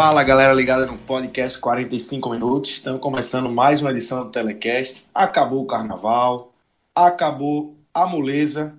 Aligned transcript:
Fala 0.00 0.22
galera 0.22 0.54
ligada 0.54 0.86
no 0.86 0.96
podcast 0.96 1.58
45 1.58 2.30
minutos. 2.30 2.70
Estamos 2.70 3.00
começando 3.00 3.48
mais 3.48 3.82
uma 3.82 3.90
edição 3.90 4.22
do 4.22 4.30
Telecast. 4.30 5.04
Acabou 5.12 5.60
o 5.60 5.66
carnaval, 5.66 6.54
acabou 6.94 7.76
a 7.92 8.06
moleza 8.06 8.72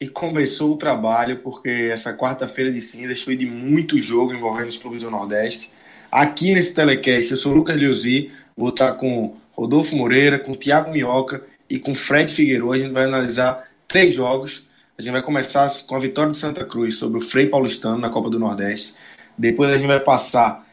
e 0.00 0.08
começou 0.08 0.72
o 0.72 0.76
trabalho, 0.76 1.38
porque 1.38 1.88
essa 1.92 2.12
quarta-feira 2.12 2.72
de 2.72 2.80
cinzas 2.80 3.22
foi 3.22 3.36
de 3.36 3.46
muito 3.46 4.00
jogo 4.00 4.34
envolvendo 4.34 4.66
os 4.66 4.76
clubes 4.76 5.02
do 5.02 5.10
Nordeste. 5.10 5.70
Aqui 6.10 6.52
nesse 6.52 6.74
Telecast, 6.74 7.30
eu 7.30 7.36
sou 7.36 7.52
o 7.52 7.54
Lucas 7.54 7.76
Liuzi, 7.76 8.32
vou 8.56 8.70
estar 8.70 8.94
com 8.94 9.36
Rodolfo 9.52 9.94
Moreira, 9.94 10.36
com 10.36 10.52
Thiago 10.52 10.90
Minhoca 10.90 11.44
e 11.70 11.78
com 11.78 11.94
Fred 11.94 12.34
Figueiredo. 12.34 12.72
A 12.72 12.78
gente 12.80 12.90
vai 12.90 13.04
analisar 13.04 13.68
três 13.86 14.12
jogos. 14.12 14.66
A 14.98 15.02
gente 15.02 15.12
vai 15.12 15.22
começar 15.22 15.70
com 15.86 15.94
a 15.94 16.00
vitória 16.00 16.32
do 16.32 16.36
Santa 16.36 16.64
Cruz 16.64 16.96
sobre 16.96 17.18
o 17.18 17.20
Frei 17.20 17.46
Paulistano 17.46 17.98
na 17.98 18.10
Copa 18.10 18.28
do 18.28 18.38
Nordeste. 18.40 18.94
Depois 19.38 19.70
a 19.70 19.78
gente 19.78 19.86
vai 19.86 20.00
passar 20.00 20.66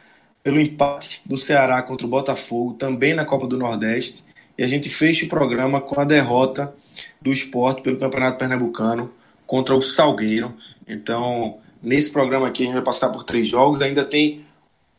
pelo 0.43 0.59
empate 0.59 1.21
do 1.25 1.37
Ceará 1.37 1.81
contra 1.81 2.05
o 2.05 2.09
Botafogo, 2.09 2.73
também 2.73 3.13
na 3.13 3.25
Copa 3.25 3.47
do 3.47 3.57
Nordeste. 3.57 4.23
E 4.57 4.63
a 4.63 4.67
gente 4.67 4.89
fecha 4.89 5.25
o 5.25 5.29
programa 5.29 5.81
com 5.81 5.99
a 5.99 6.03
derrota 6.05 6.73
do 7.21 7.31
esporte 7.31 7.81
pelo 7.81 7.97
Campeonato 7.97 8.37
Pernambucano 8.37 9.11
contra 9.47 9.75
o 9.75 9.81
Salgueiro. 9.81 10.53
Então, 10.87 11.57
nesse 11.81 12.11
programa 12.11 12.47
aqui, 12.47 12.63
a 12.63 12.65
gente 12.65 12.75
vai 12.75 12.83
passar 12.83 13.09
por 13.09 13.23
três 13.23 13.47
jogos. 13.47 13.81
Ainda 13.81 14.05
tem 14.05 14.45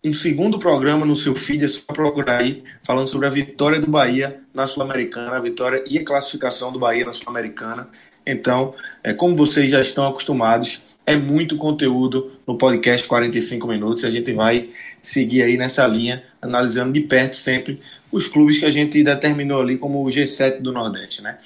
um 0.03 0.13
segundo 0.13 0.59
programa 0.59 1.07
no 1.07 1.17
seu 1.17 1.35
feed, 1.35 1.65
é 1.65 1.69
só 1.69 1.81
procurar 1.93 2.39
aí, 2.39 2.63
falando 2.83 3.09
sobre 3.09 3.27
a 3.27 3.31
vitória 3.31 3.81
do 3.81 3.91
Bahia 3.91 4.41
na 4.53 4.67
Sul-Americana, 4.67 5.37
a 5.37 5.41
vitória 5.41 5.83
e 5.89 5.99
a 5.99 6.05
classificação 6.05 6.71
do 6.71 6.79
Bahia 6.79 7.07
na 7.07 7.13
Sul-Americana. 7.13 7.89
Então, 8.27 8.75
é, 9.03 9.15
como 9.15 9.37
vocês 9.37 9.71
já 9.71 9.81
estão 9.81 10.07
acostumados, 10.07 10.83
é 11.07 11.17
muito 11.17 11.57
conteúdo 11.57 12.33
no 12.47 12.57
podcast 12.57 13.07
45 13.07 13.67
minutos. 13.67 14.05
A 14.05 14.11
gente 14.11 14.33
vai 14.33 14.71
seguir 15.03 15.43
aí 15.43 15.57
nessa 15.57 15.87
linha, 15.87 16.25
analisando 16.41 16.93
de 16.93 17.01
perto 17.01 17.37
sempre 17.37 17.81
os 18.11 18.27
clubes 18.27 18.59
que 18.59 18.65
a 18.65 18.71
gente 18.71 19.03
determinou 19.03 19.61
ali 19.61 19.77
como 19.77 20.03
o 20.03 20.07
G7 20.07 20.61
do 20.61 20.73
Nordeste, 20.73 21.21
né? 21.23 21.37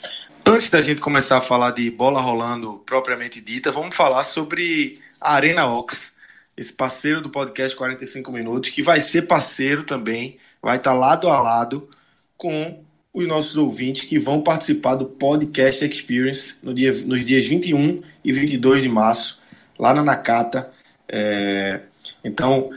Antes 0.45 0.71
da 0.71 0.81
gente 0.81 1.01
começar 1.01 1.39
a 1.39 1.43
falar 1.43 1.73
de 1.73 1.91
bola 1.91 2.21
rolando 2.21 2.83
propriamente 2.87 3.41
dita, 3.41 3.71
vamos 3.71 3.95
falar 3.95 4.25
sobre 4.25 4.99
a 5.21 5.35
Arena 5.35 5.67
Ox, 5.67 6.13
esse 6.57 6.73
parceiro 6.73 7.21
do 7.21 7.29
podcast 7.29 7.77
45 7.77 8.33
minutos, 8.33 8.71
que 8.71 8.83
vai 8.83 9.01
ser 9.01 9.23
parceiro 9.23 9.83
também, 9.83 10.39
vai 10.63 10.77
estar 10.77 10.95
lado 10.95 11.29
a 11.29 11.41
lado 11.41 11.89
com 12.37 12.83
os 13.13 13.27
nossos 13.27 13.57
ouvintes 13.57 14.09
que 14.09 14.19
vão 14.19 14.43
participar 14.43 14.95
do 14.95 15.05
Podcast 15.05 15.85
Experience 15.85 16.55
no 16.63 16.73
dia, 16.73 16.93
nos 16.93 17.25
dias 17.25 17.47
21 17.47 18.03
e 18.25 18.33
22 18.33 18.83
de 18.83 18.89
março 18.89 19.41
lá 19.79 19.95
na 19.95 20.03
Nakata. 20.03 20.71
É, 21.09 21.81
então, 22.25 22.71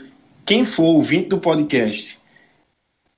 quem 0.44 0.64
for 0.64 0.84
ouvinte 0.84 1.28
do 1.28 1.38
podcast 1.38 2.18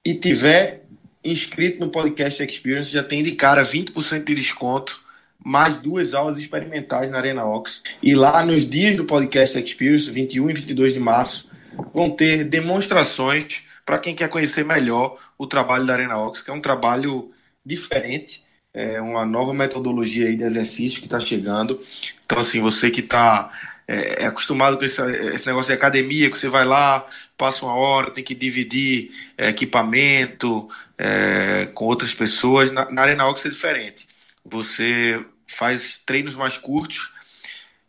e 0.05 0.15
tiver 0.15 0.84
inscrito 1.25 1.81
no 1.81 1.89
Podcast 1.89 2.43
Experience, 2.43 2.91
já 2.91 3.03
tem 3.03 3.22
de 3.22 3.33
cara 3.33 3.62
20% 3.62 4.25
de 4.25 4.34
desconto, 4.34 5.00
mais 5.43 5.78
duas 5.78 6.12
aulas 6.12 6.37
experimentais 6.37 7.11
na 7.11 7.17
Arena 7.19 7.45
Ox. 7.45 7.83
E 8.03 8.15
lá 8.15 8.45
nos 8.45 8.69
dias 8.69 8.97
do 8.97 9.05
Podcast 9.05 9.59
Experience, 9.59 10.11
21 10.11 10.51
e 10.51 10.55
22 10.55 10.95
de 10.95 11.01
março, 11.01 11.49
vão 11.93 12.11
ter 12.11 12.45
demonstrações 12.45 13.62
para 13.84 13.99
quem 13.99 14.15
quer 14.15 14.28
conhecer 14.28 14.65
melhor 14.65 15.19
o 15.39 15.47
trabalho 15.47 15.87
da 15.87 15.95
Arena 15.95 16.19
Ox, 16.19 16.43
que 16.43 16.51
é 16.51 16.55
um 16.55 16.61
trabalho 16.61 17.28
diferente, 17.65 18.43
é 18.72 19.01
uma 19.01 19.25
nova 19.25 19.55
metodologia 19.55 20.27
aí 20.27 20.37
de 20.37 20.45
exercício 20.45 21.01
que 21.01 21.06
está 21.06 21.21
chegando. 21.21 21.81
Então, 22.25 22.39
assim, 22.39 22.61
você 22.61 22.91
que 22.91 23.01
está 23.01 23.53
é, 23.87 24.22
é, 24.22 24.27
acostumado 24.27 24.78
com 24.78 24.84
esse, 24.84 25.00
esse, 25.34 25.47
negócio 25.47 25.69
de 25.69 25.75
academia, 25.75 26.31
que 26.31 26.39
você 26.39 26.49
vai 26.49 26.65
lá, 26.65 27.06
passa 27.37 27.67
uma 27.67 27.75
hora, 27.75 28.11
tem 28.11 28.25
que 28.25 28.34
dividir 28.34 29.11
é, 29.37 29.50
equipamento 29.50 30.69
é, 30.97 31.69
com 31.75 31.84
outras 31.84 32.15
pessoas. 32.15 32.72
Na, 32.72 32.91
na 32.91 33.03
Arena 33.03 33.27
Ox 33.27 33.45
é 33.45 33.50
diferente. 33.50 34.09
Você 34.45 35.22
faz 35.47 35.99
treinos 35.99 36.34
mais 36.34 36.56
curtos, 36.56 37.12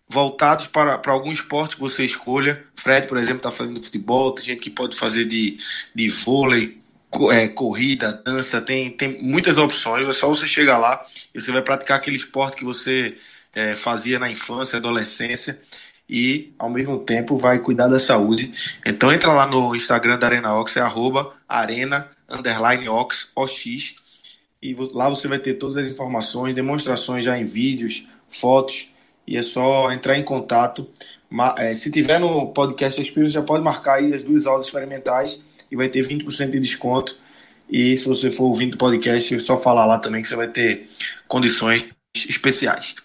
voltados 0.07 0.67
para, 0.67 0.97
para 0.97 1.13
algum 1.13 1.31
esporte 1.31 1.75
que 1.75 1.81
você 1.81 2.03
escolha. 2.03 2.63
Fred, 2.75 3.07
por 3.07 3.17
exemplo, 3.17 3.37
está 3.37 3.51
fazendo 3.51 3.81
futebol, 3.81 4.33
tem 4.33 4.45
gente 4.45 4.61
que 4.61 4.69
pode 4.69 4.97
fazer 4.97 5.25
de, 5.25 5.57
de 5.93 6.09
vôlei, 6.09 6.77
é, 7.31 7.47
corrida, 7.47 8.11
dança, 8.25 8.61
tem, 8.61 8.91
tem 8.91 9.21
muitas 9.23 9.57
opções. 9.57 10.05
É 10.05 10.11
só 10.11 10.27
você 10.27 10.47
chegar 10.47 10.77
lá 10.77 11.05
e 11.33 11.39
você 11.39 11.51
vai 11.53 11.61
praticar 11.61 11.97
aquele 11.97 12.17
esporte 12.17 12.57
que 12.57 12.65
você 12.65 13.17
é, 13.53 13.73
fazia 13.73 14.19
na 14.19 14.29
infância, 14.29 14.77
adolescência 14.77 15.61
e 16.09 16.53
ao 16.57 16.69
mesmo 16.69 16.99
tempo 16.99 17.37
vai 17.37 17.59
cuidar 17.59 17.87
da 17.87 17.99
saúde. 17.99 18.53
Então 18.85 19.11
entra 19.11 19.33
lá 19.33 19.47
no 19.47 19.75
Instagram 19.75 20.17
da 20.19 20.27
Arena 20.27 20.55
Ox, 20.59 20.77
é 20.77 20.81
arroba 20.81 21.33
arena 21.47 22.09
underline 22.29 22.87
ox, 22.89 23.29
OX, 23.35 23.95
e 24.61 24.75
lá 24.93 25.09
você 25.09 25.27
vai 25.27 25.39
ter 25.39 25.55
todas 25.55 25.77
as 25.77 25.89
informações, 25.89 26.55
demonstrações 26.55 27.23
já 27.23 27.37
em 27.37 27.45
vídeos, 27.45 28.07
fotos, 28.29 28.91
e 29.27 29.37
é 29.37 29.43
só 29.43 29.91
entrar 29.91 30.17
em 30.17 30.23
contato. 30.23 30.89
É, 31.57 31.73
se 31.73 31.91
tiver 31.91 32.19
no 32.19 32.47
podcast 32.47 33.01
Experience, 33.01 33.33
já 33.33 33.41
pode 33.41 33.63
marcar 33.63 33.95
aí 33.95 34.13
as 34.13 34.23
duas 34.23 34.45
aulas 34.45 34.65
experimentais 34.67 35.39
e 35.71 35.75
vai 35.75 35.89
ter 35.89 36.05
20% 36.05 36.51
de 36.51 36.59
desconto. 36.59 37.17
E 37.69 37.97
se 37.97 38.07
você 38.07 38.31
for 38.31 38.45
ouvindo 38.45 38.75
o 38.75 38.77
podcast, 38.77 39.35
é 39.35 39.39
só 39.39 39.57
falar 39.57 39.85
lá 39.85 39.99
também 39.99 40.21
que 40.21 40.27
você 40.27 40.35
vai 40.35 40.47
ter 40.47 40.89
condições 41.27 41.85
especiais. 42.15 42.95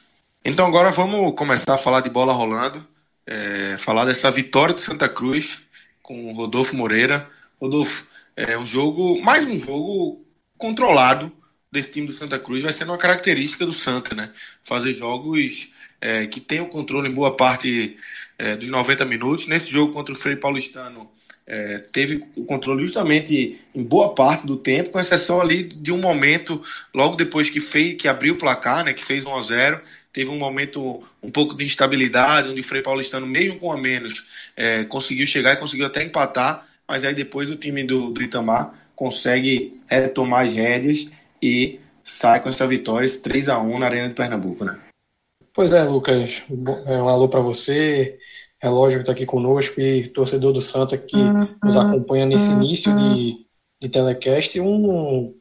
Então 0.42 0.66
agora 0.66 0.90
vamos 0.90 1.34
começar 1.34 1.74
a 1.74 1.78
falar 1.78 2.00
de 2.00 2.08
bola 2.08 2.32
rolando, 2.32 2.84
é, 3.26 3.76
falar 3.78 4.06
dessa 4.06 4.30
vitória 4.30 4.74
do 4.74 4.80
Santa 4.80 5.06
Cruz 5.06 5.60
com 6.02 6.30
o 6.30 6.32
Rodolfo 6.32 6.74
Moreira. 6.74 7.28
Rodolfo, 7.60 8.06
é 8.34 8.56
um 8.56 8.66
jogo, 8.66 9.20
mais 9.20 9.46
um 9.46 9.58
jogo 9.58 10.24
controlado 10.56 11.30
desse 11.70 11.92
time 11.92 12.06
do 12.06 12.12
Santa 12.14 12.38
Cruz, 12.38 12.62
vai 12.62 12.72
sendo 12.72 12.90
uma 12.90 12.96
característica 12.98 13.66
do 13.66 13.72
Santa, 13.74 14.14
né? 14.14 14.32
Fazer 14.64 14.94
jogos 14.94 15.72
é, 16.00 16.26
que 16.26 16.40
tem 16.40 16.60
o 16.60 16.66
controle 16.68 17.10
em 17.10 17.14
boa 17.14 17.36
parte 17.36 17.98
é, 18.38 18.56
dos 18.56 18.70
90 18.70 19.04
minutos. 19.04 19.46
Nesse 19.46 19.70
jogo 19.70 19.92
contra 19.92 20.14
o 20.14 20.18
Frei 20.18 20.36
Paulistano, 20.36 21.10
é, 21.46 21.78
teve 21.92 22.24
o 22.34 22.46
controle 22.46 22.82
justamente 22.82 23.60
em 23.74 23.82
boa 23.82 24.14
parte 24.14 24.46
do 24.46 24.56
tempo, 24.56 24.88
com 24.88 24.98
exceção 24.98 25.38
ali 25.38 25.64
de 25.64 25.92
um 25.92 25.98
momento 25.98 26.62
logo 26.94 27.14
depois 27.14 27.50
que 27.50 27.60
fez, 27.60 28.00
que 28.00 28.08
abriu 28.08 28.34
o 28.34 28.38
placar, 28.38 28.84
né? 28.84 28.94
Que 28.94 29.04
fez 29.04 29.26
1 29.26 29.36
a 29.36 29.40
0 29.42 29.80
teve 30.12 30.30
um 30.30 30.38
momento 30.38 31.02
um 31.22 31.30
pouco 31.30 31.54
de 31.54 31.64
instabilidade, 31.64 32.48
onde 32.48 32.60
o 32.60 32.64
Frei 32.64 32.82
Paulistano, 32.82 33.26
mesmo 33.26 33.58
com 33.58 33.72
a 33.72 33.76
menos, 33.76 34.26
é, 34.56 34.84
conseguiu 34.84 35.26
chegar 35.26 35.54
e 35.54 35.56
conseguiu 35.56 35.86
até 35.86 36.02
empatar, 36.02 36.66
mas 36.86 37.04
aí 37.04 37.14
depois 37.14 37.48
o 37.48 37.56
time 37.56 37.84
do, 37.84 38.10
do 38.10 38.22
Itamar 38.22 38.74
consegue 38.94 39.80
retomar 39.86 40.46
as 40.46 40.52
rédeas 40.52 41.08
e 41.42 41.80
sai 42.04 42.42
com 42.42 42.48
essa 42.48 42.66
vitória, 42.66 43.06
esse 43.06 43.22
3 43.22 43.48
a 43.48 43.58
1 43.58 43.78
na 43.78 43.86
Arena 43.86 44.08
de 44.08 44.14
Pernambuco, 44.14 44.64
né? 44.64 44.78
Pois 45.54 45.72
é, 45.72 45.82
Lucas. 45.82 46.42
É, 46.86 47.02
um 47.02 47.08
alô 47.08 47.28
para 47.28 47.40
você. 47.40 48.18
É 48.62 48.68
lógico 48.68 48.98
que 48.98 49.02
está 49.02 49.12
aqui 49.12 49.24
conosco 49.24 49.80
e 49.80 50.06
torcedor 50.08 50.52
do 50.52 50.60
Santa 50.60 50.98
que 50.98 51.16
nos 51.62 51.76
acompanha 51.76 52.26
nesse 52.26 52.52
início 52.52 52.94
de, 52.94 53.46
de 53.80 53.88
telecast. 53.88 54.60
Um, 54.60 55.34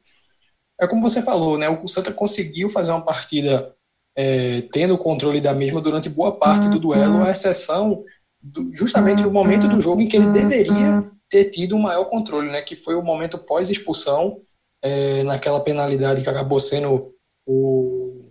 é 0.80 0.88
como 0.88 1.02
você 1.02 1.22
falou, 1.22 1.58
né? 1.58 1.68
O 1.70 1.88
Santa 1.88 2.14
conseguiu 2.14 2.70
fazer 2.70 2.92
uma 2.92 3.04
partida 3.04 3.76
é, 4.22 4.64
tendo 4.74 4.96
o 4.96 4.98
controle 4.98 5.40
da 5.40 5.54
mesma 5.54 5.80
durante 5.80 6.10
boa 6.10 6.38
parte 6.38 6.68
do 6.68 6.78
duelo, 6.78 7.24
a 7.24 7.32
exceção 7.32 8.04
do, 8.42 8.70
justamente 8.76 9.24
do 9.24 9.32
momento 9.32 9.66
do 9.70 9.80
jogo 9.80 10.02
em 10.02 10.10
que 10.10 10.18
ele 10.18 10.28
deveria 10.28 11.10
ter 11.30 11.46
tido 11.46 11.78
um 11.78 11.82
maior 11.82 12.04
controle, 12.04 12.52
né, 12.52 12.62
que 12.62 12.76
foi 12.76 12.96
o 12.96 13.02
momento 13.02 13.38
pós-expulsão, 13.38 14.42
é, 14.84 15.24
naquela 15.24 15.62
penalidade 15.62 16.22
que 16.22 16.28
acabou 16.28 16.60
sendo 16.60 17.14
o, 17.48 18.26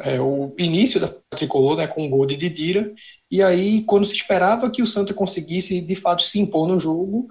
é, 0.00 0.20
o 0.20 0.52
início 0.58 0.98
da 0.98 1.06
tricolor, 1.30 1.76
né, 1.76 1.86
com 1.86 2.04
o 2.04 2.10
gol 2.10 2.26
de 2.26 2.34
Didira, 2.34 2.92
e 3.30 3.40
aí, 3.40 3.84
quando 3.84 4.04
se 4.04 4.14
esperava 4.14 4.68
que 4.68 4.82
o 4.82 4.86
Santa 4.86 5.14
conseguisse 5.14 5.80
de 5.80 5.94
fato 5.94 6.22
se 6.22 6.40
impor 6.40 6.66
no 6.66 6.76
jogo, 6.76 7.28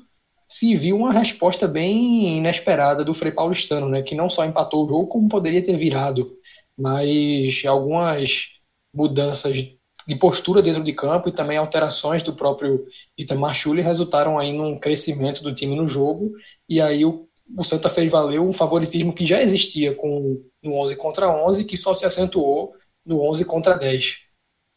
se 0.47 0.73
viu 0.73 0.95
uma 0.95 1.11
resposta 1.11 1.67
bem 1.67 2.37
inesperada 2.37 3.03
do 3.03 3.13
Frei 3.13 3.33
Paulistano, 3.33 3.89
né, 3.89 4.01
que 4.01 4.15
não 4.15 4.29
só 4.29 4.45
empatou 4.45 4.85
o 4.85 4.87
jogo, 4.87 5.07
como 5.07 5.27
poderia 5.27 5.61
ter 5.61 5.75
virado, 5.75 6.31
mas 6.77 7.63
algumas 7.65 8.59
mudanças 8.93 9.77
de 10.07 10.15
postura 10.15 10.61
dentro 10.61 10.83
de 10.83 10.93
campo 10.93 11.27
e 11.27 11.33
também 11.33 11.57
alterações 11.57 12.23
do 12.23 12.33
próprio 12.33 12.85
Itamar 13.17 13.53
Schulli 13.53 13.81
resultaram 13.81 14.39
aí 14.39 14.53
num 14.53 14.79
crescimento 14.79 15.43
do 15.43 15.53
time 15.53 15.75
no 15.75 15.85
jogo, 15.85 16.31
e 16.67 16.79
aí 16.79 17.03
o, 17.03 17.27
o 17.57 17.63
Santa 17.63 17.89
fez 17.89 18.09
valer 18.09 18.39
um 18.39 18.53
favoritismo 18.53 19.13
que 19.13 19.25
já 19.25 19.41
existia 19.41 19.93
com 19.93 20.41
no 20.63 20.73
11 20.75 20.95
contra 20.95 21.29
11, 21.29 21.65
que 21.65 21.75
só 21.75 21.93
se 21.93 22.05
acentuou 22.05 22.73
no 23.05 23.21
11 23.21 23.43
contra 23.43 23.75
10. 23.75 24.27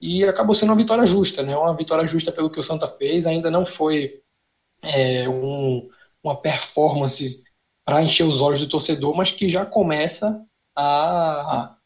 E 0.01 0.25
acabou 0.25 0.55
sendo 0.55 0.71
uma 0.71 0.77
vitória 0.77 1.05
justa, 1.05 1.43
né? 1.43 1.57
Uma 1.57 1.77
vitória 1.77 2.07
justa 2.07 2.33
pelo 2.33 2.51
que 2.51 2.59
o 2.59 2.63
Santa 2.63 2.87
fez, 2.87 3.27
ainda 3.27 3.51
não 3.51 3.67
foi 3.67 4.21
é, 4.83 5.29
um, 5.29 5.89
uma 6.23 6.41
performance 6.41 7.43
para 7.85 8.03
encher 8.03 8.25
os 8.25 8.41
olhos 8.41 8.61
do 8.61 8.69
torcedor, 8.69 9.15
mas 9.15 9.31
que 9.31 9.49
já 9.49 9.65
começa 9.65 10.45
a 10.77 11.77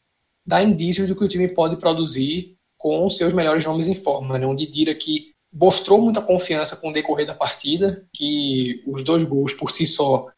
dar 0.46 0.62
indícios 0.62 1.08
do 1.08 1.17
que 1.17 1.25
o 1.25 1.29
time 1.29 1.49
pode 1.49 1.76
produzir 1.76 2.56
com 2.76 3.08
seus 3.08 3.32
melhores 3.32 3.64
nomes 3.64 3.88
em 3.88 3.94
forma. 3.94 4.38
Né? 4.38 4.46
Um 4.46 4.55
Didira 4.55 4.94
que 4.94 5.32
mostrou 5.52 6.00
muita 6.00 6.20
confiança 6.20 6.76
com 6.76 6.91
o 6.91 6.93
decorrer 6.93 7.26
da 7.26 7.35
partida, 7.35 8.05
que 8.12 8.82
os 8.87 9.05
dois 9.05 9.25
gols 9.25 9.52
por 9.52 9.70
si 9.70 9.87
só 9.87 10.29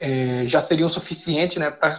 é, 0.00 0.46
já 0.46 0.60
seriam 0.60 0.88
suficientes 0.88 1.58
né, 1.58 1.70
para 1.70 1.92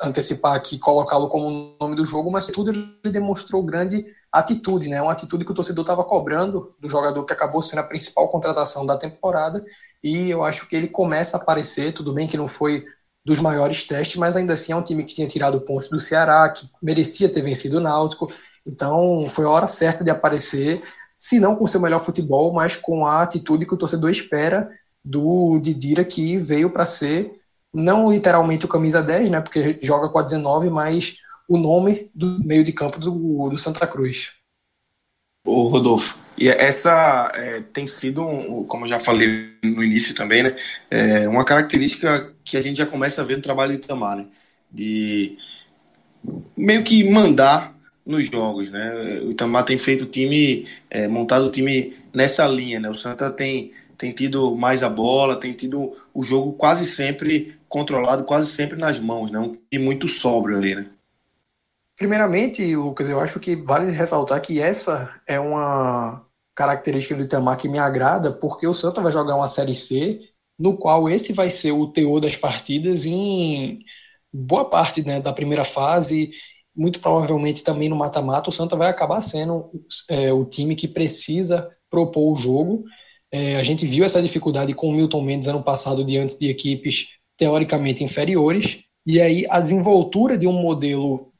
antecipar 0.00 0.54
aqui, 0.54 0.78
colocá-lo 0.78 1.28
como 1.28 1.76
nome 1.80 1.96
do 1.96 2.04
jogo, 2.04 2.30
mas 2.30 2.46
tudo 2.46 2.70
ele 2.70 3.12
demonstrou 3.12 3.62
grande 3.62 4.04
atitude, 4.32 4.88
né? 4.88 5.00
Uma 5.00 5.12
atitude 5.12 5.44
que 5.44 5.52
o 5.52 5.54
torcedor 5.54 5.82
estava 5.82 6.02
cobrando 6.04 6.74
do 6.80 6.88
jogador 6.88 7.24
que 7.24 7.32
acabou 7.32 7.62
sendo 7.62 7.78
a 7.80 7.84
principal 7.84 8.28
contratação 8.28 8.84
da 8.84 8.96
temporada, 8.96 9.64
e 10.02 10.30
eu 10.30 10.42
acho 10.42 10.68
que 10.68 10.76
ele 10.76 10.88
começa 10.88 11.36
a 11.36 11.40
aparecer, 11.40 11.92
tudo 11.92 12.12
bem 12.12 12.26
que 12.26 12.36
não 12.36 12.48
foi 12.48 12.84
dos 13.24 13.40
maiores 13.40 13.86
testes, 13.86 14.16
mas 14.16 14.36
ainda 14.36 14.52
assim 14.52 14.72
é 14.72 14.76
um 14.76 14.82
time 14.82 15.02
que 15.02 15.14
tinha 15.14 15.26
tirado 15.26 15.60
pontos 15.60 15.88
do 15.88 15.98
Ceará, 15.98 16.48
que 16.48 16.68
merecia 16.82 17.28
ter 17.28 17.40
vencido 17.40 17.78
o 17.78 17.80
Náutico, 17.80 18.30
então 18.66 19.26
foi 19.30 19.46
a 19.46 19.50
hora 19.50 19.66
certa 19.66 20.04
de 20.04 20.10
aparecer, 20.10 20.82
se 21.16 21.40
não 21.40 21.56
com 21.56 21.66
seu 21.66 21.80
melhor 21.80 22.00
futebol, 22.00 22.52
mas 22.52 22.76
com 22.76 23.06
a 23.06 23.22
atitude 23.22 23.64
que 23.66 23.74
o 23.74 23.78
torcedor 23.78 24.10
espera 24.10 24.68
do 25.02 25.58
Didira, 25.58 26.04
que 26.04 26.36
veio 26.36 26.70
para 26.70 26.84
ser 26.84 27.32
não 27.72 28.10
literalmente 28.10 28.64
o 28.64 28.68
camisa 28.68 29.02
10, 29.02 29.30
né, 29.30 29.40
porque 29.40 29.78
joga 29.82 30.08
com 30.08 30.18
a 30.18 30.22
19, 30.22 30.70
mas 30.70 31.16
o 31.48 31.58
nome 31.58 32.10
do 32.14 32.36
meio 32.44 32.62
de 32.62 32.72
campo 32.72 32.98
do, 32.98 33.50
do 33.50 33.58
Santa 33.58 33.86
Cruz. 33.86 34.43
O 35.46 35.66
Rodolfo, 35.68 36.18
e 36.38 36.48
essa 36.48 37.30
é, 37.34 37.60
tem 37.60 37.86
sido, 37.86 38.22
um, 38.26 38.64
como 38.64 38.84
eu 38.86 38.88
já 38.88 38.98
falei 38.98 39.52
no 39.62 39.84
início 39.84 40.14
também, 40.14 40.42
né, 40.42 40.56
é 40.90 41.28
uma 41.28 41.44
característica 41.44 42.34
que 42.42 42.56
a 42.56 42.62
gente 42.62 42.78
já 42.78 42.86
começa 42.86 43.20
a 43.20 43.24
ver 43.24 43.36
no 43.36 43.42
trabalho 43.42 43.72
do 43.76 43.84
Itamar, 43.84 44.16
né, 44.16 44.26
de 44.70 45.36
meio 46.56 46.82
que 46.82 47.04
mandar 47.08 47.74
nos 48.06 48.26
jogos, 48.26 48.70
né, 48.70 49.20
o 49.22 49.32
Itamar 49.32 49.64
tem 49.64 49.76
feito 49.78 50.04
o 50.04 50.06
time, 50.06 50.66
é, 50.90 51.06
montado 51.06 51.46
o 51.46 51.50
time 51.50 51.94
nessa 52.12 52.46
linha, 52.46 52.80
né, 52.80 52.88
o 52.88 52.94
Santa 52.94 53.30
tem, 53.30 53.72
tem 53.98 54.12
tido 54.12 54.56
mais 54.56 54.82
a 54.82 54.88
bola, 54.88 55.36
tem 55.38 55.52
tido 55.52 55.94
o 56.14 56.22
jogo 56.22 56.54
quase 56.54 56.86
sempre 56.86 57.54
controlado 57.68 58.24
quase 58.24 58.50
sempre 58.50 58.78
nas 58.78 59.00
mãos, 59.00 59.32
né? 59.32 59.38
Um 59.40 59.56
time 59.70 59.84
muito 59.84 60.06
sóbrio 60.06 60.56
ali, 60.58 60.76
né? 60.76 60.86
Primeiramente, 61.96 62.74
Lucas, 62.74 63.08
eu 63.08 63.20
acho 63.20 63.38
que 63.38 63.54
vale 63.54 63.92
ressaltar 63.92 64.40
que 64.42 64.60
essa 64.60 65.20
é 65.26 65.38
uma 65.38 66.26
característica 66.54 67.14
do 67.14 67.22
Itamar 67.22 67.56
que 67.56 67.68
me 67.68 67.78
agrada, 67.78 68.32
porque 68.32 68.66
o 68.66 68.74
Santa 68.74 69.00
vai 69.00 69.12
jogar 69.12 69.36
uma 69.36 69.48
Série 69.48 69.74
C, 69.74 70.20
no 70.58 70.76
qual 70.76 71.08
esse 71.08 71.32
vai 71.32 71.50
ser 71.50 71.72
o 71.72 71.86
teor 71.88 72.20
das 72.20 72.36
partidas 72.36 73.06
em 73.06 73.80
boa 74.32 74.68
parte 74.68 75.06
né, 75.06 75.20
da 75.20 75.32
primeira 75.32 75.64
fase, 75.64 76.30
muito 76.74 77.00
provavelmente 77.00 77.62
também 77.62 77.88
no 77.88 77.96
mata-mata, 77.96 78.50
o 78.50 78.52
Santa 78.52 78.74
vai 78.74 78.88
acabar 78.88 79.20
sendo 79.20 79.70
é, 80.10 80.32
o 80.32 80.44
time 80.44 80.74
que 80.74 80.88
precisa 80.88 81.70
propor 81.88 82.32
o 82.32 82.36
jogo. 82.36 82.84
É, 83.30 83.56
a 83.56 83.62
gente 83.62 83.86
viu 83.86 84.04
essa 84.04 84.20
dificuldade 84.20 84.74
com 84.74 84.88
o 84.88 84.92
Milton 84.92 85.22
Mendes 85.22 85.46
ano 85.46 85.62
passado 85.62 86.04
diante 86.04 86.38
de 86.38 86.48
equipes 86.48 87.18
teoricamente 87.36 88.02
inferiores, 88.02 88.84
e 89.06 89.20
aí 89.20 89.46
a 89.48 89.60
desenvoltura 89.60 90.36
de 90.36 90.46
um 90.46 90.52
modelo 90.52 91.33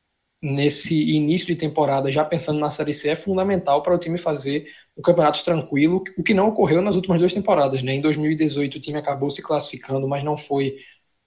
nesse 0.44 0.94
início 1.16 1.46
de 1.46 1.56
temporada, 1.56 2.12
já 2.12 2.22
pensando 2.22 2.58
na 2.60 2.70
Série 2.70 2.92
C, 2.92 3.08
é 3.08 3.14
fundamental 3.14 3.82
para 3.82 3.94
o 3.94 3.98
time 3.98 4.18
fazer 4.18 4.66
um 4.94 5.00
campeonato 5.00 5.42
tranquilo, 5.42 6.04
o 6.18 6.22
que 6.22 6.34
não 6.34 6.48
ocorreu 6.48 6.82
nas 6.82 6.96
últimas 6.96 7.18
duas 7.18 7.32
temporadas. 7.32 7.82
Né? 7.82 7.94
Em 7.94 8.00
2018 8.02 8.76
o 8.76 8.80
time 8.80 8.98
acabou 8.98 9.30
se 9.30 9.40
classificando, 9.40 10.06
mas 10.06 10.22
não 10.22 10.36
foi 10.36 10.76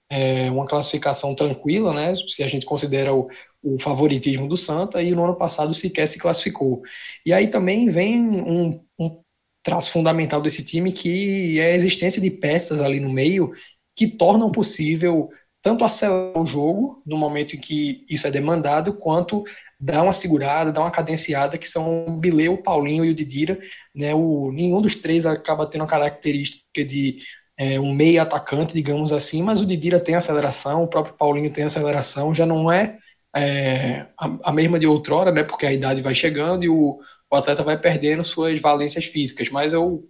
é, 0.08 0.48
uma 0.52 0.66
classificação 0.66 1.34
tranquila, 1.34 1.92
né? 1.92 2.14
se 2.14 2.44
a 2.44 2.48
gente 2.48 2.64
considera 2.64 3.12
o, 3.12 3.28
o, 3.60 3.76
favoritismo 3.80 4.46
do 4.46 4.56
Santa, 4.56 5.02
e 5.02 5.10
no 5.10 5.24
ano 5.24 5.34
passado 5.36 5.74
sequer 5.74 6.06
se 6.06 6.20
classificou. 6.20 6.80
E 7.26 7.32
aí 7.32 7.48
também 7.48 7.88
vem 7.88 8.20
um, 8.22 8.80
um 8.96 9.20
traço 9.64 9.90
fundamental 9.90 10.40
desse 10.40 10.64
time, 10.64 10.92
que 10.92 11.58
é 11.58 11.72
a 11.72 11.74
existência 11.74 12.22
de 12.22 12.30
peças 12.30 12.80
ali 12.80 13.00
no 13.00 13.10
meio 13.10 13.52
que 13.96 14.06
tornam 14.06 14.52
possível 14.52 15.28
tanto 15.68 15.84
acelerar 15.84 16.40
o 16.40 16.46
jogo 16.46 17.02
no 17.04 17.18
momento 17.18 17.54
em 17.54 17.60
que 17.60 18.02
isso 18.08 18.26
é 18.26 18.30
demandado, 18.30 18.94
quanto 18.94 19.44
dar 19.78 20.02
uma 20.02 20.14
segurada, 20.14 20.72
dar 20.72 20.80
uma 20.80 20.90
cadenciada, 20.90 21.58
que 21.58 21.68
são 21.68 22.06
o 22.06 22.16
Bileu, 22.16 22.54
o 22.54 22.62
Paulinho 22.62 23.04
e 23.04 23.10
o 23.10 23.14
Didira. 23.14 23.58
Né? 23.94 24.14
O, 24.14 24.50
nenhum 24.50 24.80
dos 24.80 24.94
três 24.94 25.26
acaba 25.26 25.66
tendo 25.66 25.84
a 25.84 25.86
característica 25.86 26.82
de 26.82 27.18
é, 27.58 27.78
um 27.78 27.92
meio 27.92 28.22
atacante, 28.22 28.72
digamos 28.72 29.12
assim, 29.12 29.42
mas 29.42 29.60
o 29.60 29.66
Didira 29.66 30.00
tem 30.00 30.14
aceleração, 30.14 30.84
o 30.84 30.88
próprio 30.88 31.14
Paulinho 31.14 31.52
tem 31.52 31.64
aceleração, 31.64 32.32
já 32.32 32.46
não 32.46 32.72
é, 32.72 32.96
é 33.36 34.06
a, 34.18 34.38
a, 34.44 34.52
mesma 34.52 34.78
de 34.78 34.86
outrora, 34.86 35.30
né? 35.30 35.42
porque 35.42 35.66
a 35.66 35.72
idade 35.72 36.00
vai 36.00 36.14
chegando 36.14 36.64
e 36.64 36.68
o, 36.70 36.98
o 37.30 37.36
atleta 37.36 37.62
vai 37.62 37.76
perdendo 37.76 38.24
suas 38.24 38.58
valências 38.58 39.04
físicas, 39.04 39.50
mas 39.50 39.74
eu 39.74 40.02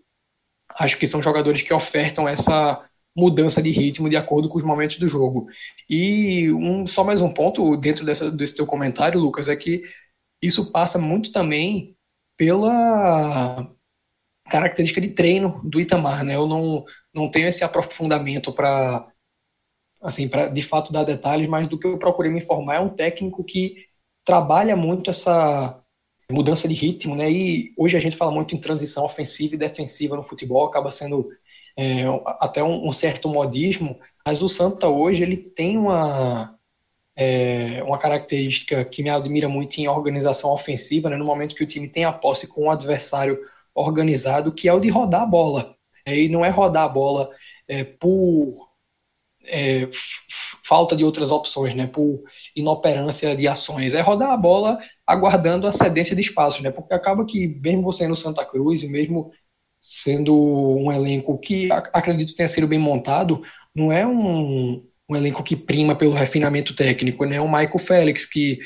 acho 0.79 0.97
que 0.97 1.07
são 1.07 1.21
jogadores 1.21 1.63
que 1.63 1.75
ofertam 1.75 2.29
essa 2.29 2.88
mudança 3.19 3.61
de 3.61 3.71
ritmo 3.71 4.09
de 4.09 4.17
acordo 4.17 4.49
com 4.49 4.57
os 4.57 4.63
momentos 4.63 4.97
do 4.99 5.09
jogo. 5.09 5.49
E 5.91 6.53
um, 6.53 6.87
só 6.87 7.03
mais 7.03 7.21
um 7.21 7.33
ponto 7.33 7.77
dentro 7.77 8.07
dessa, 8.07 8.31
desse 8.31 8.55
teu 8.55 8.65
comentário, 8.65 9.19
Lucas, 9.21 9.49
é 9.49 9.57
que 9.57 9.83
isso 10.41 10.71
passa 10.71 10.99
muito 11.01 11.33
também 11.33 11.97
pela 12.37 13.69
característica 14.49 15.01
de 15.01 15.09
treino 15.09 15.61
do 15.65 15.81
Itamar, 15.81 16.25
né? 16.25 16.37
Eu 16.37 16.47
não, 16.47 16.85
não 17.13 17.29
tenho 17.29 17.49
esse 17.49 17.65
aprofundamento 17.65 18.53
para 18.53 19.07
assim, 20.01 20.29
para 20.29 20.47
de 20.49 20.63
fato 20.63 20.93
dar 20.93 21.03
detalhes, 21.03 21.49
mas 21.49 21.67
do 21.67 21.77
que 21.77 21.89
eu 21.89 21.99
procurei 21.99 22.31
me 22.31 22.39
informar 22.39 22.77
é 22.77 22.81
um 22.81 22.89
técnico 22.89 23.43
que 23.43 23.87
trabalha 24.25 24.77
muito 24.77 25.11
essa 25.11 25.83
mudança 26.31 26.69
de 26.69 26.75
ritmo, 26.75 27.17
né? 27.17 27.29
E 27.29 27.73
hoje 27.77 27.97
a 27.97 28.01
gente 28.01 28.17
fala 28.17 28.31
muito 28.31 28.55
em 28.55 28.61
transição 28.61 29.05
ofensiva 29.05 29.57
e 29.57 29.59
defensiva 29.59 30.15
no 30.15 30.23
futebol, 30.23 30.67
acaba 30.67 30.91
sendo 30.91 31.29
é, 31.79 32.03
até 32.41 32.61
um, 32.61 32.89
um, 32.89 32.93
certo 32.93 33.29
modismo, 33.29 34.01
mas 34.27 34.43
o 34.43 34.49
Santa 34.49 34.89
hoje 34.89 35.23
ele 35.23 35.37
tem 35.37 35.79
uma, 35.79 36.59
é, 37.15 37.81
uma 37.85 37.97
característica 37.97 38.85
que 38.85 39.01
me 39.01 39.09
admira 39.09 39.49
muito 39.49 39.79
em 39.79 39.87
organização 39.87 40.53
ofensiva, 40.53 41.09
né, 41.09 41.17
no 41.17 41.25
momento 41.25 41.55
que 41.55 41.63
o 41.63 41.67
time 41.67 41.89
tem 41.89 42.05
a 42.05 42.13
posse 42.13 42.49
com 42.49 42.65
um 42.65 42.71
adversário 42.71 43.39
organizado, 43.73 44.51
que 44.51 44.69
é 44.69 44.75
o 44.75 44.81
de 44.81 44.89
rodar 44.89 45.23
a 45.23 45.27
bola. 45.27 45.77
É, 46.05 46.19
e 46.19 46.29
não 46.29 46.45
é 46.45 46.49
rodar 46.49 46.83
a 46.83 46.89
bola 46.89 47.31
é, 47.69 47.85
por 47.85 48.53
é, 49.45 49.89
falta 50.65 50.97
de 50.97 51.05
outras 51.05 51.31
opções, 51.31 51.77
né, 51.77 51.87
por 51.87 52.25
inoperância 52.57 53.37
de 53.37 53.47
ações. 53.47 53.95
É 53.95 54.01
rodar 54.01 54.31
a 54.31 54.37
bola 54.37 54.81
aguardando 55.07 55.69
a 55.69 55.73
cedência 55.73 56.17
de 56.17 56.23
espaços, 56.23 56.61
né, 56.61 56.73
porque 56.73 56.93
acaba 56.93 57.25
que, 57.25 57.47
mesmo 57.47 57.83
você 57.83 58.09
no 58.09 58.17
Santa 58.17 58.45
Cruz 58.45 58.83
e 58.83 58.89
mesmo 58.89 59.31
sendo 59.81 60.35
um 60.37 60.93
elenco 60.93 61.39
que 61.39 61.69
acredito 61.93 62.35
tenha 62.35 62.49
sido 62.49 62.67
bem 62.67 62.79
montado, 62.79 63.43
não 63.75 63.93
é 63.93 64.07
um, 64.07 64.85
um 65.09 65.17
elenco 65.17 65.43
que 65.43 65.57
prima 65.57 65.95
pelo 65.97 66.13
refinamento 66.13 66.75
técnico, 66.75 67.25
né? 67.25 67.41
O 67.41 67.49
Michael 67.49 67.79
Félix, 67.79 68.27
que 68.27 68.59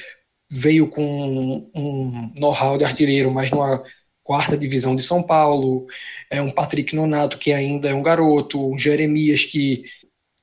veio 0.50 0.88
com 0.88 1.70
um 1.74 2.32
know-how 2.38 2.76
de 2.76 2.84
artilheiro, 2.84 3.30
mas 3.30 3.50
numa 3.50 3.82
quarta 4.22 4.56
divisão 4.56 4.94
de 4.94 5.02
São 5.02 5.22
Paulo, 5.22 5.86
é 6.30 6.40
um 6.40 6.50
Patrick 6.50 6.94
Nonato, 6.94 7.38
que 7.38 7.52
ainda 7.52 7.88
é 7.88 7.94
um 7.94 8.02
garoto, 8.02 8.72
um 8.72 8.78
Jeremias, 8.78 9.44
que 9.44 9.84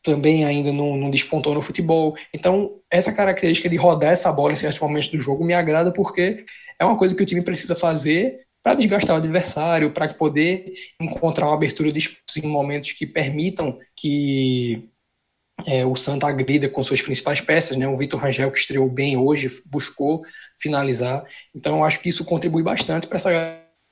também 0.01 0.45
ainda 0.45 0.71
não, 0.71 0.97
não, 0.97 1.09
despontou 1.09 1.53
no 1.53 1.61
futebol. 1.61 2.15
Então, 2.33 2.79
essa 2.89 3.13
característica 3.13 3.69
de 3.69 3.75
rodar 3.75 4.11
essa 4.11 4.31
bola 4.31 4.53
em 4.53 4.55
certos 4.55 4.79
momentos 4.79 5.09
do 5.09 5.19
jogo 5.19 5.45
me 5.45 5.53
agrada 5.53 5.91
porque 5.91 6.45
é 6.79 6.85
uma 6.85 6.97
coisa 6.97 7.15
que 7.15 7.23
o 7.23 7.25
time 7.25 7.41
precisa 7.41 7.75
fazer 7.75 8.37
para 8.63 8.75
desgastar 8.75 9.15
o 9.15 9.19
adversário, 9.19 9.91
para 9.91 10.13
poder 10.13 10.73
encontrar 10.99 11.47
uma 11.47 11.55
abertura 11.55 11.91
de 11.91 11.99
espaço 11.99 12.39
em 12.43 12.47
momentos 12.47 12.91
que 12.91 13.05
permitam 13.05 13.79
que 13.95 14.89
é, 15.65 15.85
o 15.85 15.95
Santa 15.95 16.27
agrida 16.27 16.69
com 16.69 16.81
suas 16.83 17.01
principais 17.01 17.41
peças, 17.41 17.77
né? 17.77 17.87
O 17.87 17.95
Vitor 17.95 18.19
Rangel, 18.19 18.51
que 18.51 18.59
estreou 18.59 18.89
bem 18.89 19.17
hoje, 19.17 19.47
buscou 19.69 20.23
finalizar. 20.59 21.23
Então, 21.53 21.77
eu 21.77 21.83
acho 21.83 22.01
que 22.01 22.09
isso 22.09 22.25
contribui 22.25 22.63
bastante 22.63 23.07
para 23.07 23.17
essa 23.17 23.29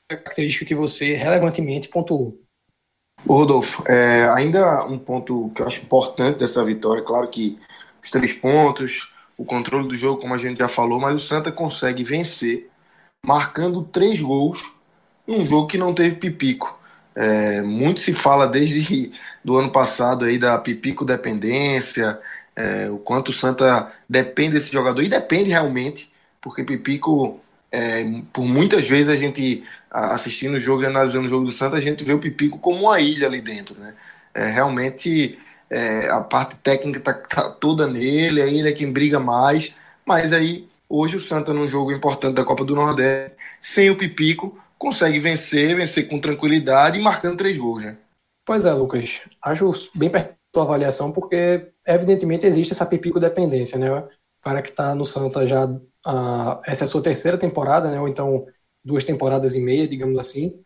característica 0.09 0.65
que 0.65 0.75
você 0.75 1.15
relevantemente 1.15 1.89
pontuou. 1.89 2.39
Ô 3.25 3.33
Rodolfo, 3.33 3.83
é, 3.87 4.29
ainda 4.29 4.85
um 4.85 4.97
ponto 4.97 5.51
que 5.55 5.61
eu 5.61 5.67
acho 5.67 5.81
importante 5.81 6.39
dessa 6.39 6.63
vitória, 6.63 7.03
claro 7.03 7.27
que 7.27 7.57
os 8.01 8.09
três 8.09 8.31
pontos, 8.31 9.11
o 9.37 9.43
controle 9.43 9.87
do 9.87 9.95
jogo, 9.95 10.21
como 10.21 10.33
a 10.33 10.37
gente 10.37 10.59
já 10.59 10.67
falou, 10.67 10.99
mas 10.99 11.15
o 11.15 11.19
Santa 11.19 11.51
consegue 11.51 12.03
vencer 12.03 12.69
marcando 13.27 13.83
três 13.83 14.21
gols 14.21 14.63
num 15.27 15.45
jogo 15.45 15.67
que 15.67 15.77
não 15.77 15.93
teve 15.93 16.15
pipico. 16.15 16.79
É, 17.13 17.61
muito 17.61 17.99
se 17.99 18.13
fala 18.13 18.47
desde 18.47 19.11
do 19.43 19.57
ano 19.57 19.69
passado 19.69 20.23
aí 20.23 20.37
da 20.37 20.57
pipico 20.57 21.03
dependência, 21.03 22.17
é, 22.55 22.89
o 22.89 22.97
quanto 22.97 23.29
o 23.29 23.33
Santa 23.33 23.91
depende 24.07 24.57
desse 24.57 24.71
jogador, 24.71 25.03
e 25.03 25.09
depende 25.09 25.49
realmente, 25.49 26.09
porque 26.39 26.63
pipico, 26.63 27.41
é, 27.69 28.05
por 28.31 28.45
muitas 28.45 28.87
vezes 28.87 29.09
a 29.09 29.17
gente 29.17 29.61
assistindo 29.91 30.55
o 30.55 30.59
jogo 30.59 30.83
e 30.83 30.85
analisando 30.85 31.25
o 31.25 31.29
jogo 31.29 31.45
do 31.45 31.51
Santa, 31.51 31.75
a 31.75 31.81
gente 31.81 32.05
vê 32.05 32.13
o 32.13 32.19
pipico 32.19 32.57
como 32.59 32.83
uma 32.83 33.01
ilha 33.01 33.27
ali 33.27 33.41
dentro, 33.41 33.77
né? 33.77 33.93
É, 34.33 34.49
realmente 34.49 35.37
é, 35.69 36.07
a 36.09 36.21
parte 36.21 36.55
técnica 36.57 36.99
tá, 37.01 37.13
tá, 37.13 37.49
toda 37.49 37.87
nele, 37.87 38.39
é 38.39 38.47
ele 38.47 38.69
é 38.69 38.71
quem 38.71 38.91
briga 38.91 39.19
mais, 39.19 39.73
mas 40.05 40.31
aí 40.31 40.67
hoje 40.89 41.17
o 41.17 41.21
Santa 41.21 41.53
num 41.53 41.67
jogo 41.67 41.91
importante 41.91 42.35
da 42.35 42.45
Copa 42.45 42.63
do 42.63 42.75
Nordeste, 42.75 43.35
sem 43.61 43.89
o 43.89 43.97
Pipico, 43.97 44.57
consegue 44.77 45.19
vencer, 45.19 45.75
vencer 45.75 46.07
com 46.07 46.19
tranquilidade 46.19 46.99
e 46.99 47.01
marcando 47.01 47.37
três 47.37 47.57
gols, 47.57 47.83
né? 47.83 47.97
Pois 48.45 48.65
é, 48.65 48.73
Lucas. 48.73 49.21
Acho 49.41 49.71
bem 49.95 50.09
perto 50.09 50.35
da 50.53 50.61
avaliação, 50.61 51.11
porque 51.11 51.71
evidentemente 51.85 52.45
existe 52.45 52.71
essa 52.71 52.85
Pipico 52.85 53.19
dependência, 53.19 53.77
né? 53.77 53.91
O 53.91 54.07
cara 54.43 54.61
que 54.61 54.69
está 54.69 54.95
no 54.95 55.05
Santa 55.05 55.45
já. 55.45 55.65
Uh, 55.65 56.61
essa 56.65 56.83
é 56.83 56.85
a 56.85 56.87
sua 56.87 57.03
terceira 57.03 57.37
temporada, 57.37 57.91
né? 57.91 57.99
Ou 57.99 58.07
então 58.07 58.45
duas 58.83 59.03
temporadas 59.03 59.55
e 59.55 59.59
meia, 59.59 59.87
digamos 59.87 60.17
assim. 60.17 60.57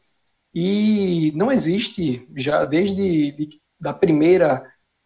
E 0.54 1.32
não 1.36 1.52
existe, 1.52 2.28
já 2.36 2.66
desde 2.66 3.32
de, 3.32 3.60
da 3.80 3.94
primeira 3.94 4.64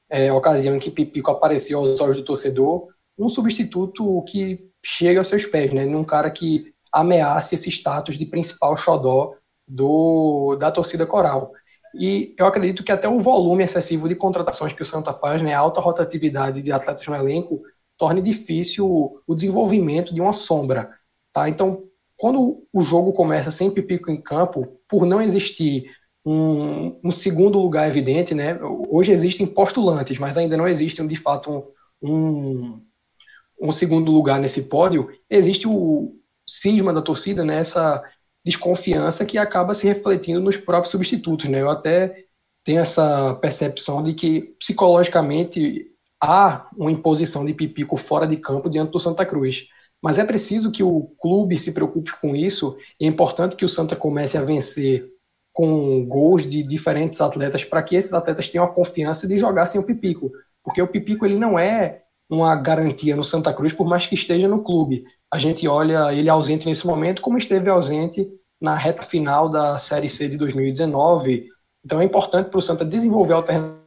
é, 0.09 0.31
ocasião 0.33 0.75
em 0.75 0.79
que 0.79 0.91
Pipico 0.91 1.31
apareceu 1.31 1.79
aos 1.79 2.01
olhos 2.01 2.17
do 2.17 2.25
torcedor, 2.25 2.87
um 3.17 3.29
substituto 3.29 4.23
que 4.27 4.69
chega 4.85 5.19
aos 5.19 5.27
seus 5.27 5.45
pés, 5.45 5.73
né? 5.73 5.85
Num 5.85 6.03
cara 6.03 6.29
que 6.29 6.73
ameace 6.91 7.55
esse 7.55 7.69
status 7.69 8.17
de 8.17 8.25
principal 8.25 8.77
xodó 8.77 9.33
do, 9.67 10.55
da 10.57 10.71
torcida 10.71 11.05
coral. 11.05 11.51
E 11.97 12.35
eu 12.37 12.45
acredito 12.45 12.83
que 12.83 12.91
até 12.91 13.07
o 13.07 13.19
volume 13.19 13.63
excessivo 13.63 14.07
de 14.07 14.15
contratações 14.15 14.73
que 14.73 14.83
o 14.83 14.85
Santa 14.85 15.13
faz, 15.13 15.41
né, 15.41 15.53
a 15.53 15.59
alta 15.59 15.81
rotatividade 15.81 16.61
de 16.61 16.71
atletas 16.71 17.07
no 17.07 17.15
elenco, 17.15 17.61
torne 17.97 18.21
difícil 18.21 18.85
o 19.25 19.35
desenvolvimento 19.35 20.13
de 20.13 20.21
uma 20.21 20.33
sombra. 20.33 20.89
Tá? 21.33 21.49
Então, 21.49 21.83
quando 22.17 22.63
o 22.71 22.81
jogo 22.81 23.11
começa 23.11 23.49
sem 23.49 23.71
Pipico 23.71 24.11
em 24.11 24.21
campo, 24.21 24.79
por 24.87 25.05
não 25.05 25.21
existir 25.21 25.89
um, 26.25 26.99
um, 27.03 27.11
segundo 27.11 27.59
lugar 27.59 27.87
evidente, 27.87 28.33
né? 28.33 28.59
Hoje 28.89 29.11
existem 29.11 29.45
postulantes, 29.45 30.17
mas 30.17 30.37
ainda 30.37 30.57
não 30.57 30.67
existe 30.67 31.05
de 31.05 31.15
fato 31.15 31.51
um, 32.01 32.09
um, 32.09 32.81
um 33.59 33.71
segundo 33.71 34.11
lugar 34.11 34.39
nesse 34.39 34.63
pódio. 34.63 35.09
Existe 35.29 35.67
o 35.67 36.15
cisma 36.47 36.93
da 36.93 37.01
torcida, 37.01 37.43
né? 37.43 37.59
Essa 37.59 38.03
desconfiança 38.45 39.25
que 39.25 39.37
acaba 39.37 39.73
se 39.73 39.87
refletindo 39.87 40.39
nos 40.39 40.57
próprios 40.57 40.91
substitutos, 40.91 41.49
né? 41.49 41.61
Eu 41.61 41.69
até 41.69 42.25
tenho 42.63 42.79
essa 42.79 43.35
percepção 43.35 44.03
de 44.03 44.13
que 44.13 44.55
psicologicamente 44.59 45.87
há 46.21 46.69
uma 46.77 46.91
imposição 46.91 47.45
de 47.45 47.53
Pipico 47.53 47.97
fora 47.97 48.27
de 48.27 48.37
campo 48.37 48.69
diante 48.69 48.91
do 48.91 48.99
Santa 48.99 49.25
Cruz. 49.25 49.67
Mas 50.01 50.19
é 50.19 50.25
preciso 50.25 50.71
que 50.71 50.83
o 50.83 51.03
clube 51.19 51.57
se 51.57 51.73
preocupe 51.73 52.11
com 52.19 52.35
isso. 52.35 52.77
E 52.99 53.05
é 53.05 53.07
importante 53.07 53.55
que 53.55 53.65
o 53.65 53.69
Santa 53.69 53.95
comece 53.95 54.37
a 54.37 54.43
vencer 54.43 55.07
com 55.53 56.05
gols 56.05 56.47
de 56.47 56.61
diferentes 56.61 57.21
atletas 57.21 57.63
para 57.63 57.81
que 57.81 57.95
esses 57.95 58.13
atletas 58.13 58.49
tenham 58.49 58.65
a 58.65 58.73
confiança 58.73 59.27
de 59.27 59.37
jogar 59.37 59.65
sem 59.65 59.79
o 59.79 59.85
Pipico, 59.85 60.29
porque 60.61 60.81
o 60.81 60.87
Pipico 60.87 61.25
ele 61.25 61.39
não 61.39 61.57
é 61.57 62.01
uma 62.29 62.55
garantia 62.55 63.15
no 63.15 63.23
Santa 63.23 63.53
Cruz 63.53 63.73
por 63.73 63.87
mais 63.87 64.07
que 64.07 64.15
esteja 64.15 64.47
no 64.47 64.63
clube. 64.63 65.03
A 65.31 65.37
gente 65.37 65.67
olha 65.67 66.13
ele 66.13 66.29
ausente 66.29 66.65
nesse 66.65 66.85
momento 66.85 67.21
como 67.21 67.37
esteve 67.37 67.69
ausente 67.69 68.27
na 68.59 68.75
reta 68.75 69.03
final 69.03 69.49
da 69.49 69.77
Série 69.77 70.09
C 70.09 70.27
de 70.27 70.37
2019. 70.37 71.47
Então 71.83 72.01
é 72.01 72.05
importante 72.05 72.49
para 72.49 72.57
o 72.57 72.61
Santa 72.61 72.83
desenvolver 72.83 73.33
alternativas 73.33 73.85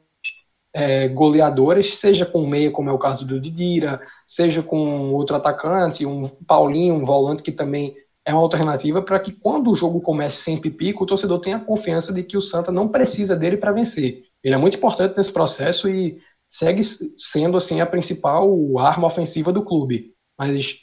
é, 0.73 1.09
goleadoras, 1.09 1.95
seja 1.97 2.25
com 2.26 2.47
meia, 2.47 2.71
como 2.71 2.90
é 2.90 2.92
o 2.92 2.99
caso 2.99 3.26
do 3.26 3.40
Didira, 3.40 4.00
seja 4.26 4.62
com 4.62 5.12
outro 5.12 5.37
atacante, 5.37 6.07
um 6.07 6.28
Paulinho, 6.47 6.95
um 6.95 7.04
volante 7.04 7.42
que 7.42 7.52
também 7.52 7.97
é 8.25 8.33
uma 8.33 8.42
alternativa 8.42 9.00
para 9.00 9.18
que 9.18 9.33
quando 9.33 9.71
o 9.71 9.75
jogo 9.75 10.00
comece 10.00 10.42
sem 10.42 10.59
pipico, 10.59 11.02
o 11.02 11.07
torcedor 11.07 11.40
tenha 11.40 11.59
confiança 11.59 12.12
de 12.12 12.23
que 12.23 12.37
o 12.37 12.42
Santa 12.42 12.71
não 12.71 12.87
precisa 12.87 13.35
dele 13.35 13.57
para 13.57 13.73
vencer. 13.73 14.23
Ele 14.45 14.54
é 14.54 14.59
muito 14.59 14.76
importante 14.76 15.16
nesse 15.16 15.33
processo 15.33 15.88
e 15.88 16.18
segue 16.49 16.83
sendo 17.17 17.57
assim 17.57 17.81
a 17.81 17.87
principal 17.87 18.49
arma 18.78 19.07
ofensiva 19.07 19.52
do 19.52 19.62
clube. 19.62 20.14
Mas 20.38 20.81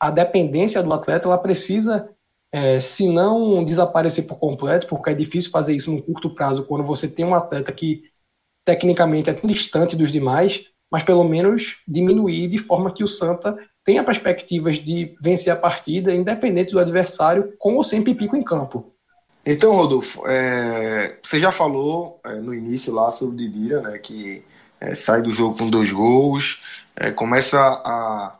a 0.00 0.10
dependência 0.10 0.82
do 0.82 0.92
atleta 0.92 1.26
ela 1.26 1.38
precisa, 1.38 2.08
é, 2.52 2.78
se 2.78 3.08
não 3.08 3.64
desaparecer 3.64 4.26
por 4.26 4.38
completo, 4.38 4.86
porque 4.86 5.10
é 5.10 5.14
difícil 5.14 5.50
fazer 5.50 5.74
isso 5.74 5.90
no 5.90 6.02
curto 6.02 6.34
prazo 6.34 6.64
quando 6.64 6.84
você 6.84 7.08
tem 7.08 7.24
um 7.24 7.34
atleta 7.34 7.72
que 7.72 8.02
tecnicamente 8.64 9.30
é 9.30 9.32
tão 9.34 9.48
distante 9.48 9.96
dos 9.96 10.12
demais, 10.12 10.66
mas 10.90 11.02
pelo 11.02 11.24
menos 11.24 11.82
diminuir 11.86 12.48
de 12.48 12.58
forma 12.58 12.92
que 12.92 13.02
o 13.02 13.08
Santa 13.08 13.58
tenha 13.84 14.04
perspectivas 14.04 14.76
de 14.76 15.14
vencer 15.20 15.52
a 15.52 15.56
partida, 15.56 16.14
independente 16.14 16.72
do 16.72 16.78
adversário, 16.78 17.54
com 17.58 17.76
ou 17.76 17.82
sem 17.82 18.02
Pipico 18.02 18.36
em 18.36 18.42
campo. 18.42 18.92
Então, 19.44 19.74
Rodolfo, 19.74 20.26
é, 20.26 21.18
você 21.22 21.40
já 21.40 21.50
falou 21.50 22.20
é, 22.22 22.34
no 22.34 22.54
início 22.54 22.92
lá 22.92 23.10
sobre 23.12 23.34
o 23.34 23.38
Didira, 23.38 23.80
né, 23.80 23.98
que 23.98 24.44
é, 24.80 24.94
sai 24.94 25.22
do 25.22 25.30
jogo 25.30 25.56
com 25.56 25.68
dois 25.70 25.90
gols, 25.90 26.62
é, 26.96 27.10
começa 27.10 27.58
a, 27.58 28.34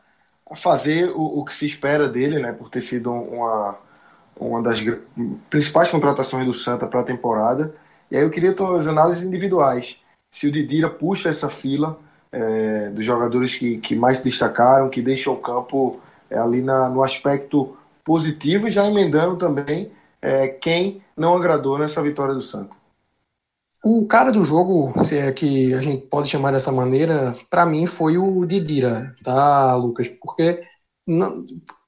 a 0.50 0.56
fazer 0.56 1.10
o, 1.10 1.40
o, 1.40 1.44
que 1.44 1.54
se 1.54 1.66
espera 1.66 2.08
dele, 2.08 2.40
né, 2.40 2.52
por 2.52 2.68
ter 2.70 2.80
sido 2.80 3.12
uma, 3.12 3.76
uma 4.36 4.62
das 4.62 4.80
principais 5.50 5.90
contratações 5.90 6.46
do 6.46 6.52
Santa 6.52 6.86
para 6.86 7.00
a 7.00 7.04
temporada. 7.04 7.74
E 8.10 8.16
aí 8.16 8.22
eu 8.22 8.30
queria 8.30 8.54
as 8.76 8.86
análises 8.86 9.22
individuais. 9.22 10.00
Se 10.30 10.46
o 10.46 10.52
Didira 10.52 10.88
puxa 10.88 11.28
essa 11.28 11.48
fila, 11.48 11.98
é, 12.30 12.90
dos 12.90 13.04
jogadores 13.04 13.54
que, 13.54 13.78
que 13.78 13.94
mais 13.94 14.18
se 14.18 14.24
destacaram, 14.24 14.88
que 14.88 15.02
deixam 15.02 15.32
o 15.32 15.38
campo 15.38 16.00
é, 16.30 16.38
ali 16.38 16.62
na, 16.62 16.88
no 16.88 17.02
aspecto 17.02 17.76
positivo 18.04 18.68
e 18.68 18.70
já 18.70 18.86
emendando 18.86 19.36
também 19.36 19.90
é, 20.20 20.48
quem 20.48 21.02
não 21.16 21.36
agradou 21.36 21.78
nessa 21.78 22.02
vitória 22.02 22.34
do 22.34 22.42
Santos. 22.42 22.77
O 23.84 24.06
cara 24.06 24.32
do 24.32 24.42
jogo, 24.42 24.92
se 25.04 25.18
é 25.18 25.32
que 25.32 25.72
a 25.72 25.80
gente 25.80 26.06
pode 26.06 26.28
chamar 26.28 26.50
dessa 26.52 26.72
maneira, 26.72 27.34
para 27.48 27.64
mim 27.64 27.86
foi 27.86 28.18
o 28.18 28.44
Didira, 28.44 29.14
tá, 29.22 29.74
Lucas? 29.76 30.08
Porque 30.08 30.60
não, 31.06 31.44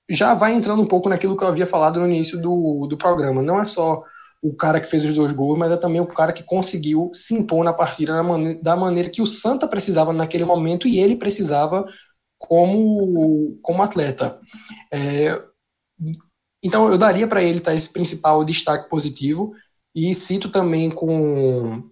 já 0.09 0.35
vai 0.35 0.55
entrando 0.55 0.83
um 0.83 0.87
pouco 0.87 1.09
naquilo 1.09 1.37
que 1.37 1.43
eu 1.43 1.49
havia 1.49 1.67
falado 1.67 2.01
no 2.01 2.07
início 2.07 2.41
do, 2.41 2.87
do 2.87 2.97
programa. 2.97 3.43
Não 3.43 3.61
é 3.61 3.65
só 3.65 4.03
o 4.43 4.55
cara 4.55 4.81
que 4.81 4.89
fez 4.89 5.05
os 5.05 5.15
dois 5.15 5.33
gols, 5.33 5.59
mas 5.59 5.71
é 5.71 5.77
também 5.77 6.01
o 6.01 6.07
cara 6.07 6.33
que 6.33 6.43
conseguiu 6.45 7.11
se 7.13 7.35
impor 7.35 7.65
na 7.65 7.73
partida 7.73 8.15
da 8.63 8.77
maneira 8.77 9.11
que 9.11 9.21
o 9.21 9.27
Santa 9.27 9.69
precisava 9.69 10.13
naquele 10.13 10.45
momento 10.45 10.89
e 10.89 10.99
ele 10.99 11.17
precisava 11.17 11.85
como, 12.39 13.59
como 13.63 13.83
atleta. 13.83 14.39
É, 14.93 15.39
então 16.63 16.91
eu 16.91 16.99
daria 16.99 17.27
para 17.27 17.43
ele 17.43 17.61
tá, 17.61 17.75
esse 17.75 17.93
principal 17.93 18.45
destaque 18.45 18.89
positivo 18.89 19.53
e 19.95 20.15
cito 20.15 20.51
também 20.51 20.91
com, 20.91 21.91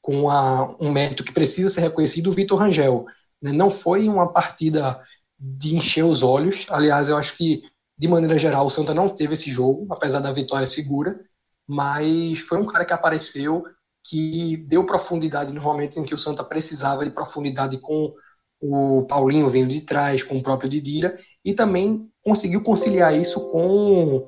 com 0.00 0.30
a, 0.30 0.76
um 0.80 0.90
mérito 0.90 1.24
que 1.24 1.32
precisa 1.32 1.68
ser 1.68 1.82
reconhecido 1.82 2.28
o 2.28 2.32
Vitor 2.32 2.58
Rangel. 2.58 3.04
Né? 3.42 3.52
Não 3.52 3.70
foi 3.70 4.08
uma 4.08 4.32
partida 4.32 5.00
de 5.38 5.74
encher 5.74 6.04
os 6.04 6.22
olhos, 6.22 6.66
aliás, 6.70 7.08
eu 7.08 7.16
acho 7.16 7.36
que 7.36 7.62
de 8.00 8.08
maneira 8.08 8.38
geral, 8.38 8.64
o 8.64 8.70
Santa 8.70 8.94
não 8.94 9.10
teve 9.10 9.34
esse 9.34 9.50
jogo, 9.50 9.86
apesar 9.90 10.20
da 10.20 10.32
vitória 10.32 10.66
segura, 10.66 11.20
mas 11.68 12.38
foi 12.38 12.58
um 12.58 12.64
cara 12.64 12.82
que 12.82 12.94
apareceu, 12.94 13.62
que 14.02 14.56
deu 14.66 14.86
profundidade 14.86 15.52
nos 15.52 15.62
momentos 15.62 15.98
em 15.98 16.02
que 16.02 16.14
o 16.14 16.18
Santa 16.18 16.42
precisava 16.42 17.04
de 17.04 17.10
profundidade 17.10 17.76
com 17.76 18.14
o 18.58 19.04
Paulinho 19.04 19.50
vindo 19.50 19.68
de 19.68 19.82
trás, 19.82 20.22
com 20.22 20.38
o 20.38 20.42
próprio 20.42 20.70
Didira, 20.70 21.14
e 21.44 21.52
também 21.52 22.10
conseguiu 22.22 22.62
conciliar 22.62 23.14
isso 23.14 23.50
com 23.50 24.26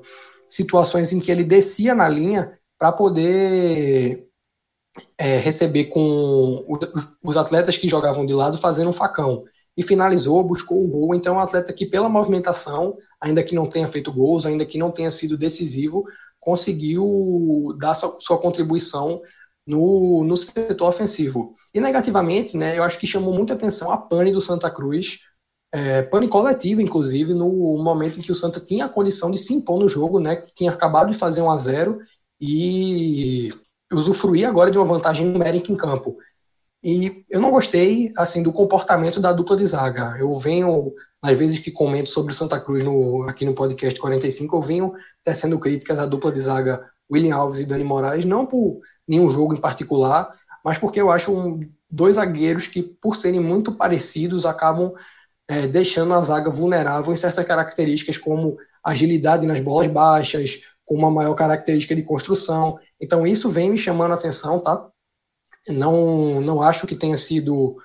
situações 0.53 1.11
em 1.11 1.19
que 1.19 1.31
ele 1.31 1.43
descia 1.43 1.95
na 1.95 2.07
linha 2.07 2.53
para 2.77 2.91
poder 2.91 4.27
é, 5.17 5.37
receber 5.37 5.85
com 5.85 6.63
os 7.23 7.35
atletas 7.37 7.77
que 7.77 7.89
jogavam 7.89 8.25
de 8.25 8.33
lado 8.33 8.57
fazendo 8.57 8.89
um 8.89 8.93
facão 8.93 9.43
e 9.75 9.81
finalizou, 9.81 10.43
buscou 10.43 10.83
o 10.83 10.87
gol. 10.87 11.15
Então, 11.15 11.33
é 11.33 11.37
um 11.37 11.41
atleta 11.41 11.73
que, 11.73 11.87
pela 11.87 12.07
movimentação, 12.07 12.95
ainda 13.19 13.43
que 13.43 13.55
não 13.55 13.65
tenha 13.65 13.87
feito 13.87 14.13
gols, 14.13 14.45
ainda 14.45 14.63
que 14.65 14.77
não 14.77 14.91
tenha 14.91 15.09
sido 15.09 15.35
decisivo, 15.35 16.03
conseguiu 16.39 17.75
dar 17.79 17.95
sua, 17.95 18.15
sua 18.19 18.37
contribuição 18.37 19.19
no, 19.65 20.23
no 20.23 20.37
setor 20.37 20.87
ofensivo. 20.87 21.53
E 21.73 21.81
negativamente, 21.81 22.55
né, 22.55 22.77
eu 22.77 22.83
acho 22.83 22.99
que 22.99 23.07
chamou 23.07 23.33
muita 23.33 23.55
atenção 23.55 23.91
a 23.91 23.97
pane 23.97 24.31
do 24.31 24.41
Santa 24.41 24.69
Cruz, 24.69 25.21
é, 25.73 26.03
pane 26.03 26.27
coletiva, 26.27 26.83
inclusive, 26.83 27.33
no 27.33 27.49
momento 27.83 28.19
em 28.19 28.21
que 28.21 28.31
o 28.31 28.35
Santa 28.35 28.59
tinha 28.59 28.85
a 28.85 28.89
condição 28.89 29.31
de 29.31 29.39
se 29.39 29.55
impor 29.55 29.79
no 29.79 29.87
jogo, 29.87 30.19
né, 30.19 30.35
que 30.35 30.53
tinha 30.53 30.69
acabado 30.69 31.11
de 31.11 31.17
fazer 31.17 31.41
um 31.41 31.49
a 31.49 31.57
0 31.57 31.97
e 32.39 33.49
usufruir 33.91 34.47
agora 34.47 34.69
de 34.69 34.77
uma 34.77 34.85
vantagem 34.85 35.25
numérica 35.25 35.71
em 35.71 35.75
campo. 35.75 36.15
E 36.83 37.25
eu 37.27 37.41
não 37.41 37.49
gostei 37.49 38.11
assim 38.17 38.43
do 38.43 38.51
comportamento 38.51 39.19
da 39.19 39.33
dupla 39.33 39.55
de 39.55 39.65
zaga. 39.65 40.15
Eu 40.19 40.31
venho, 40.33 40.93
às 41.23 41.35
vezes 41.35 41.57
que 41.57 41.71
comento 41.71 42.09
sobre 42.09 42.33
o 42.33 42.35
Santa 42.35 42.59
Cruz 42.59 42.83
no, 42.83 43.23
aqui 43.23 43.43
no 43.43 43.55
podcast 43.55 43.99
45, 43.99 44.55
eu 44.55 44.61
venho 44.61 44.93
tecendo 45.23 45.57
críticas 45.57 45.97
à 45.97 46.05
dupla 46.05 46.31
de 46.31 46.39
zaga 46.39 46.85
William 47.11 47.35
Alves 47.35 47.59
e 47.59 47.65
Dani 47.65 47.83
Moraes, 47.83 48.25
não 48.25 48.45
por 48.45 48.79
nenhum 49.07 49.27
jogo 49.27 49.55
em 49.55 49.61
particular, 49.61 50.29
mas 50.63 50.77
porque 50.77 51.01
eu 51.01 51.09
acho 51.09 51.35
um, 51.35 51.59
dois 51.89 52.17
zagueiros 52.17 52.67
que, 52.67 52.83
por 52.83 53.15
serem 53.15 53.39
muito 53.39 53.71
parecidos, 53.71 54.45
acabam 54.45 54.93
é, 55.47 55.67
deixando 55.67 56.13
a 56.13 56.21
zaga 56.21 56.49
vulnerável 56.49 57.13
em 57.13 57.17
certas 57.17 57.45
características, 57.45 58.17
como 58.17 58.57
agilidade 58.83 59.45
nas 59.45 59.59
bolas 59.59 59.87
baixas, 59.87 60.73
com 60.85 60.95
uma 60.95 61.11
maior 61.11 61.33
característica 61.35 61.95
de 61.95 62.03
construção. 62.03 62.77
Então, 62.99 63.25
isso 63.25 63.49
vem 63.49 63.69
me 63.69 63.77
chamando 63.77 64.11
a 64.11 64.15
atenção, 64.15 64.59
tá? 64.59 64.87
Não, 65.67 66.41
não 66.41 66.61
acho 66.61 66.87
que 66.87 66.95
tenha 66.95 67.17
sido 67.17 67.77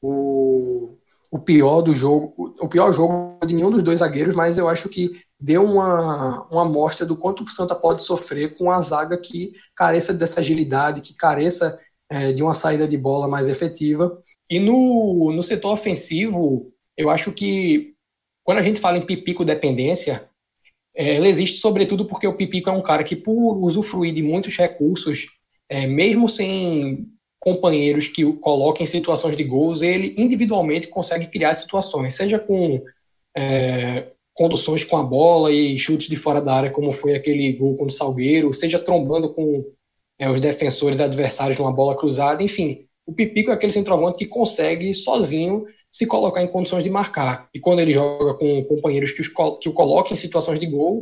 o, 0.00 0.96
o 1.32 1.38
pior 1.38 1.82
do 1.82 1.94
jogo, 1.94 2.54
o 2.60 2.68
pior 2.68 2.92
jogo 2.92 3.38
de 3.44 3.54
nenhum 3.54 3.70
dos 3.70 3.82
dois 3.82 3.98
zagueiros, 4.00 4.34
mas 4.34 4.56
eu 4.56 4.68
acho 4.68 4.88
que 4.88 5.10
deu 5.38 5.64
uma, 5.64 6.46
uma 6.50 6.62
amostra 6.62 7.04
do 7.04 7.16
quanto 7.16 7.42
o 7.42 7.48
Santa 7.48 7.74
pode 7.74 8.02
sofrer 8.02 8.56
com 8.56 8.70
a 8.70 8.80
zaga 8.80 9.18
que 9.18 9.52
careça 9.74 10.14
dessa 10.14 10.40
agilidade, 10.40 11.00
que 11.00 11.14
careça 11.14 11.76
é, 12.08 12.32
de 12.32 12.42
uma 12.42 12.54
saída 12.54 12.86
de 12.86 12.96
bola 12.96 13.26
mais 13.26 13.48
efetiva. 13.48 14.16
E 14.48 14.60
no, 14.60 15.32
no 15.32 15.42
setor 15.42 15.72
ofensivo, 15.72 16.72
eu 16.96 17.10
acho 17.10 17.32
que 17.32 17.94
quando 18.42 18.58
a 18.58 18.62
gente 18.62 18.80
fala 18.80 18.98
em 18.98 19.02
pipico 19.02 19.44
dependência, 19.44 20.28
é, 20.94 21.14
ela 21.14 21.28
existe 21.28 21.58
sobretudo 21.58 22.06
porque 22.06 22.26
o 22.26 22.36
pipico 22.36 22.70
é 22.70 22.72
um 22.72 22.82
cara 22.82 23.02
que, 23.02 23.16
por 23.16 23.56
usufruir 23.62 24.12
de 24.12 24.22
muitos 24.22 24.56
recursos, 24.56 25.26
é, 25.68 25.86
mesmo 25.86 26.28
sem 26.28 27.08
companheiros 27.40 28.06
que 28.08 28.24
o 28.24 28.38
coloquem 28.38 28.84
em 28.84 28.86
situações 28.86 29.36
de 29.36 29.44
gols, 29.44 29.82
ele 29.82 30.14
individualmente 30.16 30.88
consegue 30.88 31.26
criar 31.26 31.54
situações, 31.54 32.14
seja 32.14 32.38
com 32.38 32.82
é, 33.36 34.12
conduções 34.34 34.84
com 34.84 34.96
a 34.96 35.02
bola 35.02 35.52
e 35.52 35.78
chutes 35.78 36.08
de 36.08 36.16
fora 36.16 36.40
da 36.40 36.54
área, 36.54 36.70
como 36.70 36.92
foi 36.92 37.14
aquele 37.14 37.52
gol 37.52 37.76
contra 37.76 37.94
o 37.94 37.96
Salgueiro, 37.96 38.52
seja 38.52 38.78
trombando 38.78 39.32
com 39.32 39.64
é, 40.18 40.28
os 40.28 40.40
defensores 40.40 41.00
adversários 41.00 41.58
numa 41.58 41.72
bola 41.72 41.96
cruzada, 41.96 42.42
enfim. 42.42 42.86
O 43.06 43.12
Pipico 43.12 43.50
é 43.50 43.54
aquele 43.54 43.72
centroavante 43.72 44.18
que 44.18 44.26
consegue 44.26 44.94
sozinho 44.94 45.66
se 45.94 46.08
colocar 46.08 46.42
em 46.42 46.48
condições 46.48 46.82
de 46.82 46.90
marcar. 46.90 47.48
E 47.54 47.60
quando 47.60 47.78
ele 47.78 47.94
joga 47.94 48.34
com 48.34 48.64
companheiros 48.64 49.12
que, 49.12 49.20
os, 49.20 49.28
que 49.28 49.68
o 49.68 49.72
colocam 49.72 50.12
em 50.12 50.16
situações 50.16 50.58
de 50.58 50.66
gol, 50.66 51.00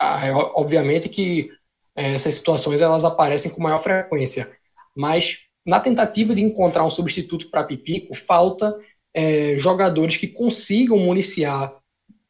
ah, 0.00 0.26
é, 0.26 0.32
obviamente 0.32 1.10
que 1.10 1.50
é, 1.94 2.14
essas 2.14 2.36
situações 2.36 2.80
elas 2.80 3.04
aparecem 3.04 3.50
com 3.50 3.62
maior 3.62 3.76
frequência. 3.76 4.50
Mas 4.96 5.40
na 5.66 5.78
tentativa 5.78 6.34
de 6.34 6.42
encontrar 6.42 6.86
um 6.86 6.90
substituto 6.90 7.50
para 7.50 7.64
Pipico, 7.64 8.14
falta 8.14 8.74
é, 9.12 9.58
jogadores 9.58 10.16
que 10.16 10.28
consigam 10.28 10.96
municiar 10.96 11.76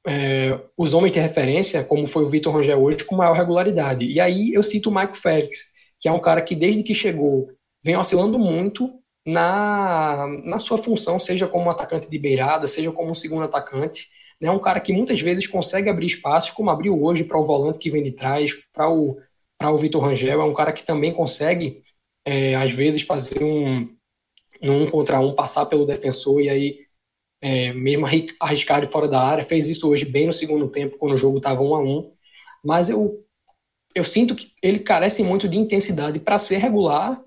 é, 0.05 0.59
os 0.77 0.95
homens 0.95 1.13
de 1.13 1.21
referência, 1.21 1.85
como 1.85 2.09
foi 2.09 2.25
o 2.25 2.29
Vitor 2.29 2.53
Rangel 2.53 2.83
hoje, 2.83 3.05
com 3.05 3.15
maior 3.15 3.37
regularidade. 3.37 4.05
E 4.05 4.19
aí 4.19 4.53
eu 4.53 4.65
cito 4.65 4.91
o 4.91 4.93
Michael 4.93 5.15
Félix, 5.15 5.73
que 6.01 6.09
é 6.09 6.13
um 6.13 6.19
cara 6.19 6.43
que 6.43 6.57
desde 6.57 6.83
que 6.83 6.93
chegou 6.93 7.53
vem 7.85 7.97
oscilando 7.97 8.37
muito 8.37 9.01
na, 9.27 10.27
na 10.45 10.59
sua 10.59 10.77
função, 10.77 11.19
seja 11.19 11.47
como 11.47 11.71
atacante 11.71 12.11
de 12.11 12.19
beirada, 12.19 12.67
seja 12.67 12.93
como 12.93 13.11
um 13.11 13.15
segundo 13.15 13.45
atacante. 13.45 14.09
É 14.41 14.47
né? 14.47 14.51
um 14.51 14.59
cara 14.59 14.81
que 14.81 14.93
muitas 14.93 15.21
vezes 15.21 15.47
consegue 15.47 15.89
abrir 15.89 16.07
espaços, 16.07 16.51
como 16.51 16.71
abriu 16.71 17.01
hoje 17.03 17.25
para 17.25 17.39
o 17.39 17.45
volante 17.45 17.79
que 17.79 17.91
vem 17.91 18.03
de 18.03 18.13
trás, 18.13 18.53
para 18.73 18.89
o, 18.91 19.17
o 19.63 19.77
Vitor 19.77 20.03
Rangel. 20.03 20.41
É 20.41 20.45
um 20.45 20.53
cara 20.53 20.73
que 20.73 20.85
também 20.85 21.13
consegue 21.13 21.81
é, 22.25 22.55
às 22.55 22.73
vezes 22.73 23.03
fazer 23.03 23.43
um, 23.43 23.89
um 24.63 24.87
contra 24.91 25.21
um, 25.21 25.35
passar 25.35 25.67
pelo 25.67 25.87
defensor 25.87 26.43
e 26.43 26.51
aí 26.51 26.79
é, 27.41 27.73
mesmo 27.73 28.07
arriscar 28.41 28.81
de 28.81 28.91
fora 28.91 29.09
da 29.09 29.21
área. 29.21 29.45
Fez 29.45 29.69
isso 29.69 29.89
hoje 29.89 30.05
bem 30.05 30.27
no 30.27 30.33
segundo 30.33 30.69
tempo, 30.69 30.99
quando 30.99 31.13
o 31.13 31.19
jogo 31.19 31.39
estava 31.39 31.63
um 31.63 31.75
a 31.75 31.81
um. 31.81 32.13
Mas 32.63 32.89
eu, 32.91 33.25
eu 33.95 34.05
sinto 34.05 34.35
que 34.35 34.53
ele 34.63 34.81
carece 34.81 35.23
muito 35.23 35.49
de 35.49 35.59
intensidade 35.59 36.19
para 36.19 36.39
ser 36.39 36.59
regular 36.59 37.23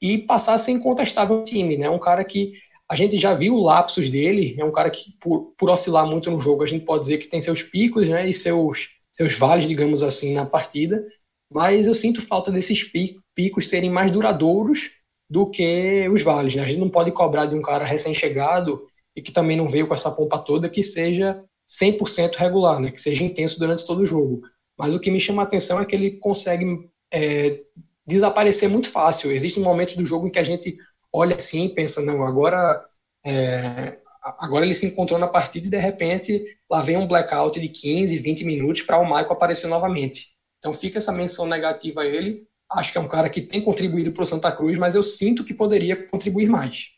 e 0.00 0.18
passar 0.18 0.54
a 0.54 0.58
ser 0.58 0.72
incontestável 0.72 1.38
no 1.38 1.44
time. 1.44 1.76
Né? 1.76 1.88
Um 1.90 1.98
cara 1.98 2.24
que 2.24 2.52
a 2.90 2.96
gente 2.96 3.18
já 3.18 3.34
viu 3.34 3.56
lapsos 3.56 4.08
dele, 4.08 4.56
é 4.58 4.64
um 4.64 4.72
cara 4.72 4.90
que, 4.90 5.12
por, 5.20 5.52
por 5.58 5.68
oscilar 5.68 6.06
muito 6.06 6.30
no 6.30 6.40
jogo, 6.40 6.62
a 6.62 6.66
gente 6.66 6.84
pode 6.84 7.00
dizer 7.00 7.18
que 7.18 7.28
tem 7.28 7.40
seus 7.40 7.62
picos 7.62 8.08
né, 8.08 8.26
e 8.26 8.32
seus, 8.32 8.96
seus 9.12 9.34
vales, 9.34 9.68
digamos 9.68 10.02
assim, 10.02 10.32
na 10.32 10.46
partida, 10.46 11.04
mas 11.52 11.86
eu 11.86 11.94
sinto 11.94 12.22
falta 12.22 12.50
desses 12.50 12.90
picos 13.34 13.68
serem 13.68 13.90
mais 13.90 14.10
duradouros 14.10 14.98
do 15.30 15.50
que 15.50 16.08
os 16.10 16.22
vales. 16.22 16.54
Né? 16.54 16.62
A 16.62 16.66
gente 16.66 16.80
não 16.80 16.88
pode 16.88 17.12
cobrar 17.12 17.46
de 17.46 17.54
um 17.54 17.60
cara 17.62 17.84
recém-chegado 17.84 18.86
e 19.14 19.20
que 19.20 19.32
também 19.32 19.56
não 19.56 19.68
veio 19.68 19.86
com 19.86 19.94
essa 19.94 20.10
pompa 20.10 20.38
toda 20.38 20.68
que 20.68 20.82
seja 20.82 21.42
100% 21.68 22.36
regular, 22.36 22.80
né? 22.80 22.90
que 22.90 23.00
seja 23.00 23.24
intenso 23.24 23.58
durante 23.58 23.84
todo 23.84 24.00
o 24.00 24.06
jogo. 24.06 24.42
Mas 24.78 24.94
o 24.94 25.00
que 25.00 25.10
me 25.10 25.20
chama 25.20 25.42
a 25.42 25.44
atenção 25.44 25.80
é 25.80 25.84
que 25.84 25.94
ele 25.94 26.12
consegue 26.12 26.88
é, 27.12 27.60
desaparecer 28.08 28.68
muito 28.68 28.88
fácil. 28.88 29.30
Existem 29.30 29.62
momentos 29.62 29.94
do 29.94 30.04
jogo 30.04 30.26
em 30.26 30.30
que 30.30 30.38
a 30.38 30.44
gente 30.44 30.76
olha 31.12 31.36
assim 31.36 31.66
e 31.66 31.74
pensa, 31.74 32.00
não, 32.02 32.24
agora 32.24 32.82
é, 33.24 33.98
agora 34.38 34.64
ele 34.64 34.74
se 34.74 34.86
encontrou 34.86 35.18
na 35.18 35.28
partida 35.28 35.66
e 35.66 35.70
de 35.70 35.78
repente 35.78 36.44
lá 36.70 36.80
vem 36.80 36.96
um 36.96 37.06
blackout 37.06 37.60
de 37.60 37.68
15, 37.68 38.16
20 38.16 38.44
minutos 38.44 38.82
para 38.82 38.98
o 38.98 39.04
Michael 39.04 39.32
aparecer 39.32 39.68
novamente. 39.68 40.36
Então 40.58 40.72
fica 40.72 40.98
essa 40.98 41.12
menção 41.12 41.46
negativa 41.46 42.02
a 42.02 42.06
ele. 42.06 42.46
Acho 42.70 42.92
que 42.92 42.98
é 42.98 43.00
um 43.00 43.08
cara 43.08 43.28
que 43.30 43.40
tem 43.40 43.62
contribuído 43.62 44.12
para 44.12 44.22
o 44.22 44.26
Santa 44.26 44.50
Cruz, 44.50 44.76
mas 44.76 44.94
eu 44.94 45.02
sinto 45.02 45.44
que 45.44 45.54
poderia 45.54 45.96
contribuir 46.08 46.48
mais. 46.48 46.96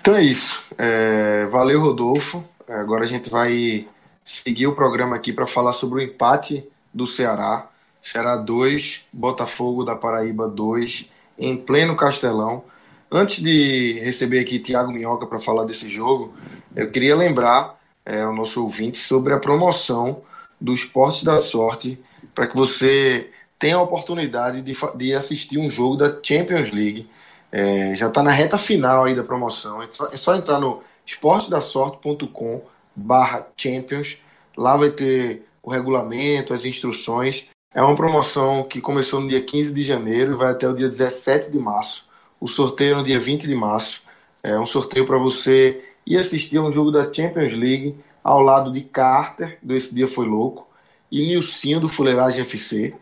Então 0.00 0.16
é 0.16 0.22
isso. 0.22 0.62
É, 0.78 1.46
valeu, 1.46 1.80
Rodolfo. 1.80 2.44
Agora 2.68 3.04
a 3.04 3.08
gente 3.08 3.30
vai 3.30 3.88
seguir 4.24 4.66
o 4.66 4.74
programa 4.74 5.16
aqui 5.16 5.32
para 5.32 5.46
falar 5.46 5.72
sobre 5.72 5.98
o 5.98 6.02
empate 6.02 6.68
do 6.92 7.06
Ceará. 7.06 7.71
Ceará 8.02 8.36
2, 8.36 9.04
Botafogo 9.12 9.84
da 9.84 9.94
Paraíba 9.94 10.48
2, 10.48 11.08
em 11.38 11.56
pleno 11.56 11.96
Castelão. 11.96 12.64
Antes 13.10 13.42
de 13.42 14.00
receber 14.00 14.40
aqui 14.40 14.58
Tiago 14.58 14.90
Minhoca 14.90 15.26
para 15.26 15.38
falar 15.38 15.64
desse 15.64 15.88
jogo, 15.88 16.34
eu 16.74 16.90
queria 16.90 17.14
lembrar 17.14 17.78
é, 18.04 18.22
ao 18.22 18.34
nosso 18.34 18.62
ouvinte 18.62 18.98
sobre 18.98 19.32
a 19.32 19.38
promoção 19.38 20.22
do 20.60 20.72
Esporte 20.72 21.24
da 21.24 21.38
Sorte 21.38 21.98
para 22.34 22.46
que 22.46 22.56
você 22.56 23.30
tenha 23.58 23.76
a 23.76 23.82
oportunidade 23.82 24.62
de, 24.62 24.76
de 24.96 25.14
assistir 25.14 25.58
um 25.58 25.70
jogo 25.70 25.96
da 25.96 26.18
Champions 26.22 26.72
League. 26.72 27.08
É, 27.50 27.94
já 27.94 28.08
está 28.08 28.22
na 28.22 28.32
reta 28.32 28.58
final 28.58 29.04
aí 29.04 29.14
da 29.14 29.22
promoção. 29.22 29.82
É 29.82 29.88
só, 29.90 30.08
é 30.08 30.16
só 30.16 30.34
entrar 30.34 30.58
no 30.58 30.82
esportedasorte.com 31.06 32.62
barra 32.96 33.46
Champions. 33.56 34.18
Lá 34.56 34.76
vai 34.76 34.90
ter 34.90 35.46
o 35.62 35.70
regulamento, 35.70 36.52
as 36.52 36.64
instruções. 36.64 37.46
É 37.74 37.80
uma 37.82 37.96
promoção 37.96 38.64
que 38.64 38.80
começou 38.80 39.20
no 39.20 39.28
dia 39.28 39.42
15 39.42 39.72
de 39.72 39.82
janeiro 39.82 40.32
e 40.32 40.36
vai 40.36 40.52
até 40.52 40.68
o 40.68 40.74
dia 40.74 40.88
17 40.88 41.50
de 41.50 41.58
março. 41.58 42.06
O 42.38 42.46
sorteio 42.46 42.94
é 42.94 42.96
no 42.96 43.04
dia 43.04 43.18
20 43.18 43.46
de 43.46 43.54
março. 43.54 44.02
É 44.42 44.58
um 44.58 44.66
sorteio 44.66 45.06
para 45.06 45.16
você 45.16 45.82
ir 46.06 46.18
assistir 46.18 46.58
a 46.58 46.62
um 46.62 46.70
jogo 46.70 46.90
da 46.90 47.10
Champions 47.10 47.52
League 47.52 47.96
ao 48.22 48.40
lado 48.40 48.70
de 48.70 48.82
Carter, 48.82 49.58
do 49.62 49.74
Esse 49.74 49.94
Dia 49.94 50.06
Foi 50.06 50.26
Louco, 50.26 50.66
e 51.10 51.26
Nilcinho 51.26 51.80
do 51.80 51.88
Fuleiragem 51.88 52.42
FC. 52.42 52.94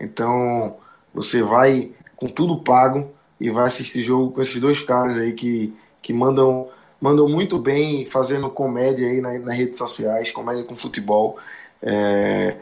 Então 0.00 0.76
você 1.12 1.42
vai 1.42 1.90
com 2.16 2.26
tudo 2.26 2.62
pago 2.62 3.10
e 3.38 3.50
vai 3.50 3.66
assistir 3.66 4.02
jogo 4.02 4.32
com 4.32 4.40
esses 4.40 4.58
dois 4.58 4.80
caras 4.82 5.18
aí 5.18 5.34
que, 5.34 5.74
que 6.00 6.14
mandam, 6.14 6.68
mandam 6.98 7.28
muito 7.28 7.58
bem 7.58 8.06
fazendo 8.06 8.48
comédia 8.48 9.06
aí 9.06 9.20
na, 9.20 9.38
nas 9.38 9.58
redes 9.58 9.76
sociais, 9.76 10.30
comédia 10.30 10.64
com 10.64 10.74
futebol. 10.74 11.38
É, 11.82 12.56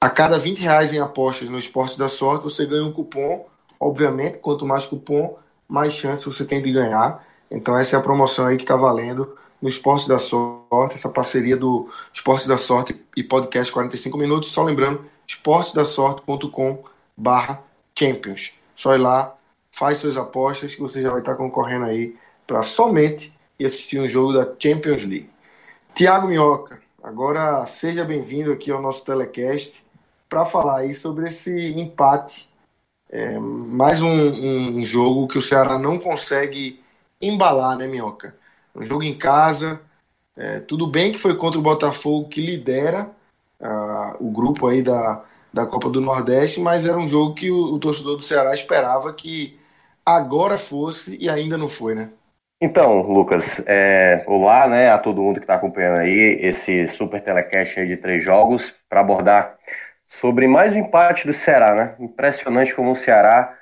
a 0.00 0.08
cada 0.08 0.38
20 0.38 0.60
reais 0.60 0.92
em 0.94 0.98
apostas 0.98 1.50
no 1.50 1.58
Esporte 1.58 1.98
da 1.98 2.08
Sorte, 2.08 2.44
você 2.44 2.64
ganha 2.64 2.84
um 2.84 2.92
cupom. 2.92 3.46
Obviamente, 3.78 4.38
quanto 4.38 4.64
mais 4.64 4.86
cupom, 4.86 5.38
mais 5.68 5.92
chance 5.92 6.24
você 6.24 6.42
tem 6.42 6.62
de 6.62 6.72
ganhar. 6.72 7.22
Então 7.50 7.76
essa 7.76 7.96
é 7.96 7.98
a 7.98 8.02
promoção 8.02 8.46
aí 8.46 8.56
que 8.56 8.62
está 8.62 8.76
valendo 8.76 9.36
no 9.60 9.68
Esporte 9.68 10.08
da 10.08 10.18
Sorte, 10.18 10.94
essa 10.94 11.10
parceria 11.10 11.54
do 11.54 11.90
Esporte 12.14 12.48
da 12.48 12.56
Sorte 12.56 12.96
e 13.14 13.22
Podcast 13.22 13.70
45 13.70 14.16
Minutos. 14.16 14.50
Só 14.50 14.64
lembrando, 14.64 15.04
esportedasorte.com 15.26 16.82
barra 17.14 17.62
Champions. 17.94 18.54
Só 18.74 18.94
ir 18.94 18.98
lá, 18.98 19.36
faz 19.70 19.98
suas 19.98 20.16
apostas 20.16 20.74
que 20.74 20.80
você 20.80 21.02
já 21.02 21.10
vai 21.10 21.20
estar 21.20 21.34
concorrendo 21.34 21.84
aí 21.84 22.16
para 22.46 22.62
somente 22.62 23.34
assistir 23.62 24.00
um 24.00 24.08
jogo 24.08 24.32
da 24.32 24.50
Champions 24.58 25.02
League. 25.02 25.28
Tiago 25.92 26.28
Minhoca, 26.28 26.80
agora 27.02 27.66
seja 27.66 28.02
bem-vindo 28.02 28.50
aqui 28.50 28.70
ao 28.70 28.80
nosso 28.80 29.04
telecast 29.04 29.89
para 30.30 30.46
falar 30.46 30.78
aí 30.78 30.94
sobre 30.94 31.28
esse 31.28 31.72
empate 31.72 32.48
É, 33.12 33.36
mais 33.40 34.00
um, 34.00 34.78
um, 34.78 34.84
jogo 34.84 35.26
que 35.26 35.36
o 35.36 35.42
Ceará 35.42 35.76
não 35.76 35.98
consegue 35.98 36.80
embalar, 37.20 37.76
né, 37.76 37.88
Minhoca? 37.88 38.36
Um 38.72 38.84
jogo 38.84 39.02
em 39.02 39.18
casa. 39.18 39.80
É, 40.36 40.60
tudo 40.60 40.86
bem 40.86 41.10
que 41.10 41.18
foi 41.18 41.36
contra 41.36 41.58
o 41.58 41.62
Botafogo 41.62 42.28
que 42.28 42.40
lidera 42.40 43.10
uh, 43.60 44.24
o 44.24 44.30
grupo 44.30 44.68
aí 44.68 44.80
da, 44.80 45.24
da 45.52 45.66
Copa 45.66 45.90
do 45.90 46.00
Nordeste, 46.00 46.60
mas 46.60 46.86
era 46.86 46.96
um 46.96 47.08
jogo 47.08 47.34
que 47.34 47.50
o, 47.50 47.74
o 47.74 47.80
torcedor 47.80 48.16
do 48.16 48.22
Ceará 48.22 48.54
esperava 48.54 49.12
que 49.12 49.58
agora 50.06 50.56
fosse 50.56 51.16
e 51.20 51.28
ainda 51.28 51.58
não 51.58 51.68
foi, 51.68 51.96
né? 51.96 52.10
Então, 52.62 53.02
Lucas, 53.02 53.60
é, 53.66 54.22
olá 54.28 54.68
né, 54.68 54.90
a 54.90 54.98
todo 54.98 55.20
mundo 55.20 55.40
que 55.40 55.44
está 55.44 55.56
acompanhando 55.56 55.98
aí 55.98 56.38
esse 56.40 56.86
super 56.88 57.20
telecast 57.20 57.74
de 57.84 57.96
três 57.96 58.22
jogos 58.22 58.72
para 58.88 59.00
abordar 59.00 59.58
sobre 60.10 60.46
mais 60.46 60.74
um 60.74 60.78
empate 60.80 61.26
do 61.26 61.32
Ceará, 61.32 61.74
né? 61.74 61.96
Impressionante 62.00 62.74
como 62.74 62.92
o 62.92 62.96
Ceará 62.96 63.56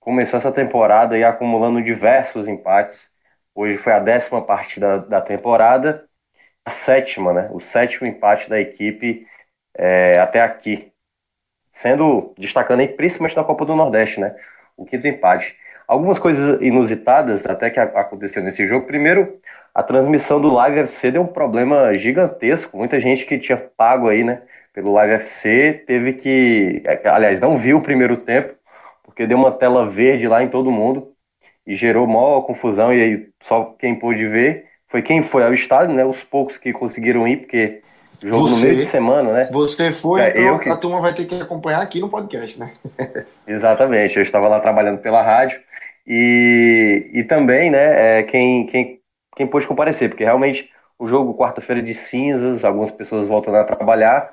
começou 0.00 0.38
essa 0.38 0.52
temporada 0.52 1.18
e 1.18 1.24
acumulando 1.24 1.82
diversos 1.82 2.46
empates. 2.46 3.10
Hoje 3.54 3.76
foi 3.78 3.92
a 3.92 3.98
décima 3.98 4.42
partida 4.44 5.00
da 5.00 5.20
temporada, 5.20 6.06
a 6.64 6.70
sétima, 6.70 7.32
né? 7.32 7.48
O 7.52 7.60
sétimo 7.60 8.06
empate 8.06 8.48
da 8.48 8.60
equipe 8.60 9.26
é, 9.76 10.18
até 10.20 10.42
aqui, 10.42 10.92
sendo 11.72 12.34
destacando 12.38 12.80
aí 12.80 12.88
principalmente 12.88 13.36
na 13.36 13.44
Copa 13.44 13.64
do 13.64 13.76
Nordeste, 13.76 14.20
né? 14.20 14.36
O 14.76 14.84
quinto 14.84 15.06
empate. 15.06 15.56
Algumas 15.88 16.18
coisas 16.18 16.60
inusitadas 16.62 17.46
até 17.46 17.70
que 17.70 17.80
aconteceu 17.80 18.42
nesse 18.42 18.66
jogo. 18.66 18.86
Primeiro, 18.86 19.40
a 19.74 19.82
transmissão 19.82 20.40
do 20.40 20.52
Live 20.52 20.80
FC 20.80 21.10
deu 21.10 21.22
um 21.22 21.26
problema 21.26 21.94
gigantesco. 21.94 22.76
Muita 22.76 23.00
gente 23.00 23.24
que 23.24 23.38
tinha 23.38 23.56
pago 23.56 24.08
aí, 24.08 24.22
né? 24.22 24.42
Pelo 24.72 24.92
Live 24.92 25.14
FC, 25.14 25.84
teve 25.86 26.14
que. 26.14 26.82
É, 26.84 27.08
aliás, 27.08 27.40
não 27.40 27.56
viu 27.56 27.78
o 27.78 27.82
primeiro 27.82 28.16
tempo, 28.16 28.54
porque 29.02 29.26
deu 29.26 29.36
uma 29.36 29.52
tela 29.52 29.88
verde 29.88 30.28
lá 30.28 30.42
em 30.42 30.48
todo 30.48 30.70
mundo 30.70 31.12
e 31.66 31.74
gerou 31.74 32.06
maior 32.06 32.42
confusão. 32.42 32.92
E 32.92 33.02
aí 33.02 33.28
só 33.42 33.74
quem 33.78 33.94
pôde 33.94 34.26
ver 34.26 34.66
foi 34.88 35.02
quem 35.02 35.22
foi 35.22 35.44
ao 35.44 35.52
estádio, 35.52 35.94
né? 35.94 36.04
Os 36.04 36.22
poucos 36.22 36.58
que 36.58 36.72
conseguiram 36.72 37.28
ir, 37.28 37.38
porque 37.38 37.82
jogo 38.22 38.48
você, 38.48 38.54
no 38.54 38.60
meio 38.60 38.76
de 38.76 38.86
semana, 38.86 39.32
né? 39.32 39.48
Você 39.52 39.92
foi, 39.92 40.20
é, 40.20 40.30
então 40.30 40.42
eu 40.42 40.58
que... 40.58 40.68
a 40.68 40.76
turma 40.76 41.00
vai 41.00 41.14
ter 41.14 41.26
que 41.26 41.40
acompanhar 41.40 41.82
aqui 41.82 42.00
no 42.00 42.08
podcast, 42.08 42.58
né? 42.58 42.72
Exatamente, 43.46 44.16
eu 44.16 44.22
estava 44.22 44.48
lá 44.48 44.60
trabalhando 44.60 44.98
pela 44.98 45.22
rádio. 45.22 45.60
E, 46.06 47.10
e 47.12 47.22
também, 47.24 47.70
né, 47.70 48.20
é, 48.20 48.22
quem, 48.22 48.64
quem, 48.64 49.00
quem 49.36 49.46
pôde 49.46 49.66
comparecer, 49.66 50.08
porque 50.08 50.24
realmente 50.24 50.70
o 50.98 51.06
jogo 51.06 51.36
quarta-feira 51.36 51.82
de 51.82 51.92
cinzas, 51.92 52.64
algumas 52.64 52.90
pessoas 52.90 53.28
voltam 53.28 53.54
a 53.54 53.62
trabalhar, 53.62 54.32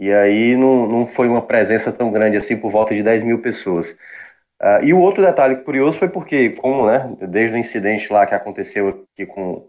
e 0.00 0.12
aí 0.12 0.56
não, 0.56 0.88
não 0.88 1.06
foi 1.06 1.28
uma 1.28 1.42
presença 1.42 1.92
tão 1.92 2.10
grande 2.10 2.36
assim, 2.38 2.56
por 2.58 2.70
volta 2.72 2.94
de 2.94 3.02
10 3.02 3.24
mil 3.24 3.40
pessoas. 3.42 3.92
Uh, 4.62 4.84
e 4.84 4.94
o 4.94 5.00
outro 5.00 5.22
detalhe 5.22 5.56
curioso 5.56 5.98
foi 5.98 6.08
porque, 6.08 6.50
como, 6.50 6.86
né, 6.86 7.14
desde 7.28 7.56
o 7.56 7.58
incidente 7.58 8.12
lá 8.12 8.26
que 8.26 8.34
aconteceu 8.34 9.06
aqui 9.14 9.26
com 9.26 9.68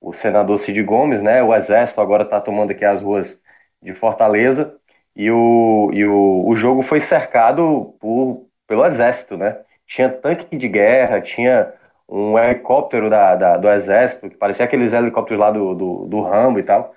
o 0.00 0.12
senador 0.12 0.58
Cid 0.58 0.82
Gomes, 0.82 1.22
né, 1.22 1.42
o 1.42 1.54
exército 1.54 2.00
agora 2.00 2.24
está 2.24 2.40
tomando 2.40 2.72
aqui 2.72 2.84
as 2.84 3.02
ruas 3.02 3.40
de 3.82 3.94
Fortaleza 3.94 4.76
e 5.16 5.30
o, 5.30 5.90
e 5.92 6.04
o, 6.06 6.44
o 6.48 6.54
jogo 6.56 6.82
foi 6.82 7.00
cercado 7.00 7.96
por, 8.00 8.46
pelo 8.66 8.84
exército, 8.86 9.36
né? 9.36 9.60
Tinha 9.86 10.08
tanque 10.08 10.56
de 10.56 10.68
guerra, 10.68 11.20
tinha 11.20 11.72
um 12.08 12.38
helicóptero 12.38 13.10
da, 13.10 13.34
da, 13.36 13.56
do 13.56 13.70
exército, 13.70 14.28
que 14.30 14.36
parecia 14.36 14.64
aqueles 14.64 14.92
helicópteros 14.92 15.40
lá 15.40 15.50
do, 15.50 15.74
do, 15.74 16.06
do 16.06 16.20
Rambo 16.22 16.58
e 16.58 16.62
tal. 16.62 16.94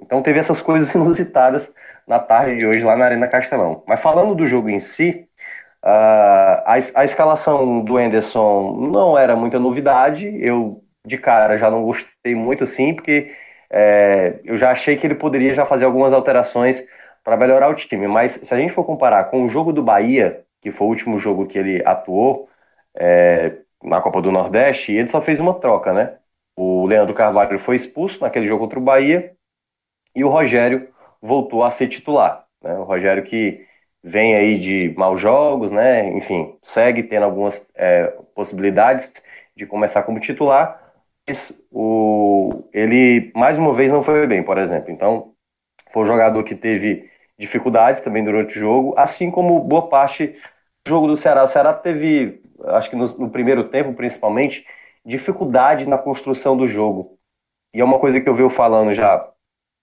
Então 0.00 0.22
teve 0.22 0.38
essas 0.38 0.60
coisas 0.60 0.92
inusitadas 0.94 1.72
na 2.06 2.18
tarde 2.18 2.58
de 2.58 2.66
hoje 2.66 2.84
lá 2.84 2.96
na 2.96 3.04
Arena 3.06 3.28
Castelão. 3.28 3.82
Mas 3.86 4.00
falando 4.00 4.34
do 4.34 4.46
jogo 4.46 4.68
em 4.68 4.78
si, 4.80 5.28
uh, 5.84 5.88
a, 6.64 6.74
a 6.94 7.04
escalação 7.04 7.84
do 7.84 7.98
Enderson 8.00 8.88
não 8.90 9.18
era 9.18 9.36
muita 9.36 9.58
novidade. 9.58 10.26
Eu, 10.40 10.82
de 11.06 11.18
cara, 11.18 11.58
já 11.58 11.70
não 11.70 11.82
gostei 11.84 12.34
muito 12.34 12.64
assim, 12.64 12.94
porque 12.94 13.34
é, 13.70 14.40
eu 14.44 14.56
já 14.56 14.70
achei 14.70 14.96
que 14.96 15.06
ele 15.06 15.14
poderia 15.14 15.54
já 15.54 15.66
fazer 15.66 15.84
algumas 15.84 16.12
alterações 16.12 16.82
para 17.24 17.36
melhorar 17.36 17.68
o 17.68 17.74
time. 17.74 18.06
Mas 18.08 18.32
se 18.32 18.54
a 18.54 18.56
gente 18.56 18.72
for 18.72 18.84
comparar 18.84 19.24
com 19.24 19.44
o 19.44 19.48
jogo 19.48 19.72
do 19.72 19.82
Bahia, 19.82 20.44
que 20.60 20.70
foi 20.70 20.86
o 20.86 20.90
último 20.90 21.18
jogo 21.18 21.46
que 21.46 21.58
ele 21.58 21.82
atuou 21.84 22.48
é, 22.96 23.58
na 23.82 24.00
Copa 24.00 24.22
do 24.22 24.32
Nordeste, 24.32 24.92
ele 24.92 25.08
só 25.08 25.20
fez 25.20 25.40
uma 25.40 25.54
troca, 25.54 25.92
né? 25.92 26.16
O 26.56 26.86
Leandro 26.86 27.14
Carvalho 27.14 27.58
foi 27.58 27.76
expulso 27.76 28.20
naquele 28.22 28.46
jogo 28.46 28.64
contra 28.64 28.78
o 28.78 28.82
Bahia 28.82 29.35
e 30.16 30.24
o 30.24 30.28
Rogério 30.28 30.88
voltou 31.20 31.62
a 31.62 31.70
ser 31.70 31.88
titular. 31.88 32.46
Né? 32.62 32.74
O 32.78 32.84
Rogério 32.84 33.22
que 33.22 33.64
vem 34.02 34.34
aí 34.34 34.58
de 34.58 34.94
maus 34.96 35.20
jogos, 35.20 35.70
né? 35.70 36.08
enfim, 36.16 36.56
segue 36.62 37.02
tendo 37.02 37.24
algumas 37.24 37.68
é, 37.74 38.06
possibilidades 38.34 39.12
de 39.54 39.66
começar 39.66 40.02
como 40.04 40.20
titular, 40.20 40.82
mas 41.28 41.52
o, 41.70 42.64
ele 42.72 43.32
mais 43.34 43.58
uma 43.58 43.74
vez 43.74 43.92
não 43.92 44.02
foi 44.02 44.26
bem, 44.26 44.42
por 44.42 44.58
exemplo. 44.58 44.90
Então, 44.90 45.34
foi 45.92 46.02
um 46.02 46.06
jogador 46.06 46.42
que 46.44 46.54
teve 46.54 47.10
dificuldades 47.38 48.00
também 48.00 48.24
durante 48.24 48.56
o 48.56 48.60
jogo, 48.60 48.94
assim 48.96 49.30
como 49.30 49.60
boa 49.60 49.88
parte 49.88 50.28
do 50.84 50.88
jogo 50.88 51.08
do 51.08 51.16
Ceará. 51.16 51.44
O 51.44 51.48
Ceará 51.48 51.74
teve, 51.74 52.42
acho 52.68 52.88
que 52.90 52.96
no, 52.96 53.06
no 53.18 53.30
primeiro 53.30 53.68
tempo 53.68 53.92
principalmente, 53.92 54.64
dificuldade 55.04 55.86
na 55.86 55.98
construção 55.98 56.56
do 56.56 56.66
jogo. 56.66 57.18
E 57.74 57.80
é 57.80 57.84
uma 57.84 57.98
coisa 57.98 58.20
que 58.20 58.28
eu 58.28 58.34
venho 58.34 58.50
falando 58.50 58.92
já 58.92 59.30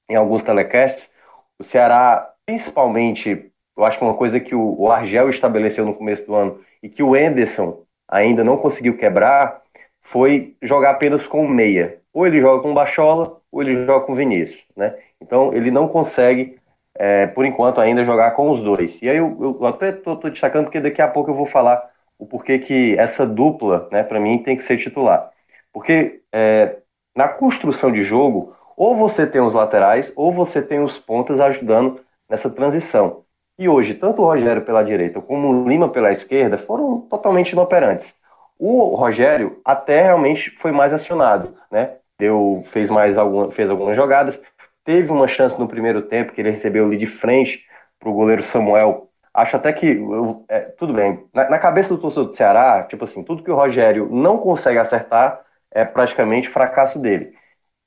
em 0.09 0.15
alguns 0.15 0.43
telecasts, 0.43 1.11
o 1.59 1.63
Ceará, 1.63 2.31
principalmente, 2.45 3.51
eu 3.77 3.85
acho 3.85 3.97
que 3.97 4.03
uma 4.03 4.13
coisa 4.13 4.39
que 4.39 4.55
o, 4.55 4.91
Argel 4.91 5.29
estabeleceu 5.29 5.85
no 5.85 5.93
começo 5.93 6.25
do 6.25 6.35
ano 6.35 6.59
e 6.81 6.89
que 6.89 7.01
o 7.01 7.15
Enderson 7.15 7.83
ainda 8.07 8.43
não 8.43 8.57
conseguiu 8.57 8.97
quebrar, 8.97 9.61
foi 10.01 10.55
jogar 10.61 10.91
apenas 10.91 11.25
com 11.25 11.47
meia. 11.47 11.99
Ou 12.13 12.27
ele 12.27 12.41
joga 12.41 12.61
com 12.61 12.73
Bachola, 12.73 13.37
ou 13.51 13.61
ele 13.61 13.85
joga 13.85 14.05
com 14.05 14.13
Vinícius, 14.13 14.63
né? 14.75 14.95
Então 15.19 15.53
ele 15.53 15.71
não 15.71 15.87
consegue, 15.87 16.57
é, 16.95 17.25
por 17.27 17.45
enquanto, 17.45 17.81
ainda 17.81 18.03
jogar 18.03 18.31
com 18.31 18.51
os 18.51 18.61
dois. 18.61 19.01
E 19.01 19.09
aí 19.09 19.17
eu, 19.17 19.57
eu 19.59 19.65
até 19.65 19.89
estou 19.89 20.15
destacando 20.17 20.65
porque 20.65 20.81
daqui 20.81 21.01
a 21.01 21.07
pouco 21.07 21.31
eu 21.31 21.35
vou 21.35 21.45
falar 21.45 21.89
o 22.19 22.25
porquê 22.25 22.59
que 22.59 22.95
essa 22.97 23.25
dupla, 23.25 23.87
né, 23.91 24.03
para 24.03 24.19
mim, 24.19 24.43
tem 24.43 24.55
que 24.55 24.63
ser 24.63 24.77
titular. 24.77 25.31
Porque 25.71 26.21
é, 26.31 26.77
na 27.15 27.27
construção 27.27 27.91
de 27.91 28.03
jogo, 28.03 28.55
ou 28.75 28.95
você 28.95 29.25
tem 29.27 29.41
os 29.41 29.53
laterais, 29.53 30.11
ou 30.15 30.31
você 30.31 30.61
tem 30.61 30.79
os 30.81 30.97
pontas 30.97 31.39
ajudando 31.39 31.99
nessa 32.29 32.49
transição. 32.49 33.23
E 33.57 33.69
hoje, 33.69 33.93
tanto 33.93 34.21
o 34.21 34.25
Rogério 34.25 34.63
pela 34.63 34.83
direita 34.83 35.21
como 35.21 35.47
o 35.47 35.67
Lima 35.67 35.89
pela 35.89 36.11
esquerda 36.11 36.57
foram 36.57 37.01
totalmente 37.01 37.51
inoperantes. 37.51 38.15
O 38.57 38.95
Rogério 38.95 39.59
até 39.63 40.01
realmente 40.03 40.51
foi 40.59 40.71
mais 40.71 40.93
acionado, 40.93 41.55
né? 41.71 41.97
Deu, 42.17 42.63
fez 42.67 42.89
mais 42.89 43.17
alguma, 43.17 43.51
fez 43.51 43.69
algumas 43.69 43.95
jogadas, 43.95 44.41
teve 44.83 45.11
uma 45.11 45.27
chance 45.27 45.59
no 45.59 45.67
primeiro 45.67 46.01
tempo 46.03 46.31
que 46.31 46.41
ele 46.41 46.49
recebeu 46.49 46.85
ali 46.85 46.97
de 46.97 47.07
frente 47.07 47.65
para 47.99 48.09
o 48.09 48.13
goleiro 48.13 48.43
Samuel. 48.43 49.09
Acho 49.33 49.57
até 49.57 49.73
que 49.73 49.99
é, 50.47 50.59
tudo 50.77 50.93
bem. 50.93 51.25
Na, 51.33 51.49
na, 51.49 51.59
cabeça 51.59 51.89
do 51.89 51.99
torcedor 51.99 52.27
do 52.27 52.35
Ceará, 52.35 52.83
tipo 52.83 53.03
assim, 53.03 53.23
tudo 53.23 53.43
que 53.43 53.51
o 53.51 53.55
Rogério 53.55 54.07
não 54.11 54.37
consegue 54.37 54.77
acertar 54.77 55.41
é 55.71 55.83
praticamente 55.83 56.49
fracasso 56.49 56.99
dele. 56.99 57.33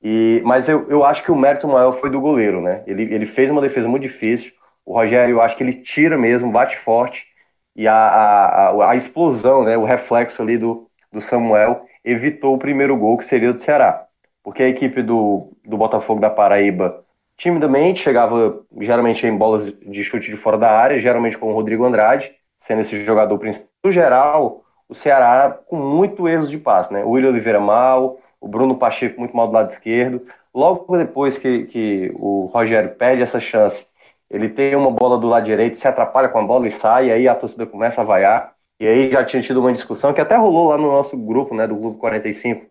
E, 0.08 0.40
mas 0.44 0.68
eu, 0.68 0.88
eu 0.88 1.02
acho 1.04 1.24
que 1.24 1.32
o 1.32 1.36
mérito 1.36 1.66
maior 1.66 1.98
foi 1.98 2.08
do 2.08 2.20
goleiro, 2.20 2.60
né? 2.60 2.84
Ele, 2.86 3.12
ele 3.12 3.26
fez 3.26 3.50
uma 3.50 3.60
defesa 3.60 3.88
muito 3.88 4.04
difícil. 4.04 4.52
O 4.84 4.94
Rogério, 4.94 5.34
eu 5.34 5.42
acho 5.42 5.56
que 5.56 5.64
ele 5.64 5.72
tira 5.72 6.16
mesmo, 6.16 6.52
bate 6.52 6.78
forte. 6.78 7.26
E 7.74 7.88
a, 7.88 7.92
a, 7.92 8.90
a, 8.92 8.94
explosão, 8.94 9.64
né, 9.64 9.76
o 9.76 9.82
reflexo 9.82 10.40
ali 10.40 10.56
do, 10.56 10.88
do 11.12 11.20
Samuel 11.20 11.84
evitou 12.04 12.54
o 12.54 12.58
primeiro 12.58 12.96
gol, 12.96 13.18
que 13.18 13.24
seria 13.24 13.52
do 13.52 13.60
Ceará. 13.60 14.06
Porque 14.44 14.62
a 14.62 14.68
equipe 14.68 15.02
do, 15.02 15.52
do 15.64 15.76
Botafogo 15.76 16.20
da 16.20 16.30
Paraíba, 16.30 17.04
timidamente, 17.36 18.00
chegava 18.00 18.60
geralmente 18.78 19.26
em 19.26 19.36
bolas 19.36 19.64
de 19.64 20.04
chute 20.04 20.30
de 20.30 20.36
fora 20.36 20.56
da 20.56 20.70
área, 20.70 21.00
geralmente 21.00 21.36
com 21.36 21.50
o 21.50 21.52
Rodrigo 21.52 21.84
Andrade, 21.84 22.30
sendo 22.56 22.82
esse 22.82 23.04
jogador 23.04 23.36
principal. 23.40 23.70
No 23.84 23.90
geral, 23.90 24.64
o 24.88 24.94
Ceará 24.94 25.50
com 25.50 25.74
muito 25.76 26.28
erros 26.28 26.48
de 26.48 26.58
passe, 26.58 26.92
né? 26.92 27.02
O 27.02 27.10
William 27.10 27.30
Oliveira 27.30 27.58
mal, 27.58 28.20
o 28.40 28.49
Bruno 28.49 28.77
Pacheco 28.77 29.18
muito 29.20 29.37
mal 29.37 29.46
do 29.49 29.55
lado 29.55 29.70
esquerdo. 29.70 30.22
Logo 30.55 30.96
depois 30.96 31.37
que, 31.38 31.64
que 31.66 32.12
o 32.14 32.46
Rogério 32.46 32.94
perde 32.94 33.22
essa 33.22 33.40
chance, 33.40 33.87
ele 34.31 34.49
tem 34.49 34.75
uma 34.75 34.90
bola 34.90 35.18
do 35.18 35.29
lado 35.29 35.44
direito, 35.44 35.79
se 35.79 35.87
atrapalha 35.87 36.29
com 36.29 36.38
a 36.38 36.42
bola 36.42 36.66
e 36.66 36.70
sai, 36.70 37.09
e 37.09 37.12
aí 37.12 37.29
a 37.29 37.35
torcida 37.35 37.66
começa 37.66 38.01
a 38.01 38.05
vaiar. 38.05 38.55
E 38.81 38.87
aí 38.87 39.11
já 39.11 39.25
tinha 39.25 39.42
tido 39.42 39.61
uma 39.61 39.72
discussão 39.72 40.12
que 40.12 40.20
até 40.20 40.37
rolou 40.37 40.68
lá 40.68 40.79
no 40.79 40.88
nosso 40.90 41.16
grupo, 41.16 41.55
né, 41.55 41.66
do 41.66 41.77
Clube 41.77 41.99
45, 41.99 42.66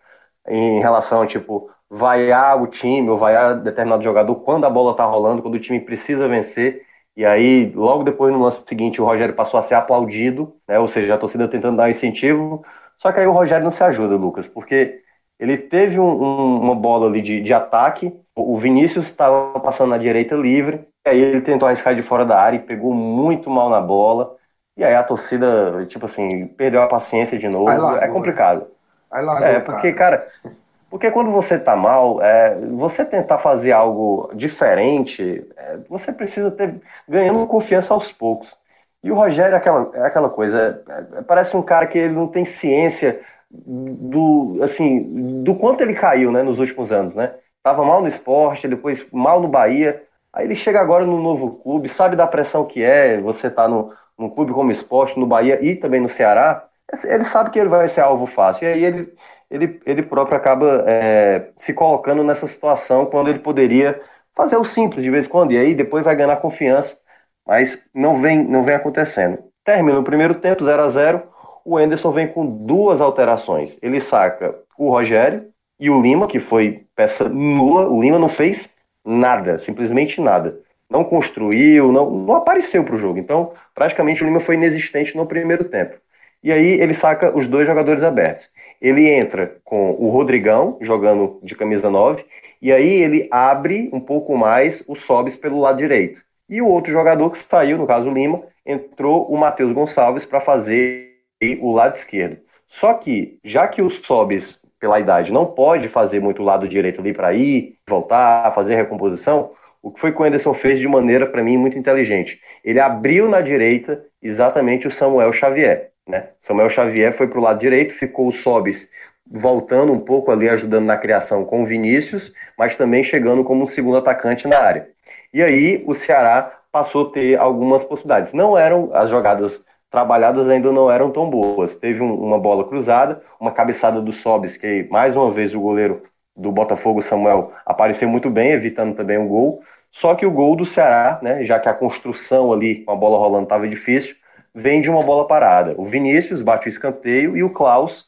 em 0.48 0.80
relação 0.80 1.26
tipo, 1.26 1.70
vaiar 1.90 2.62
o 2.62 2.68
time 2.68 3.10
ou 3.10 3.18
vaiar 3.18 3.60
determinado 3.62 4.04
jogador 4.04 4.36
quando 4.36 4.66
a 4.66 4.70
bola 4.70 4.96
tá 4.96 5.06
rolando, 5.06 5.42
quando 5.42 5.56
o 5.56 5.60
time 5.60 5.80
precisa 5.80 6.28
vencer. 6.28 6.84
E 7.16 7.26
aí, 7.26 7.72
logo 7.74 8.04
depois, 8.04 8.34
no 8.34 8.42
lance 8.42 8.64
seguinte, 8.68 9.02
o 9.02 9.06
Rogério 9.06 9.34
passou 9.36 9.60
a 9.60 9.64
ser 9.64 9.76
aplaudido, 9.76 10.54
né, 10.68 10.78
ou 10.80 10.88
seja, 10.88 11.16
a 11.16 11.18
torcida 11.18 11.48
tentando 11.48 11.78
dar 11.78 11.86
um 11.88 11.90
incentivo. 11.90 12.64
Só 12.98 13.12
que 13.12 13.20
aí 13.20 13.28
o 13.28 13.32
Rogério 13.32 13.64
não 13.64 13.72
se 13.72 13.84
ajuda, 13.84 14.16
Lucas, 14.16 14.48
porque 14.48 15.02
ele 15.40 15.58
teve 15.58 16.00
um, 16.00 16.10
um, 16.10 16.62
uma 16.62 16.76
bola 16.76 17.08
ali 17.08 17.22
de, 17.22 17.42
de 17.42 17.54
ataque, 17.54 18.14
o 18.36 18.58
Vinícius 18.58 19.06
estava 19.06 19.60
passando 19.60 19.90
na 19.92 19.98
direita 19.98 20.36
livre, 20.36 20.88
aí 21.06 21.20
ele 21.20 21.42
tentou 21.42 21.68
arriscar 21.68 21.96
de 21.96 22.02
fora 22.02 22.26
da 22.26 22.40
área 22.40 22.58
e 22.58 22.62
pegou 22.62 22.94
muito 22.94 23.50
mal 23.50 23.70
na 23.70 23.80
bola. 23.82 24.36
E 24.78 24.84
aí 24.84 24.94
a 24.94 25.04
torcida, 25.04 25.86
tipo 25.88 26.06
assim, 26.06 26.48
perdeu 26.48 26.82
a 26.82 26.88
paciência 26.88 27.38
de 27.40 27.48
novo. 27.48 27.66
Largou, 27.66 27.96
é 27.96 28.08
complicado. 28.10 28.68
Aí 29.10 29.24
largou, 29.24 29.48
é, 29.48 29.60
porque, 29.62 29.94
cara, 29.94 30.18
cara 30.18 30.56
porque 30.96 31.12
quando 31.12 31.30
você 31.30 31.60
tá 31.60 31.76
mal, 31.76 32.22
é, 32.22 32.56
você 32.72 33.04
tentar 33.04 33.38
fazer 33.40 33.74
algo 33.74 34.32
diferente, 34.34 35.46
é, 35.58 35.78
você 35.90 36.14
precisa 36.14 36.50
ter 36.50 36.82
ganhando 37.06 37.46
confiança 37.48 37.94
aos 37.94 38.14
poucos. 38.14 38.56
E 39.04 39.12
o 39.12 39.16
Rogério 39.16 39.56
é 39.56 39.58
aquela, 39.58 39.92
é 39.94 40.06
aquela 40.06 40.30
coisa, 40.30 40.82
é, 40.88 41.18
é, 41.18 41.22
parece 41.22 41.58
um 41.58 41.62
cara 41.62 41.86
que 41.86 41.98
ele 41.98 42.14
não 42.14 42.28
tem 42.28 42.46
ciência 42.46 43.20
do, 43.66 44.60
assim, 44.62 45.44
do 45.44 45.56
quanto 45.56 45.82
ele 45.82 45.94
caiu, 45.94 46.32
né, 46.32 46.44
nos 46.44 46.60
últimos 46.60 46.92
anos, 46.92 47.16
né? 47.16 47.34
Tava 47.64 47.84
mal 47.84 48.02
no 48.02 48.08
esporte, 48.08 48.68
depois 48.68 49.06
mal 49.12 49.42
no 49.42 49.48
Bahia, 49.48 50.04
aí 50.34 50.46
ele 50.46 50.56
chega 50.56 50.80
agora 50.80 51.06
no 51.06 51.22
novo 51.22 51.56
clube, 51.58 51.90
sabe 51.90 52.16
da 52.16 52.28
pressão 52.28 52.66
que 52.66 52.84
é 52.84 53.20
você 53.20 53.50
tá 53.50 53.68
no, 53.68 53.94
num 54.18 54.30
clube 54.30 54.54
como 54.54 54.72
esporte, 54.72 55.20
no 55.20 55.26
Bahia 55.26 55.64
e 55.64 55.76
também 55.76 56.00
no 56.00 56.10
Ceará, 56.10 56.68
ele 57.04 57.24
sabe 57.24 57.50
que 57.50 57.60
ele 57.60 57.70
vai 57.70 57.88
ser 57.90 58.02
alvo 58.02 58.26
fácil, 58.26 58.68
e 58.68 58.72
aí 58.72 58.84
ele, 58.84 59.14
ele, 59.50 59.80
ele 59.86 60.04
próprio 60.04 60.38
acaba 60.38 60.84
é, 60.88 61.50
se 61.56 61.74
colocando 61.74 62.24
nessa 62.24 62.48
situação 62.48 63.06
quando 63.08 63.30
ele 63.30 63.40
poderia 63.40 64.02
fazer 64.36 64.58
o 64.58 64.66
simples 64.66 65.04
de 65.04 65.10
vez 65.10 65.26
em 65.26 65.30
quando, 65.30 65.52
e 65.54 65.58
aí 65.58 65.74
depois 65.74 66.04
vai 66.04 66.16
ganhar 66.16 66.36
confiança, 66.38 66.98
mas 67.46 67.82
não 67.94 68.22
vem, 68.22 68.44
não 68.44 68.64
vem 68.64 68.76
acontecendo. 68.76 69.40
Termina 69.64 70.00
o 70.00 70.04
primeiro 70.04 70.36
tempo, 70.36 70.64
0 70.64 70.84
a 70.84 70.90
0 70.90 71.24
o 71.66 71.80
Enderson 71.80 72.12
vem 72.12 72.28
com 72.28 72.46
duas 72.46 73.02
alterações. 73.02 73.78
Ele 73.82 74.00
saca 74.00 74.56
o 74.78 74.92
Rogério 74.92 75.48
e 75.80 75.90
o 75.90 76.00
Lima, 76.00 76.28
que 76.28 76.40
foi 76.40 76.84
peça 76.96 77.28
nula. 77.28 77.90
O 77.90 78.00
Lima 78.00 78.20
não 78.20 78.30
fez 78.30 78.76
nada, 79.04 79.58
simplesmente 79.58 80.22
nada. 80.22 80.60
Não 80.88 81.04
construiu, 81.04 81.92
não, 81.92 82.12
não 82.12 82.36
apareceu 82.36 82.84
para 82.84 82.94
o 82.94 83.00
jogo. 83.00 83.18
Então, 83.18 83.52
praticamente 83.74 84.24
o 84.24 84.28
Lima 84.28 84.40
foi 84.40 84.54
inexistente 84.54 85.18
no 85.18 85.26
primeiro 85.26 85.64
tempo. 85.64 85.96
E 86.44 86.52
aí 86.52 86.80
ele 86.80 86.94
saca 86.94 87.36
os 87.36 87.48
dois 87.48 87.66
jogadores 87.66 88.04
abertos. 88.04 88.48
Ele 88.80 89.10
entra 89.10 89.58
com 89.64 89.96
o 89.98 90.10
Rodrigão, 90.10 90.78
jogando 90.80 91.40
de 91.42 91.56
camisa 91.56 91.90
9, 91.90 92.24
e 92.62 92.72
aí 92.72 93.02
ele 93.02 93.28
abre 93.32 93.90
um 93.92 94.00
pouco 94.00 94.38
mais 94.38 94.84
o 94.88 94.96
Sobis 94.96 95.36
pelo 95.36 95.60
lado 95.60 95.80
direito. 95.80 96.22
E 96.48 96.62
o 96.62 96.68
outro 96.68 96.94
jogador 96.94 97.32
que 97.32 97.40
saiu, 97.40 97.80
no 97.80 97.88
caso 97.88 98.08
o 98.08 98.14
Lima, 98.14 98.44
entrou 98.64 99.26
o 99.26 99.36
Matheus 99.36 99.74
Gonçalves 99.74 100.26
para 100.26 100.40
fazer 100.40 101.15
o 101.62 101.72
lado 101.72 101.96
esquerdo. 101.96 102.38
Só 102.68 102.94
que, 102.94 103.40
já 103.44 103.68
que 103.68 103.82
o 103.82 103.90
Sobis, 103.90 104.60
pela 104.80 105.00
idade, 105.00 105.32
não 105.32 105.46
pode 105.46 105.88
fazer 105.88 106.20
muito 106.20 106.42
o 106.42 106.46
lado 106.46 106.68
direito 106.68 107.02
ali 107.02 107.14
para 107.14 107.34
ir, 107.34 107.76
voltar, 107.88 108.54
fazer 108.54 108.76
recomposição, 108.76 109.52
o 109.82 109.92
que 109.92 110.00
foi 110.00 110.12
que 110.12 110.20
o 110.20 110.26
Anderson 110.26 110.54
fez 110.54 110.80
de 110.80 110.88
maneira, 110.88 111.28
para 111.28 111.44
mim, 111.44 111.58
muito 111.58 111.78
inteligente? 111.78 112.42
Ele 112.64 112.80
abriu 112.80 113.30
na 113.30 113.40
direita 113.40 114.04
exatamente 114.22 114.88
o 114.88 114.92
Samuel 114.92 115.32
Xavier. 115.32 115.92
Né? 116.08 116.30
Samuel 116.40 116.70
Xavier 116.70 117.14
foi 117.14 117.28
para 117.28 117.40
o 117.40 117.44
lado 117.44 117.60
direito, 117.60 117.94
ficou 117.94 118.28
o 118.28 118.32
Sobis 118.32 118.90
voltando 119.30 119.92
um 119.92 120.00
pouco 120.00 120.32
ali, 120.32 120.50
ajudando 120.50 120.86
na 120.86 120.98
criação 120.98 121.46
com 121.46 121.64
o 121.64 121.66
Vinícius, 121.66 122.34
mas 122.58 122.76
também 122.76 123.04
chegando 123.04 123.44
como 123.44 123.64
um 123.64 123.66
segundo 123.66 123.98
atacante 123.98 124.48
na 124.48 124.60
área. 124.60 124.88
E 125.34 125.42
aí 125.42 125.84
o 125.86 125.94
Ceará 125.94 126.60
passou 126.72 127.08
a 127.08 127.12
ter 127.12 127.38
algumas 127.38 127.84
possibilidades. 127.84 128.34
Não 128.34 128.58
eram 128.58 128.90
as 128.94 129.10
jogadas 129.10 129.66
trabalhadas 129.96 130.50
ainda 130.50 130.74
não 130.74 130.92
eram 130.92 131.10
tão 131.10 131.30
boas. 131.30 131.78
Teve 131.78 132.04
um, 132.04 132.14
uma 132.14 132.38
bola 132.38 132.68
cruzada, 132.68 133.22
uma 133.40 133.50
cabeçada 133.50 134.02
do 134.02 134.12
Sobis, 134.12 134.58
que 134.58 134.86
mais 134.92 135.16
uma 135.16 135.32
vez 135.32 135.56
o 135.56 135.62
goleiro 135.62 136.04
do 136.36 136.52
Botafogo, 136.52 137.02
Samuel, 137.02 137.54
apareceu 137.66 138.10
muito 138.10 138.30
bem, 138.30 138.52
evitando 138.52 138.94
também 138.94 139.18
um 139.18 139.26
gol. 139.26 139.64
Só 139.90 140.14
que 140.14 140.26
o 140.26 140.32
gol 140.32 140.58
do 140.58 140.66
Ceará, 140.66 141.18
né, 141.22 141.46
já 141.46 141.62
que 141.62 141.70
a 141.70 141.74
construção 141.74 142.52
ali 142.52 142.84
com 142.84 142.92
a 142.92 142.96
bola 142.98 143.18
rolando 143.18 143.44
estava 143.44 143.66
difícil, 143.70 144.18
vem 144.54 144.82
de 144.82 144.90
uma 144.90 145.02
bola 145.02 145.26
parada. 145.26 145.74
O 145.78 145.86
Vinícius 145.86 146.42
bate 146.42 146.68
o 146.68 146.70
escanteio 146.70 147.38
e 147.38 147.42
o 147.42 147.50
Klaus 147.50 148.08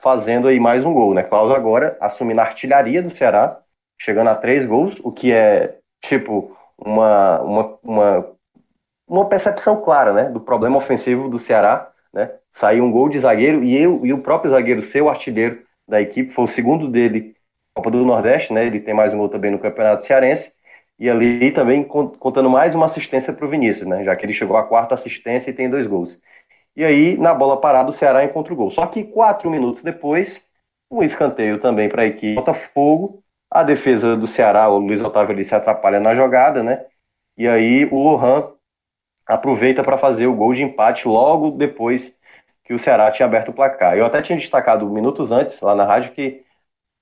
fazendo 0.00 0.48
aí 0.48 0.58
mais 0.58 0.84
um 0.84 0.92
gol. 0.92 1.14
Né? 1.14 1.22
Klaus 1.22 1.52
agora 1.52 1.96
assumindo 2.00 2.40
a 2.40 2.44
artilharia 2.44 3.00
do 3.00 3.10
Ceará, 3.10 3.60
chegando 3.96 4.30
a 4.30 4.34
três 4.34 4.66
gols, 4.66 4.98
o 5.04 5.12
que 5.12 5.32
é 5.32 5.76
tipo 6.02 6.56
uma, 6.76 7.40
uma, 7.42 7.78
uma 7.84 8.37
uma 9.08 9.26
percepção 9.26 9.80
clara 9.80 10.12
né, 10.12 10.24
do 10.24 10.40
problema 10.40 10.76
ofensivo 10.76 11.28
do 11.28 11.38
Ceará. 11.38 11.90
Né? 12.12 12.30
Saiu 12.50 12.84
um 12.84 12.90
gol 12.90 13.08
de 13.08 13.18
zagueiro 13.18 13.64
e, 13.64 13.76
eu, 13.76 14.04
e 14.04 14.12
o 14.12 14.18
próprio 14.18 14.50
zagueiro, 14.50 14.82
seu 14.82 15.08
artilheiro 15.08 15.62
da 15.86 16.00
equipe, 16.00 16.32
foi 16.32 16.44
o 16.44 16.48
segundo 16.48 16.88
dele 16.88 17.34
Copa 17.74 17.90
do 17.90 18.04
Nordeste, 18.04 18.52
né? 18.52 18.66
ele 18.66 18.80
tem 18.80 18.92
mais 18.92 19.14
um 19.14 19.18
gol 19.18 19.28
também 19.28 19.50
no 19.50 19.58
Campeonato 19.58 20.04
Cearense. 20.04 20.52
E 20.98 21.08
ali 21.08 21.52
também 21.52 21.84
contando 21.84 22.50
mais 22.50 22.74
uma 22.74 22.86
assistência 22.86 23.32
para 23.32 23.46
o 23.46 23.48
Vinícius, 23.48 23.86
né? 23.86 24.02
já 24.02 24.16
que 24.16 24.26
ele 24.26 24.32
chegou 24.32 24.56
à 24.56 24.64
quarta 24.64 24.94
assistência 24.94 25.50
e 25.50 25.54
tem 25.54 25.70
dois 25.70 25.86
gols. 25.86 26.20
E 26.74 26.84
aí, 26.84 27.16
na 27.16 27.32
bola 27.32 27.60
parada, 27.60 27.88
o 27.88 27.92
Ceará 27.92 28.24
encontra 28.24 28.52
o 28.52 28.56
gol. 28.56 28.70
Só 28.70 28.86
que 28.86 29.04
quatro 29.04 29.50
minutos 29.50 29.82
depois, 29.82 30.44
um 30.90 31.02
escanteio 31.02 31.60
também 31.60 31.88
para 31.88 32.02
a 32.02 32.06
equipe 32.06 32.34
Botafogo. 32.34 33.22
A 33.50 33.62
defesa 33.62 34.16
do 34.16 34.26
Ceará, 34.26 34.68
o 34.68 34.78
Luiz 34.78 35.00
Otávio 35.00 35.34
ali 35.34 35.42
se 35.42 35.54
atrapalha 35.54 35.98
na 35.98 36.14
jogada, 36.14 36.62
né? 36.62 36.84
E 37.36 37.48
aí 37.48 37.86
o 37.90 37.96
Lohan 37.96 38.52
aproveita 39.28 39.84
para 39.84 39.98
fazer 39.98 40.26
o 40.26 40.34
gol 40.34 40.54
de 40.54 40.62
empate 40.62 41.06
logo 41.06 41.50
depois 41.50 42.16
que 42.64 42.74
o 42.74 42.78
Ceará 42.78 43.10
tinha 43.10 43.26
aberto 43.26 43.50
o 43.50 43.52
placar. 43.52 43.96
Eu 43.96 44.06
até 44.06 44.22
tinha 44.22 44.38
destacado 44.38 44.88
minutos 44.88 45.30
antes 45.30 45.60
lá 45.60 45.74
na 45.74 45.84
rádio 45.84 46.12
que 46.12 46.42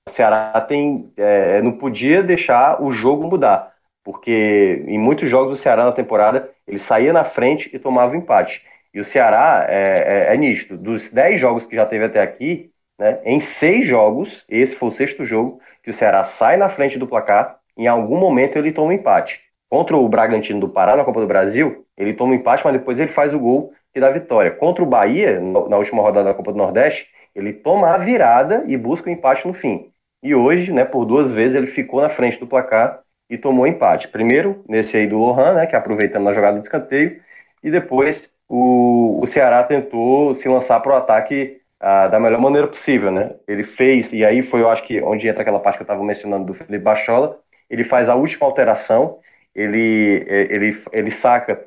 o 0.07 0.11
Ceará 0.11 0.59
tem, 0.61 1.11
é, 1.17 1.61
não 1.61 1.73
podia 1.73 2.21
deixar 2.21 2.81
o 2.81 2.91
jogo 2.91 3.27
mudar, 3.27 3.73
porque 4.03 4.83
em 4.87 4.97
muitos 4.97 5.29
jogos 5.29 5.51
do 5.51 5.61
Ceará 5.61 5.85
na 5.85 5.91
temporada 5.91 6.49
ele 6.67 6.79
saía 6.79 7.11
na 7.11 7.23
frente 7.23 7.69
e 7.73 7.79
tomava 7.79 8.13
o 8.13 8.15
empate. 8.15 8.63
E 8.93 8.99
o 8.99 9.05
Ceará 9.05 9.65
é, 9.69 10.33
é, 10.33 10.35
é. 10.35 10.75
Dos 10.75 11.09
10 11.11 11.39
jogos 11.39 11.65
que 11.65 11.75
já 11.75 11.85
teve 11.85 12.05
até 12.05 12.21
aqui, 12.21 12.71
né, 12.97 13.19
em 13.23 13.39
seis 13.39 13.85
jogos, 13.85 14.45
esse 14.49 14.75
foi 14.75 14.87
o 14.87 14.91
sexto 14.91 15.23
jogo, 15.25 15.59
que 15.83 15.91
o 15.91 15.93
Ceará 15.93 16.23
sai 16.23 16.57
na 16.57 16.69
frente 16.69 16.97
do 16.97 17.07
placar, 17.07 17.59
em 17.77 17.87
algum 17.87 18.17
momento 18.17 18.57
ele 18.57 18.71
toma 18.71 18.87
um 18.87 18.93
empate. 18.93 19.41
Contra 19.69 19.97
o 19.97 20.07
Bragantino 20.07 20.59
do 20.59 20.69
Pará 20.69 20.95
na 20.95 21.03
Copa 21.03 21.19
do 21.19 21.27
Brasil, 21.27 21.85
ele 21.97 22.13
toma 22.13 22.31
um 22.31 22.35
empate, 22.35 22.63
mas 22.63 22.73
depois 22.73 22.99
ele 22.99 23.11
faz 23.11 23.33
o 23.33 23.39
gol 23.39 23.73
que 23.93 23.99
dá 23.99 24.09
vitória. 24.09 24.51
Contra 24.51 24.83
o 24.83 24.87
Bahia, 24.87 25.39
na 25.39 25.77
última 25.77 26.01
rodada 26.01 26.29
da 26.29 26.33
Copa 26.33 26.51
do 26.51 26.57
Nordeste, 26.57 27.09
ele 27.35 27.53
toma 27.53 27.89
a 27.93 27.97
virada 27.97 28.63
e 28.65 28.77
busca 28.77 29.09
o 29.09 29.13
empate 29.13 29.47
no 29.47 29.53
fim. 29.53 29.91
E 30.23 30.33
hoje, 30.33 30.71
né, 30.71 30.85
por 30.85 31.05
duas 31.05 31.29
vezes, 31.29 31.55
ele 31.55 31.67
ficou 31.67 32.01
na 32.01 32.09
frente 32.09 32.39
do 32.39 32.47
placar 32.47 33.01
e 33.29 33.37
tomou 33.37 33.67
empate. 33.67 34.07
Primeiro, 34.07 34.63
nesse 34.67 34.97
aí 34.97 35.07
do 35.07 35.17
Lohan, 35.17 35.53
né, 35.53 35.67
que 35.67 35.75
aproveitando 35.75 36.23
na 36.23 36.33
jogada 36.33 36.59
de 36.59 36.65
escanteio, 36.65 37.21
e 37.63 37.69
depois 37.69 38.31
o, 38.47 39.19
o 39.21 39.25
Ceará 39.27 39.63
tentou 39.63 40.33
se 40.33 40.47
lançar 40.47 40.79
para 40.79 40.93
o 40.93 40.95
ataque 40.95 41.61
ah, 41.79 42.07
da 42.07 42.19
melhor 42.19 42.39
maneira 42.41 42.67
possível, 42.67 43.11
né? 43.11 43.35
Ele 43.47 43.63
fez, 43.63 44.11
e 44.13 44.25
aí 44.25 44.41
foi, 44.41 44.61
eu 44.61 44.69
acho 44.69 44.83
que, 44.83 45.01
onde 45.01 45.27
entra 45.27 45.41
aquela 45.41 45.59
parte 45.59 45.77
que 45.77 45.83
eu 45.83 45.85
estava 45.85 46.03
mencionando 46.03 46.45
do 46.45 46.53
Felipe 46.53 46.83
Bachola, 46.83 47.39
ele 47.69 47.83
faz 47.83 48.09
a 48.09 48.15
última 48.15 48.47
alteração, 48.47 49.19
ele, 49.57 50.23
é, 50.27 50.53
ele, 50.53 50.83
ele 50.91 51.11
saca 51.11 51.65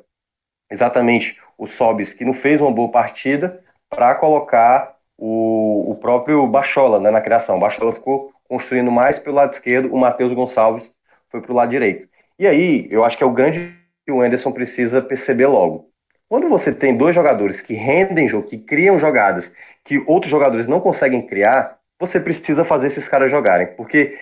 exatamente 0.71 1.37
o 1.57 1.67
Sobis, 1.67 2.13
que 2.13 2.23
não 2.23 2.33
fez 2.33 2.61
uma 2.61 2.71
boa 2.71 2.89
partida, 2.89 3.61
para 3.89 4.15
colocar 4.15 4.95
o, 5.17 5.91
o 5.91 5.95
próprio 5.95 6.47
Bachola 6.47 6.99
né, 6.99 7.11
na 7.11 7.19
criação. 7.19 7.57
O 7.57 7.59
Bachola 7.59 7.91
ficou 7.91 8.31
construindo 8.47 8.89
mais 8.89 9.19
pelo 9.19 9.35
lado 9.35 9.51
esquerdo, 9.51 9.93
o 9.93 9.97
Matheus 9.97 10.33
Gonçalves 10.33 10.95
foi 11.29 11.41
para 11.41 11.51
o 11.51 11.55
lado 11.55 11.69
direito. 11.69 12.07
E 12.39 12.47
aí, 12.47 12.87
eu 12.89 13.03
acho 13.03 13.17
que 13.17 13.23
é 13.23 13.27
o 13.27 13.31
grande 13.31 13.75
que 14.05 14.11
o 14.11 14.21
Anderson 14.21 14.51
precisa 14.51 15.01
perceber 15.01 15.47
logo. 15.47 15.89
Quando 16.27 16.47
você 16.47 16.73
tem 16.73 16.95
dois 16.95 17.13
jogadores 17.13 17.59
que 17.59 17.73
rendem 17.73 18.27
jogo, 18.27 18.47
que 18.47 18.57
criam 18.57 18.97
jogadas, 18.97 19.53
que 19.83 20.01
outros 20.07 20.31
jogadores 20.31 20.67
não 20.67 20.79
conseguem 20.79 21.27
criar, 21.27 21.77
você 21.99 22.19
precisa 22.19 22.63
fazer 22.63 22.87
esses 22.87 23.07
caras 23.07 23.29
jogarem. 23.29 23.67
Porque 23.75 24.17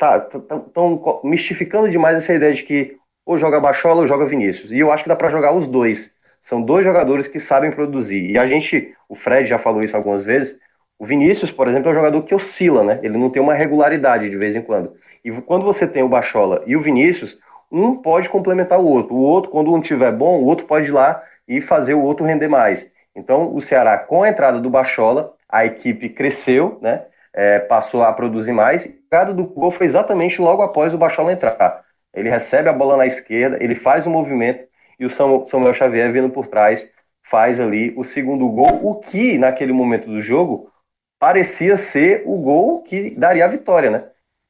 estão 0.00 1.20
mistificando 1.22 1.88
demais 1.88 2.16
essa 2.16 2.34
ideia 2.34 2.52
de 2.52 2.62
que 2.62 2.96
ou 3.26 3.38
joga 3.38 3.60
Bachola 3.60 4.02
ou 4.02 4.06
joga 4.06 4.26
Vinícius. 4.26 4.70
E 4.70 4.78
eu 4.78 4.92
acho 4.92 5.04
que 5.04 5.08
dá 5.08 5.16
para 5.16 5.30
jogar 5.30 5.52
os 5.52 5.66
dois. 5.66 6.14
São 6.40 6.60
dois 6.60 6.84
jogadores 6.84 7.26
que 7.26 7.40
sabem 7.40 7.70
produzir. 7.70 8.30
E 8.30 8.38
a 8.38 8.46
gente, 8.46 8.94
o 9.08 9.14
Fred 9.14 9.48
já 9.48 9.58
falou 9.58 9.82
isso 9.82 9.96
algumas 9.96 10.22
vezes, 10.22 10.58
o 10.98 11.06
Vinícius, 11.06 11.50
por 11.50 11.66
exemplo, 11.66 11.88
é 11.88 11.92
um 11.92 11.94
jogador 11.94 12.22
que 12.22 12.34
oscila, 12.34 12.84
né? 12.84 13.00
Ele 13.02 13.16
não 13.16 13.30
tem 13.30 13.42
uma 13.42 13.54
regularidade 13.54 14.28
de 14.28 14.36
vez 14.36 14.54
em 14.54 14.62
quando. 14.62 14.92
E 15.24 15.32
quando 15.32 15.64
você 15.64 15.86
tem 15.86 16.02
o 16.02 16.08
Bachola 16.08 16.62
e 16.66 16.76
o 16.76 16.82
Vinícius, 16.82 17.38
um 17.72 17.96
pode 17.96 18.28
complementar 18.28 18.78
o 18.78 18.86
outro. 18.86 19.14
O 19.14 19.22
outro, 19.22 19.50
quando 19.50 19.72
um 19.72 19.80
tiver 19.80 20.12
bom, 20.12 20.38
o 20.40 20.44
outro 20.44 20.66
pode 20.66 20.88
ir 20.88 20.92
lá 20.92 21.22
e 21.48 21.60
fazer 21.60 21.94
o 21.94 22.02
outro 22.02 22.24
render 22.24 22.48
mais. 22.48 22.90
Então, 23.16 23.54
o 23.54 23.60
Ceará, 23.60 23.98
com 23.98 24.22
a 24.22 24.28
entrada 24.28 24.60
do 24.60 24.70
Bachola, 24.70 25.32
a 25.48 25.64
equipe 25.64 26.08
cresceu, 26.08 26.78
né? 26.80 27.04
É, 27.32 27.58
passou 27.58 28.02
a 28.02 28.12
produzir 28.12 28.52
mais 28.52 28.86
jogada 29.14 29.32
do 29.32 29.44
gol 29.44 29.70
foi 29.70 29.86
exatamente 29.86 30.40
logo 30.40 30.62
após 30.62 30.92
o 30.92 30.98
Bachola 30.98 31.32
entrar. 31.32 31.84
Ele 32.12 32.28
recebe 32.28 32.68
a 32.68 32.72
bola 32.72 32.96
na 32.96 33.06
esquerda, 33.06 33.62
ele 33.62 33.76
faz 33.76 34.06
o 34.06 34.10
movimento 34.10 34.66
e 34.98 35.06
o 35.06 35.10
Samuel 35.10 35.74
Xavier 35.74 36.12
vindo 36.12 36.30
por 36.30 36.48
trás 36.48 36.90
faz 37.22 37.60
ali 37.60 37.94
o 37.96 38.04
segundo 38.04 38.48
gol, 38.48 38.84
o 38.84 38.96
que 38.96 39.38
naquele 39.38 39.72
momento 39.72 40.06
do 40.06 40.20
jogo 40.20 40.70
parecia 41.18 41.76
ser 41.76 42.22
o 42.26 42.36
gol 42.38 42.82
que 42.82 43.10
daria 43.10 43.44
a 43.44 43.48
vitória, 43.48 43.90
né? 43.90 44.04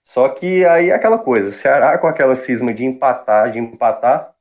Só 0.04 0.28
que 0.30 0.66
aí 0.66 0.90
é 0.90 0.94
aquela 0.94 1.18
coisa, 1.18 1.50
o 1.50 1.52
Ceará 1.52 1.96
com 1.98 2.06
aquela 2.06 2.34
cisma 2.34 2.74
de 2.74 2.84
empatar, 2.84 3.52
de 3.52 3.58
empatar, 3.58 4.32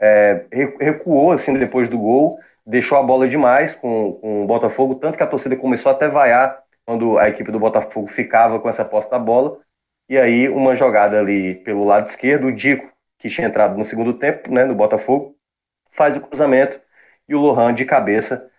é, 0.00 0.46
recuou 0.80 1.32
assim 1.32 1.52
depois 1.58 1.88
do 1.88 1.98
gol, 1.98 2.38
deixou 2.64 2.98
a 2.98 3.02
bola 3.02 3.28
demais 3.28 3.74
com, 3.74 4.14
com 4.14 4.44
o 4.44 4.46
Botafogo, 4.46 4.94
tanto 4.94 5.18
que 5.18 5.22
a 5.22 5.26
torcida 5.26 5.56
começou 5.56 5.92
até 5.92 6.08
vaiar 6.08 6.63
quando 6.86 7.18
a 7.18 7.28
equipe 7.28 7.50
do 7.50 7.58
Botafogo 7.58 8.08
ficava 8.08 8.60
com 8.60 8.68
essa 8.68 8.84
posse 8.84 9.10
da 9.10 9.18
bola. 9.18 9.60
E 10.08 10.18
aí, 10.18 10.48
uma 10.48 10.76
jogada 10.76 11.18
ali 11.18 11.54
pelo 11.56 11.84
lado 11.84 12.06
esquerdo, 12.06 12.48
o 12.48 12.52
Dico, 12.52 12.92
que 13.18 13.30
tinha 13.30 13.46
entrado 13.46 13.76
no 13.76 13.84
segundo 13.84 14.14
tempo, 14.14 14.52
né, 14.52 14.64
no 14.64 14.74
Botafogo, 14.74 15.36
faz 15.92 16.16
o 16.16 16.20
cruzamento 16.20 16.80
e 17.28 17.34
o 17.34 17.40
Lohan 17.40 17.72
de 17.74 17.84
cabeça 17.84 18.50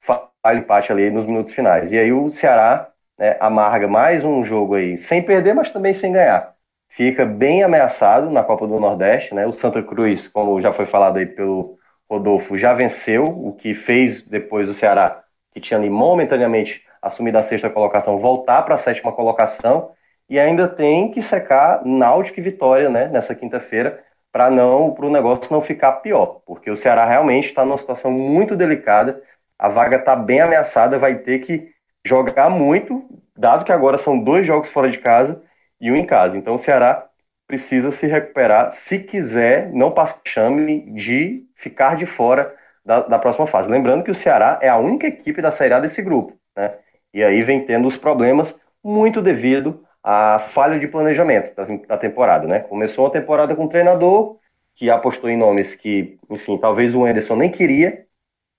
faz 0.00 0.22
o 0.44 0.60
empate 0.60 0.92
ali 0.92 1.10
nos 1.10 1.24
minutos 1.26 1.52
finais. 1.52 1.92
E 1.92 1.98
aí 1.98 2.12
o 2.12 2.30
Ceará 2.30 2.90
né, 3.18 3.36
amarga 3.40 3.86
mais 3.88 4.24
um 4.24 4.42
jogo 4.42 4.74
aí, 4.74 4.98
sem 4.98 5.22
perder, 5.22 5.54
mas 5.54 5.70
também 5.70 5.94
sem 5.94 6.12
ganhar. 6.12 6.54
Fica 6.90 7.24
bem 7.26 7.62
ameaçado 7.62 8.30
na 8.30 8.42
Copa 8.42 8.66
do 8.66 8.80
Nordeste, 8.80 9.34
né? 9.34 9.46
O 9.46 9.52
Santa 9.52 9.82
Cruz, 9.82 10.26
como 10.26 10.60
já 10.60 10.72
foi 10.72 10.86
falado 10.86 11.18
aí 11.18 11.26
pelo 11.26 11.78
Rodolfo, 12.10 12.56
já 12.56 12.72
venceu, 12.72 13.24
o 13.24 13.52
que 13.52 13.74
fez 13.74 14.22
depois 14.22 14.66
do 14.66 14.72
Ceará, 14.72 15.22
que 15.52 15.60
tinha 15.60 15.78
ali 15.78 15.90
momentaneamente 15.90 16.82
assumido 17.02 17.38
a 17.38 17.42
sexta 17.42 17.70
colocação, 17.70 18.18
voltar 18.18 18.62
para 18.62 18.74
a 18.74 18.78
sétima 18.78 19.12
colocação 19.12 19.92
e 20.28 20.38
ainda 20.38 20.68
tem 20.68 21.10
que 21.10 21.22
secar 21.22 21.84
Náutico 21.84 22.38
e 22.38 22.42
Vitória, 22.42 22.88
né, 22.88 23.08
nessa 23.08 23.34
quinta-feira, 23.34 24.02
para 24.30 24.50
não 24.50 24.92
para 24.92 25.06
o 25.06 25.10
negócio 25.10 25.52
não 25.52 25.62
ficar 25.62 25.92
pior, 25.92 26.40
porque 26.46 26.70
o 26.70 26.76
Ceará 26.76 27.06
realmente 27.06 27.46
está 27.46 27.64
numa 27.64 27.78
situação 27.78 28.10
muito 28.10 28.54
delicada, 28.54 29.22
a 29.58 29.68
vaga 29.68 29.96
está 29.96 30.14
bem 30.14 30.40
ameaçada, 30.40 30.98
vai 30.98 31.16
ter 31.16 31.40
que 31.40 31.72
jogar 32.04 32.50
muito, 32.50 33.04
dado 33.36 33.64
que 33.64 33.72
agora 33.72 33.98
são 33.98 34.18
dois 34.18 34.46
jogos 34.46 34.68
fora 34.68 34.90
de 34.90 34.98
casa 34.98 35.42
e 35.80 35.90
um 35.90 35.96
em 35.96 36.06
casa. 36.06 36.36
Então 36.36 36.54
o 36.54 36.58
Ceará 36.58 37.06
precisa 37.46 37.90
se 37.90 38.06
recuperar 38.06 38.72
se 38.72 38.98
quiser 38.98 39.72
não 39.72 39.90
passar 39.90 40.20
chame 40.26 40.92
de 40.92 41.46
ficar 41.56 41.96
de 41.96 42.04
fora 42.04 42.54
da, 42.84 43.00
da, 43.00 43.18
próxima 43.18 43.46
fase. 43.46 43.70
Lembrando 43.70 44.04
que 44.04 44.10
o 44.10 44.14
Ceará 44.14 44.58
é 44.62 44.68
a 44.68 44.76
única 44.76 45.06
equipe 45.06 45.40
da 45.40 45.50
Série 45.50 45.74
A 45.74 45.80
desse 45.80 46.02
grupo, 46.02 46.38
né? 46.56 46.74
E 47.12 47.22
aí 47.22 47.42
vem 47.42 47.64
tendo 47.64 47.88
os 47.88 47.96
problemas 47.96 48.58
muito 48.82 49.20
devido 49.20 49.84
a 50.02 50.38
falha 50.38 50.78
de 50.78 50.88
planejamento 50.88 51.54
da, 51.54 51.64
da 51.64 51.98
temporada, 51.98 52.46
né? 52.46 52.60
Começou 52.60 53.06
a 53.06 53.10
temporada 53.10 53.54
com 53.54 53.64
um 53.64 53.68
treinador 53.68 54.38
que 54.74 54.88
apostou 54.88 55.28
em 55.28 55.36
nomes 55.36 55.74
que, 55.74 56.18
enfim, 56.30 56.56
talvez 56.56 56.94
o 56.94 57.04
Anderson 57.04 57.36
nem 57.36 57.50
queria, 57.50 58.06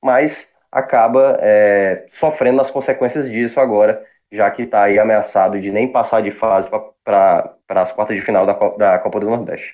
mas 0.03 0.51
acaba 0.71 1.37
é, 1.41 2.05
sofrendo 2.11 2.61
as 2.61 2.69
consequências 2.69 3.29
disso 3.29 3.59
agora, 3.59 4.05
já 4.31 4.51
que 4.51 4.63
está 4.63 4.83
aí 4.83 4.99
ameaçado 4.99 5.59
de 5.59 5.71
nem 5.71 5.91
passar 5.91 6.21
de 6.21 6.29
fase 6.29 6.69
para 7.03 7.55
as 7.69 7.91
quartas 7.91 8.15
de 8.17 8.21
final 8.21 8.45
da, 8.45 8.53
da 8.53 8.99
Copa 8.99 9.19
do 9.19 9.29
Nordeste. 9.29 9.73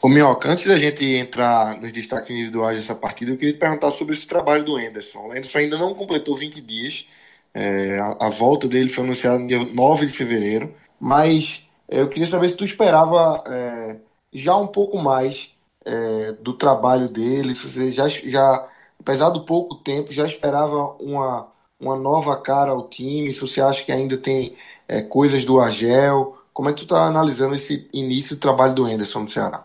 Ô 0.00 0.08
Minhoca, 0.08 0.48
antes 0.48 0.64
da 0.66 0.76
gente 0.76 1.04
entrar 1.16 1.76
nos 1.80 1.90
destaques 1.90 2.30
individuais 2.30 2.76
dessa 2.76 2.94
partida, 2.94 3.32
eu 3.32 3.36
queria 3.36 3.54
te 3.54 3.58
perguntar 3.58 3.90
sobre 3.90 4.14
esse 4.14 4.28
trabalho 4.28 4.62
do 4.62 4.76
Anderson. 4.76 5.26
O 5.26 5.30
Anderson 5.32 5.58
ainda 5.58 5.76
não 5.76 5.92
completou 5.92 6.36
20 6.36 6.60
dias, 6.60 7.10
é, 7.54 7.98
a, 7.98 8.26
a, 8.26 8.30
volta 8.30 8.68
dele 8.68 8.88
foi 8.88 9.04
anunciada 9.04 9.38
no 9.38 9.46
dia 9.46 9.64
9 9.64 10.06
de 10.06 10.12
fevereiro, 10.12 10.74
mas 11.00 11.68
é, 11.88 12.00
eu 12.00 12.08
queria 12.08 12.26
saber 12.26 12.48
se 12.48 12.56
tu 12.56 12.64
esperava 12.64 13.42
é, 13.46 13.96
já 14.32 14.56
um 14.56 14.66
pouco 14.66 14.98
mais 14.98 15.56
é, 15.84 16.32
do 16.32 16.52
trabalho 16.54 17.08
dele, 17.08 17.54
se 17.54 17.68
você 17.68 17.90
já, 17.90 18.08
já, 18.08 18.68
apesar 19.00 19.30
do 19.30 19.44
pouco 19.44 19.76
tempo, 19.76 20.12
já 20.12 20.24
esperava 20.24 20.96
uma, 21.00 21.48
uma 21.80 21.96
nova 21.96 22.40
cara 22.40 22.70
ao 22.70 22.88
time, 22.88 23.32
se 23.32 23.40
você 23.40 23.60
acha 23.60 23.84
que 23.84 23.92
ainda 23.92 24.16
tem 24.16 24.56
é, 24.86 25.02
coisas 25.02 25.44
do 25.44 25.60
Argel, 25.60 26.36
como 26.52 26.68
é 26.68 26.72
que 26.72 26.78
tu 26.78 26.84
está 26.84 27.04
analisando 27.04 27.54
esse 27.54 27.88
início 27.92 28.36
do 28.36 28.40
trabalho 28.40 28.74
do 28.74 28.84
Anderson 28.84 29.20
no 29.20 29.28
Ceará? 29.28 29.64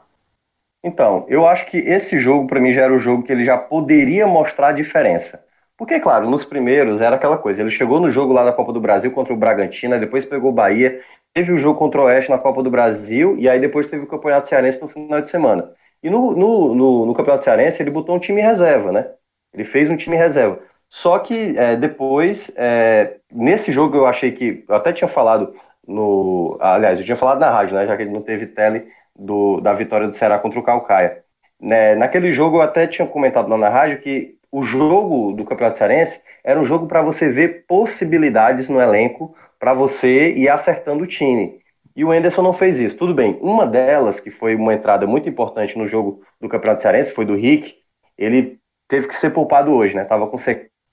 Então, 0.84 1.26
eu 1.30 1.48
acho 1.48 1.66
que 1.68 1.78
esse 1.78 2.20
jogo, 2.20 2.46
para 2.46 2.60
mim, 2.60 2.74
já 2.74 2.84
era 2.84 2.94
o 2.94 3.00
jogo 3.00 3.24
que 3.24 3.32
ele 3.32 3.46
já 3.46 3.58
poderia 3.58 4.28
mostrar 4.28 4.68
a 4.68 4.74
diferença. 4.74 5.44
Porque, 5.78 6.00
claro, 6.00 6.30
nos 6.30 6.46
primeiros 6.46 7.02
era 7.02 7.16
aquela 7.16 7.38
coisa. 7.38 7.62
Ele 7.62 7.72
chegou 7.72 8.00
no 8.00 8.12
jogo 8.12 8.34
lá 8.34 8.44
da 8.44 8.54
Copa 8.54 8.72
do 8.72 8.80
Brasil 8.80 9.12
contra 9.12 9.34
o 9.34 9.38
Bragantino, 9.38 10.00
depois 10.00 10.26
pegou 10.26 10.52
o 10.52 10.54
Bahia, 10.54 11.02
teve 11.34 11.52
o 11.52 11.58
jogo 11.58 11.80
contra 11.80 12.02
o 12.02 12.06
Oeste 12.06 12.30
na 12.32 12.38
Copa 12.38 12.62
do 12.64 12.70
Brasil, 12.70 13.36
e 13.38 13.50
aí 13.50 13.60
depois 13.60 13.90
teve 13.90 14.04
o 14.04 14.08
Campeonato 14.08 14.48
Cearense 14.50 14.82
no 14.82 14.88
final 14.88 15.22
de 15.22 15.30
semana. 15.30 15.72
E 16.02 16.10
no, 16.10 16.32
no, 16.36 16.76
no, 16.76 17.06
no 17.08 17.14
Campeonato 17.14 17.44
Cearense 17.44 17.82
ele 17.82 17.90
botou 17.90 18.16
um 18.16 18.20
time 18.20 18.42
reserva, 18.42 18.92
né? 18.92 19.10
Ele 19.54 19.64
fez 19.64 19.90
um 19.90 19.98
time 19.98 20.16
reserva. 20.16 20.60
Só 20.90 21.18
que 21.20 21.58
é, 21.58 21.76
depois, 21.76 22.52
é, 22.56 23.18
nesse 23.32 23.72
jogo 23.72 23.98
eu 23.98 24.06
achei 24.06 24.32
que. 24.32 24.64
Eu 24.68 24.76
até 24.76 24.94
tinha 24.94 25.08
falado 25.08 25.56
no. 25.88 26.58
Aliás, 26.60 27.00
eu 27.00 27.06
tinha 27.06 27.18
falado 27.18 27.40
na 27.40 27.50
rádio, 27.50 27.76
né? 27.76 27.88
Já 27.88 27.96
que 27.98 28.04
ele 28.04 28.12
não 28.12 28.22
teve 28.22 28.48
tele 28.48 28.88
do, 29.16 29.60
da 29.62 29.74
vitória 29.74 30.08
do 30.08 30.16
Ceará 30.16 30.40
contra 30.40 30.60
o 30.60 30.64
Calcaia. 30.64 31.24
Né, 31.60 31.96
naquele 31.96 32.34
jogo 32.34 32.58
eu 32.58 32.62
até 32.62 32.86
tinha 32.88 33.08
comentado 33.08 33.48
lá 33.50 33.58
na 33.58 33.70
rádio 33.70 34.02
que 34.02 34.33
o 34.54 34.62
jogo 34.62 35.34
do 35.34 35.44
Campeonato 35.44 35.80
Cearense 35.80 36.22
era 36.44 36.60
um 36.60 36.64
jogo 36.64 36.86
para 36.86 37.02
você 37.02 37.32
ver 37.32 37.66
possibilidades 37.68 38.70
no 38.70 38.80
elenco 38.80 39.36
para 39.60 39.74
você 39.74 40.32
ir 40.32 40.48
acertando 40.48 41.04
o 41.04 41.08
time. 41.08 41.58
E 41.96 42.06
o 42.06 42.14
Enderson 42.14 42.44
não 42.44 42.54
fez 42.54 42.80
isso. 42.80 42.96
Tudo 42.96 43.16
bem, 43.16 43.36
uma 43.42 43.66
delas, 43.66 44.20
que 44.20 44.30
foi 44.30 44.54
uma 44.54 44.76
entrada 44.76 45.08
muito 45.08 45.28
importante 45.28 45.76
no 45.76 45.88
jogo 45.88 46.22
do 46.40 46.48
Campeonato 46.48 46.84
Cearense, 46.84 47.14
foi 47.14 47.26
do 47.26 47.36
Rick, 47.36 47.74
ele 48.16 48.60
teve 48.88 49.08
que 49.08 49.18
ser 49.18 49.32
poupado 49.32 49.74
hoje, 49.74 49.96
né? 49.96 50.06
Tava 50.06 50.28
com 50.28 50.38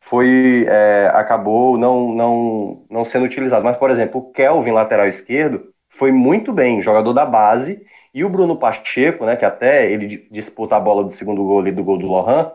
foi 0.01 0.65
é, 0.67 1.11
acabou 1.13 1.77
não, 1.77 2.15
não, 2.15 2.87
não 2.91 3.05
sendo 3.05 3.27
utilizado. 3.27 3.63
Mas, 3.63 3.77
por 3.77 3.91
exemplo, 3.91 4.23
o 4.23 4.33
Kelvin, 4.33 4.71
lateral 4.71 5.07
esquerdo, 5.07 5.65
foi 5.91 6.11
muito 6.11 6.51
bem, 6.51 6.81
jogador 6.81 7.13
da 7.13 7.27
base, 7.27 7.85
e 8.15 8.25
o 8.25 8.31
Bruno 8.31 8.57
Pacheco, 8.57 9.27
né, 9.27 9.37
que 9.37 9.45
até 9.45 9.93
ele 9.93 10.27
disputa 10.31 10.77
a 10.77 10.81
bola 10.81 11.05
do 11.05 11.11
segundo 11.11 11.45
gol 11.45 11.61
ali, 11.61 11.73
do 11.73 11.85
gol 11.85 11.99
do 11.99 12.07
Lohan, 12.07 12.53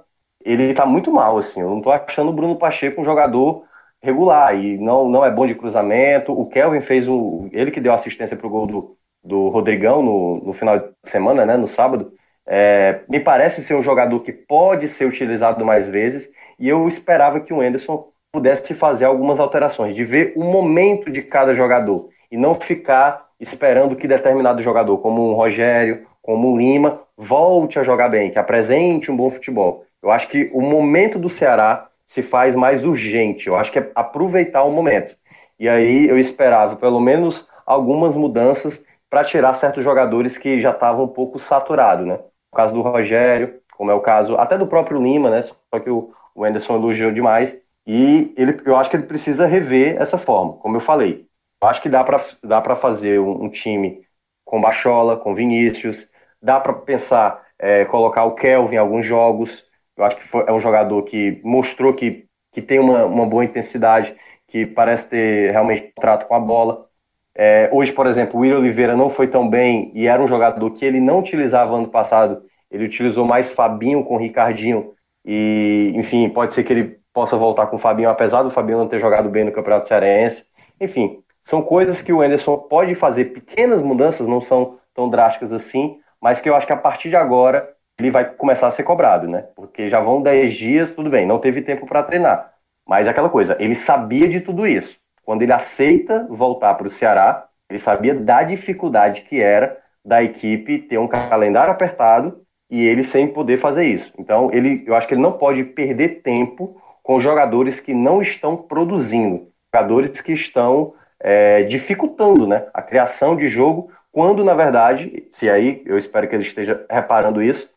ele 0.53 0.73
tá 0.73 0.86
muito 0.86 1.12
mal, 1.12 1.38
assim. 1.38 1.62
Eu 1.62 1.69
não 1.69 1.81
tô 1.81 1.91
achando 1.91 2.29
o 2.29 2.34
Bruno 2.34 2.55
Pacheco 2.55 3.01
um 3.01 3.05
jogador 3.05 3.63
regular 4.01 4.55
e 4.55 4.77
não, 4.77 5.10
não 5.10 5.25
é 5.25 5.31
bom 5.31 5.47
de 5.47 5.55
cruzamento. 5.55 6.31
O 6.31 6.47
Kelvin 6.47 6.81
fez 6.81 7.08
o. 7.08 7.49
Ele 7.51 7.71
que 7.71 7.81
deu 7.81 7.93
assistência 7.93 8.38
pro 8.38 8.49
gol 8.49 8.67
do, 8.67 8.97
do 9.23 9.49
Rodrigão 9.49 10.03
no, 10.03 10.41
no 10.45 10.53
final 10.53 10.77
de 10.79 10.86
semana, 11.05 11.45
né? 11.45 11.58
No 11.58 11.67
sábado. 11.67 12.13
É, 12.47 13.01
me 13.10 13.19
parece 13.19 13.63
ser 13.63 13.73
um 13.73 13.81
jogador 13.81 14.19
que 14.19 14.31
pode 14.31 14.88
ser 14.88 15.05
utilizado 15.05 15.65
mais 15.65 15.88
vezes 15.88 16.29
e 16.60 16.69
eu 16.69 16.88
esperava 16.88 17.39
que 17.39 17.51
o 17.51 17.60
Anderson 17.60 18.08
pudesse 18.31 18.73
fazer 18.75 19.05
algumas 19.05 19.39
alterações, 19.39 19.95
de 19.95 20.03
ver 20.03 20.34
o 20.36 20.43
momento 20.43 21.10
de 21.10 21.21
cada 21.21 21.55
jogador 21.55 22.10
e 22.31 22.38
não 22.38 22.53
ficar 22.53 23.25
esperando 23.39 23.95
que 23.95 24.08
determinado 24.08 24.62
jogador, 24.62 24.97
como 24.99 25.31
um 25.31 25.34
Rogério, 25.34 26.05
como 26.21 26.51
um 26.51 26.58
Lima, 26.58 27.01
volte 27.17 27.79
a 27.79 27.84
jogar 27.84 28.10
bem, 28.10 28.29
que 28.29 28.38
apresente 28.38 29.10
um 29.10 29.15
bom 29.15 29.31
futebol. 29.31 29.85
Eu 30.06 30.12
acho 30.12 30.28
que 30.28 30.52
o 30.54 30.62
momento 30.62 31.18
do 31.18 31.28
Ceará 31.28 31.89
se 32.06 32.22
faz 32.22 32.56
mais 32.56 32.86
urgente. 32.86 33.48
Eu 33.48 33.56
acho 33.56 33.72
que 33.72 33.80
é 33.80 33.91
aproveitar 33.96 34.63
o 34.63 34.72
momento. 34.72 35.18
E 35.60 35.68
aí 35.68 36.08
eu 36.08 36.20
esperava 36.20 36.76
pelo 36.76 37.00
menos 37.00 37.48
algumas 37.65 38.15
mudanças 38.15 38.86
para 39.10 39.24
tirar 39.24 39.56
certos 39.56 39.84
jogadores 39.84 40.38
que 40.38 40.62
já 40.62 40.70
estavam 40.70 41.06
um 41.06 41.08
pouco 41.08 41.39
saturados, 41.39 42.06
né? 42.06 42.20
O 42.52 42.56
caso 42.56 42.72
do 42.72 42.84
Rogério, 42.84 43.60
como 43.76 43.89
é 43.89 43.96
o 43.96 44.00
caso 44.00 44.36
até 44.36 44.60
do 44.60 44.68
próprio 44.68 45.02
Lima, 45.02 45.32
né? 45.32 45.41
Só 45.41 45.80
que 45.80 45.89
o, 45.89 46.13
o 46.36 46.46
Anderson 46.46 46.76
elogiou 46.76 47.12
demais. 47.12 47.60
E 47.88 48.32
ele, 48.38 48.62
eu 48.63 48.78
acho 48.78 48.91
que 48.91 48.98
ele 48.98 49.08
precisa 49.08 49.48
rever 49.48 50.00
essa 50.00 50.20
forma, 50.20 50.54
como 50.54 50.78
eu 50.78 50.82
falei. 50.82 51.26
Eu 51.63 51.68
acho 51.68 51.82
que 51.82 51.89
dá 51.89 52.04
para 52.04 52.24
dá 52.44 52.76
fazer 52.76 53.20
um, 53.20 53.46
um, 53.46 53.50
time 53.50 54.04
com 54.44 54.62
Bachola, 54.62 55.18
com 55.18 55.34
Vinícius, 55.34 56.08
dá 56.39 56.60
para 56.60 56.74
pensar, 56.74 57.44
é, 57.58 57.86
colocar 57.86 58.24
o 58.26 58.36
Kelvin 58.36 58.76
em 58.76 58.78
alguns 58.78 59.04
jogos, 59.04 59.64
eu 59.97 60.03
acho 60.03 60.17
que 60.17 60.27
foi, 60.27 60.43
é 60.47 60.51
um 60.51 60.60
jogador 60.60 61.03
que 61.03 61.39
mostrou 61.43 61.93
que, 61.93 62.25
que 62.51 62.62
tem 62.62 62.79
uma, 62.79 63.05
uma 63.05 63.25
boa 63.25 63.45
intensidade, 63.45 64.15
que 64.47 64.65
parece 64.65 65.10
ter 65.10 65.51
realmente 65.51 65.93
trato 65.99 66.27
com 66.27 66.36
a 66.36 66.39
bola. 66.39 66.86
É, 67.34 67.69
hoje, 67.71 67.91
por 67.91 68.08
exemplo, 68.08 68.38
o 68.38 68.41
Will 68.41 68.58
Oliveira 68.58 68.95
não 68.95 69.10
foi 69.10 69.27
tão 69.27 69.49
bem 69.49 69.91
e 69.93 70.08
era 70.08 70.21
um 70.21 70.27
jogador 70.27 70.71
que 70.71 70.86
ele 70.86 71.01
não 71.01 71.19
utilizava 71.19 71.75
ano 71.75 71.89
passado. 71.89 72.43
Ele 72.71 72.86
utilizou 72.86 73.25
mais 73.25 73.51
Fabinho 73.51 74.03
com 74.03 74.17
Ricardinho. 74.17 74.93
E, 75.25 75.91
enfim, 75.95 76.29
pode 76.29 76.53
ser 76.53 76.63
que 76.63 76.71
ele 76.71 76.99
possa 77.13 77.38
voltar 77.38 77.67
com 77.67 77.77
o 77.77 77.79
Fabinho, 77.79 78.10
apesar 78.10 78.43
do 78.43 78.51
Fabinho 78.51 78.77
não 78.77 78.88
ter 78.88 78.99
jogado 78.99 79.29
bem 79.29 79.43
no 79.43 79.52
Campeonato 79.52 79.87
Cearense. 79.87 80.46
Enfim, 80.79 81.19
são 81.41 81.62
coisas 81.62 82.02
que 82.02 82.12
o 82.12 82.21
Anderson 82.21 82.58
pode 82.58 82.96
fazer, 82.96 83.25
pequenas 83.25 83.81
mudanças, 83.81 84.27
não 84.27 84.41
são 84.41 84.77
tão 84.93 85.10
drásticas 85.10 85.54
assim, 85.54 86.00
mas 86.21 86.41
que 86.41 86.50
eu 86.50 86.56
acho 86.56 86.67
que 86.67 86.73
a 86.73 86.77
partir 86.77 87.10
de 87.10 87.15
agora 87.15 87.69
ele 88.00 88.12
vai 88.12 88.25
começar 88.25 88.67
a 88.67 88.71
ser 88.71 88.83
cobrado, 88.83 89.27
né? 89.27 89.46
Porque 89.56 89.89
já 89.89 90.00
vão 90.00 90.21
10 90.21 90.54
dias, 90.54 90.91
tudo 90.91 91.10
bem, 91.10 91.25
não 91.25 91.39
teve 91.39 91.62
tempo 91.62 91.85
para 91.85 92.04
treinar. 92.04 92.54
Mas 92.87 93.08
é 93.08 93.10
aquela 93.10 93.29
coisa, 93.29 93.56
ele 93.60 93.75
sabia 93.75 94.27
de 94.27 94.41
tudo 94.41 94.67
isso. 94.67 94.98
Quando 95.23 95.41
ele 95.41 95.54
aceita 95.54 96.27
voltar 96.29 96.75
para 96.75 96.87
o 96.87 96.89
Ceará, 96.89 97.48
ele 97.69 97.79
sabia 97.79 98.13
da 98.13 98.43
dificuldade 98.43 99.21
que 99.21 99.41
era 99.41 99.77
da 100.04 100.23
equipe 100.23 100.77
ter 100.79 101.00
um 101.00 101.08
calendário 101.08 101.71
apertado 101.71 102.41
e 102.69 102.85
ele 102.85 103.04
sem 103.04 103.27
poder 103.27 103.58
fazer 103.58 103.85
isso. 103.85 104.13
Então, 104.19 104.52
ele, 104.52 104.83
eu 104.85 104.96
acho 104.96 105.08
que 105.08 105.15
ele 105.15 105.21
não 105.21 105.31
pode 105.31 105.63
perder 105.63 106.21
tempo 106.21 106.79
com 107.02 107.19
jogadores 107.19 107.79
que 107.79 107.93
não 107.93 108.21
estão 108.21 108.56
produzindo, 108.56 109.48
jogadores 109.73 110.21
que 110.21 110.33
estão 110.33 110.93
é, 111.19 111.63
dificultando 111.63 112.48
né, 112.48 112.67
a 112.73 112.81
criação 112.81 113.35
de 113.35 113.48
jogo, 113.48 113.91
quando 114.12 114.43
na 114.43 114.54
verdade, 114.54 115.27
se 115.33 115.50
aí 115.50 115.81
eu 115.85 115.98
espero 115.98 116.27
que 116.27 116.35
ele 116.35 116.43
esteja 116.43 116.85
reparando 116.89 117.41
isso, 117.41 117.69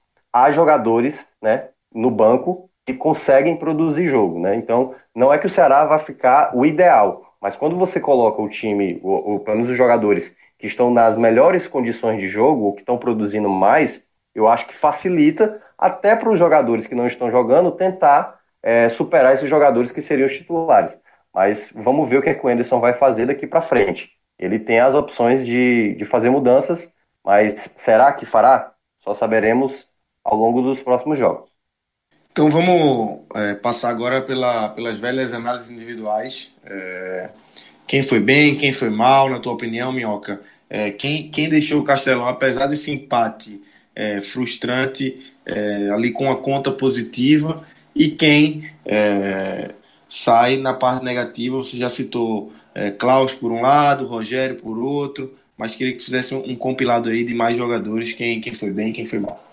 há 0.44 0.50
jogadores 0.52 1.28
né, 1.42 1.68
no 1.92 2.10
banco 2.10 2.70
que 2.86 2.94
conseguem 2.94 3.56
produzir 3.56 4.06
jogo. 4.06 4.38
Né? 4.38 4.56
Então, 4.56 4.94
não 5.14 5.32
é 5.32 5.38
que 5.38 5.46
o 5.46 5.50
Ceará 5.50 5.84
vai 5.84 5.98
ficar 5.98 6.56
o 6.56 6.64
ideal, 6.64 7.34
mas 7.40 7.56
quando 7.56 7.76
você 7.76 8.00
coloca 8.00 8.40
o 8.40 8.48
time, 8.48 9.00
o, 9.02 9.34
o, 9.34 9.40
pelo 9.40 9.58
menos 9.58 9.70
os 9.70 9.76
jogadores 9.76 10.36
que 10.58 10.66
estão 10.66 10.90
nas 10.90 11.16
melhores 11.16 11.66
condições 11.66 12.20
de 12.20 12.28
jogo, 12.28 12.64
ou 12.64 12.72
que 12.72 12.80
estão 12.80 12.98
produzindo 12.98 13.48
mais, 13.48 14.06
eu 14.34 14.48
acho 14.48 14.66
que 14.66 14.74
facilita 14.74 15.62
até 15.76 16.16
para 16.16 16.30
os 16.30 16.38
jogadores 16.38 16.86
que 16.86 16.94
não 16.94 17.06
estão 17.06 17.30
jogando 17.30 17.70
tentar 17.72 18.38
é, 18.62 18.88
superar 18.88 19.34
esses 19.34 19.48
jogadores 19.48 19.92
que 19.92 20.00
seriam 20.00 20.26
os 20.26 20.34
titulares. 20.34 20.98
Mas 21.32 21.72
vamos 21.74 22.08
ver 22.08 22.18
o 22.18 22.22
que, 22.22 22.30
é 22.30 22.34
que 22.34 22.44
o 22.44 22.48
Anderson 22.48 22.80
vai 22.80 22.94
fazer 22.94 23.26
daqui 23.26 23.46
para 23.46 23.60
frente. 23.60 24.10
Ele 24.38 24.58
tem 24.58 24.80
as 24.80 24.94
opções 24.94 25.44
de, 25.46 25.94
de 25.94 26.04
fazer 26.04 26.30
mudanças, 26.30 26.92
mas 27.24 27.72
será 27.76 28.12
que 28.12 28.26
fará? 28.26 28.72
Só 29.00 29.14
saberemos 29.14 29.87
ao 30.28 30.36
longo 30.36 30.60
dos 30.60 30.80
próximos 30.80 31.18
jogos. 31.18 31.48
Então 32.30 32.50
vamos 32.50 33.20
é, 33.34 33.54
passar 33.54 33.88
agora 33.88 34.20
pela, 34.20 34.68
pelas 34.68 34.98
velhas 34.98 35.32
análises 35.32 35.70
individuais. 35.70 36.52
É, 36.64 37.30
quem 37.86 38.02
foi 38.02 38.20
bem, 38.20 38.54
quem 38.56 38.72
foi 38.72 38.90
mal, 38.90 39.30
na 39.30 39.40
tua 39.40 39.54
opinião, 39.54 39.90
Minhoca? 39.90 40.40
É, 40.68 40.90
quem, 40.90 41.30
quem 41.30 41.48
deixou 41.48 41.80
o 41.80 41.84
Castelão, 41.84 42.28
apesar 42.28 42.66
desse 42.66 42.90
empate 42.90 43.60
é, 43.96 44.20
frustrante, 44.20 45.32
é, 45.46 45.88
ali 45.90 46.12
com 46.12 46.30
a 46.30 46.36
conta 46.36 46.70
positiva, 46.70 47.66
e 47.96 48.10
quem 48.10 48.70
é, 48.84 49.70
sai 50.08 50.58
na 50.58 50.74
parte 50.74 51.02
negativa, 51.04 51.56
você 51.56 51.78
já 51.78 51.88
citou 51.88 52.52
Klaus 52.96 53.34
por 53.34 53.50
um 53.50 53.62
lado, 53.62 54.06
Rogério 54.06 54.54
por 54.54 54.78
outro, 54.78 55.34
mas 55.56 55.74
queria 55.74 55.96
que 55.96 56.04
fizesse 56.04 56.32
um, 56.32 56.50
um 56.50 56.54
compilado 56.54 57.08
aí 57.08 57.24
de 57.24 57.34
mais 57.34 57.56
jogadores, 57.56 58.12
quem, 58.12 58.40
quem 58.40 58.54
foi 58.54 58.70
bem, 58.70 58.92
quem 58.92 59.04
foi 59.04 59.18
mal. 59.18 59.47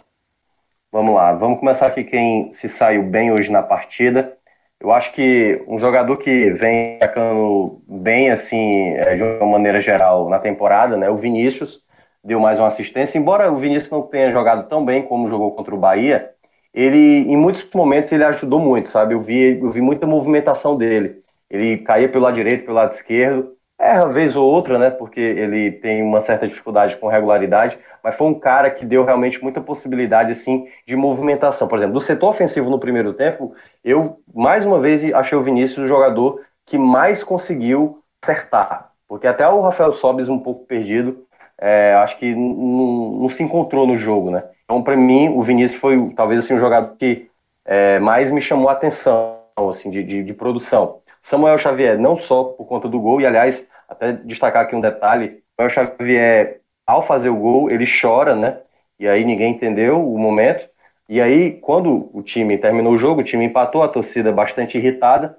Vamos 0.92 1.14
lá, 1.14 1.34
vamos 1.34 1.60
começar 1.60 1.88
aqui 1.88 2.04
quem 2.04 2.52
se 2.52 2.70
saiu 2.70 3.04
bem 3.04 3.32
hoje 3.32 3.52
na 3.52 3.62
partida. 3.62 4.38
Eu 4.80 4.92
acho 4.92 5.12
que 5.14 5.62
um 5.68 5.78
jogador 5.80 6.18
que 6.18 6.52
vem 6.52 6.96
atacando 6.98 7.82
bem, 7.88 8.32
assim, 8.32 8.92
é, 8.96 9.16
de 9.16 9.24
uma 9.24 9.46
maneira 9.46 9.82
geral 9.82 10.30
na 10.30 10.40
temporada, 10.40 10.96
né? 10.98 11.10
O 11.10 11.18
Vinícius 11.18 11.82
deu 12.24 12.40
mais 12.40 12.60
uma 12.60 12.68
assistência. 12.68 13.18
Embora 13.18 13.52
o 13.52 13.58
Vinícius 13.58 13.92
não 13.92 14.04
tenha 14.04 14.32
jogado 14.32 14.68
tão 14.70 14.86
bem 14.86 15.04
como 15.04 15.30
jogou 15.30 15.52
contra 15.54 15.76
o 15.76 15.78
Bahia, 15.78 16.32
ele, 16.74 16.98
em 17.30 17.38
muitos 17.38 17.68
momentos, 17.74 18.12
ele 18.12 18.24
ajudou 18.26 18.60
muito, 18.60 18.90
sabe? 18.90 19.14
Eu 19.14 19.22
vi, 19.22 19.60
eu 19.60 19.72
vi 19.72 19.82
muita 19.82 20.08
movimentação 20.08 20.78
dele. 20.78 21.24
Ele 21.50 21.78
caía 21.80 22.10
pelo 22.10 22.26
lado 22.26 22.36
direito, 22.36 22.66
pelo 22.66 22.78
lado 22.78 22.92
esquerdo, 22.92 23.55
Erra 23.78 24.08
vez 24.08 24.36
ou 24.36 24.46
outra, 24.46 24.80
né? 24.80 24.90
Porque 24.90 25.20
ele 25.20 25.72
tem 25.72 26.02
uma 26.02 26.22
certa 26.22 26.48
dificuldade 26.48 26.96
com 26.98 27.08
regularidade, 27.08 27.78
mas 28.02 28.16
foi 28.16 28.28
um 28.28 28.40
cara 28.40 28.72
que 28.72 28.86
deu 28.86 29.04
realmente 29.04 29.42
muita 29.44 29.60
possibilidade, 29.60 30.32
assim, 30.32 30.68
de 30.88 30.96
movimentação. 30.96 31.68
Por 31.68 31.78
exemplo, 31.78 31.94
do 31.94 32.02
setor 32.02 32.30
ofensivo 32.30 32.70
no 32.70 32.80
primeiro 32.80 33.14
tempo, 33.14 33.54
eu, 33.84 34.20
mais 34.34 34.66
uma 34.66 34.80
vez, 34.80 35.04
achei 35.14 35.38
o 35.38 35.44
Vinícius 35.44 35.86
o 35.86 35.88
jogador 35.88 36.42
que 36.66 36.78
mais 36.78 37.24
conseguiu 37.24 38.02
acertar. 38.24 38.92
Porque 39.08 39.28
até 39.28 39.48
o 39.48 39.62
Rafael 39.62 39.92
Sobis 39.94 40.30
um 40.30 40.40
pouco 40.40 40.66
perdido, 40.66 41.26
é, 41.58 41.94
acho 41.96 42.18
que 42.18 42.34
não 42.34 43.30
se 43.30 43.44
encontrou 43.44 43.86
no 43.86 43.98
jogo, 43.98 44.32
né? 44.32 44.44
Então, 44.64 44.82
para 44.82 44.96
mim, 44.96 45.30
o 45.30 45.44
Vinícius 45.44 45.80
foi 45.80 46.12
talvez 46.16 46.40
assim, 46.40 46.56
o 46.56 46.60
jogador 46.60 46.96
que 46.98 47.30
é, 47.64 48.00
mais 48.00 48.32
me 48.32 48.42
chamou 48.42 48.68
a 48.70 48.74
atenção, 48.74 49.38
assim, 49.70 49.90
de, 49.90 50.04
de, 50.04 50.24
de 50.24 50.34
produção. 50.34 51.00
Samuel 51.26 51.58
Xavier, 51.58 51.98
não 51.98 52.18
só 52.18 52.44
por 52.44 52.66
conta 52.66 52.88
do 52.88 53.00
gol, 53.00 53.20
e 53.20 53.26
aliás, 53.26 53.68
até 53.90 54.12
destacar 54.12 54.62
aqui 54.62 54.76
um 54.76 54.80
detalhe: 54.80 55.42
Samuel 55.56 55.70
Xavier, 55.72 56.62
ao 56.86 57.02
fazer 57.02 57.30
o 57.30 57.36
gol, 57.36 57.68
ele 57.72 57.88
chora, 57.88 58.36
né? 58.36 58.60
E 59.00 59.08
aí 59.08 59.26
ninguém 59.26 59.54
entendeu 59.54 60.08
o 60.08 60.20
momento. 60.20 60.70
E 61.10 61.20
aí, 61.20 61.54
quando 61.54 62.12
o 62.14 62.22
time 62.22 62.60
terminou 62.60 62.94
o 62.94 62.98
jogo, 62.98 63.22
o 63.22 63.24
time 63.24 63.44
empatou, 63.44 63.82
a 63.82 63.88
torcida 63.88 64.32
bastante 64.32 64.78
irritada. 64.78 65.36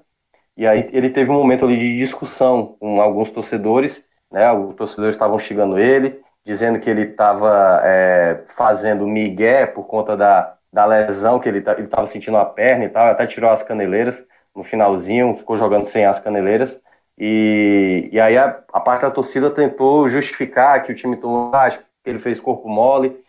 E 0.57 0.67
aí 0.67 0.89
ele 0.91 1.09
teve 1.09 1.31
um 1.31 1.35
momento 1.35 1.63
ali 1.63 1.77
de 1.77 1.97
discussão 1.97 2.75
com 2.81 3.01
alguns 3.01 3.31
torcedores, 3.31 4.05
né? 4.29 4.51
Os 4.51 4.75
torcedores 4.75 5.15
estavam 5.15 5.39
xingando 5.39 5.79
ele, 5.79 6.19
dizendo 6.45 6.79
que 6.79 6.89
ele 6.89 7.03
estava 7.03 7.81
é, 7.85 8.41
fazendo 8.57 9.07
migué 9.07 9.65
por 9.65 9.85
conta 9.85 10.17
da, 10.17 10.53
da 10.71 10.85
lesão 10.85 11.39
que 11.39 11.47
ele 11.47 11.59
estava 11.59 12.05
sentindo 12.07 12.33
na 12.33 12.43
perna 12.43 12.83
e 12.83 12.89
tal, 12.89 13.07
até 13.07 13.25
tirou 13.25 13.49
as 13.49 13.63
caneleiras 13.63 14.27
no 14.57 14.63
finalzinho, 14.63 15.37
ficou 15.37 15.55
jogando 15.55 15.85
sem 15.85 16.05
as 16.05 16.19
caneleiras. 16.19 16.81
E, 17.17 18.09
e 18.11 18.19
aí 18.19 18.37
a, 18.37 18.63
a 18.73 18.79
parte 18.79 19.01
da 19.03 19.11
torcida 19.11 19.49
tentou 19.51 20.09
justificar 20.09 20.83
que 20.83 20.91
o 20.91 20.95
time 20.95 21.15
tomou 21.15 21.51
que 21.51 22.09
ele 22.09 22.19
fez 22.19 22.39
corpo 22.39 22.67
mole. 22.67 23.23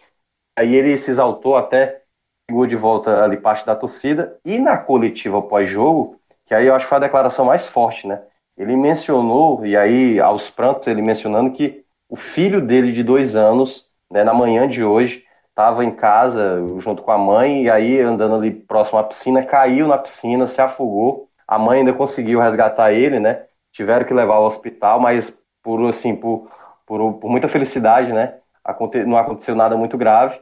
Aí 0.59 0.75
ele 0.75 0.97
se 0.97 1.11
exaltou 1.11 1.57
até, 1.57 2.03
chegou 2.51 2.67
de 2.67 2.77
volta 2.77 3.23
ali 3.23 3.37
parte 3.37 3.67
da 3.67 3.77
torcida. 3.77 4.39
E 4.45 4.59
na 4.59 4.77
coletiva 4.79 5.43
pós-jogo, 5.43 6.17
que 6.47 6.55
aí 6.55 6.67
eu 6.67 6.75
acho 6.75 6.87
que 6.87 6.89
foi 6.89 6.97
a 6.97 7.03
declaração 7.03 7.45
mais 7.45 7.67
forte, 7.67 8.07
né? 8.07 8.23
Ele 8.57 8.75
mencionou, 8.75 9.65
e 9.65 9.77
aí 9.77 10.19
aos 10.19 10.51
prantos 10.51 10.89
ele 10.89 11.01
mencionando 11.01 11.53
que 11.53 11.85
o 12.09 12.17
filho 12.17 12.61
dele 12.61 12.91
de 12.91 13.05
dois 13.05 13.37
anos, 13.37 13.87
né, 14.11 14.25
na 14.25 14.35
manhã 14.35 14.67
de 14.67 14.83
hoje, 14.83 15.25
estava 15.59 15.85
em 15.85 15.91
casa 15.91 16.63
junto 16.79 17.03
com 17.03 17.11
a 17.11 17.19
mãe 17.19 17.65
e 17.65 17.71
aí 17.71 18.01
andando 18.01 18.37
ali 18.37 18.53
próximo 18.53 18.97
à 19.01 19.03
piscina, 19.03 19.45
caiu 19.45 19.89
na 19.89 19.99
piscina, 19.99 20.47
se 20.47 20.61
afogou. 20.61 21.29
A 21.49 21.59
mãe 21.59 21.81
ainda 21.81 21.93
conseguiu 21.93 22.39
resgatar 22.39 22.93
ele, 22.93 23.19
né? 23.19 23.45
Tiveram 23.73 24.07
que 24.07 24.15
levar 24.15 24.37
ao 24.37 24.45
hospital, 24.45 25.01
mas 25.01 25.37
por 25.61 25.85
assim, 25.89 26.15
por, 26.15 26.49
por, 26.87 27.15
por 27.15 27.29
muita 27.29 27.49
felicidade, 27.49 28.13
né? 28.13 28.39
Aconte 28.65 29.05
não 29.05 29.17
aconteceu 29.19 29.57
nada 29.57 29.77
muito 29.77 29.99
grave. 29.99 30.41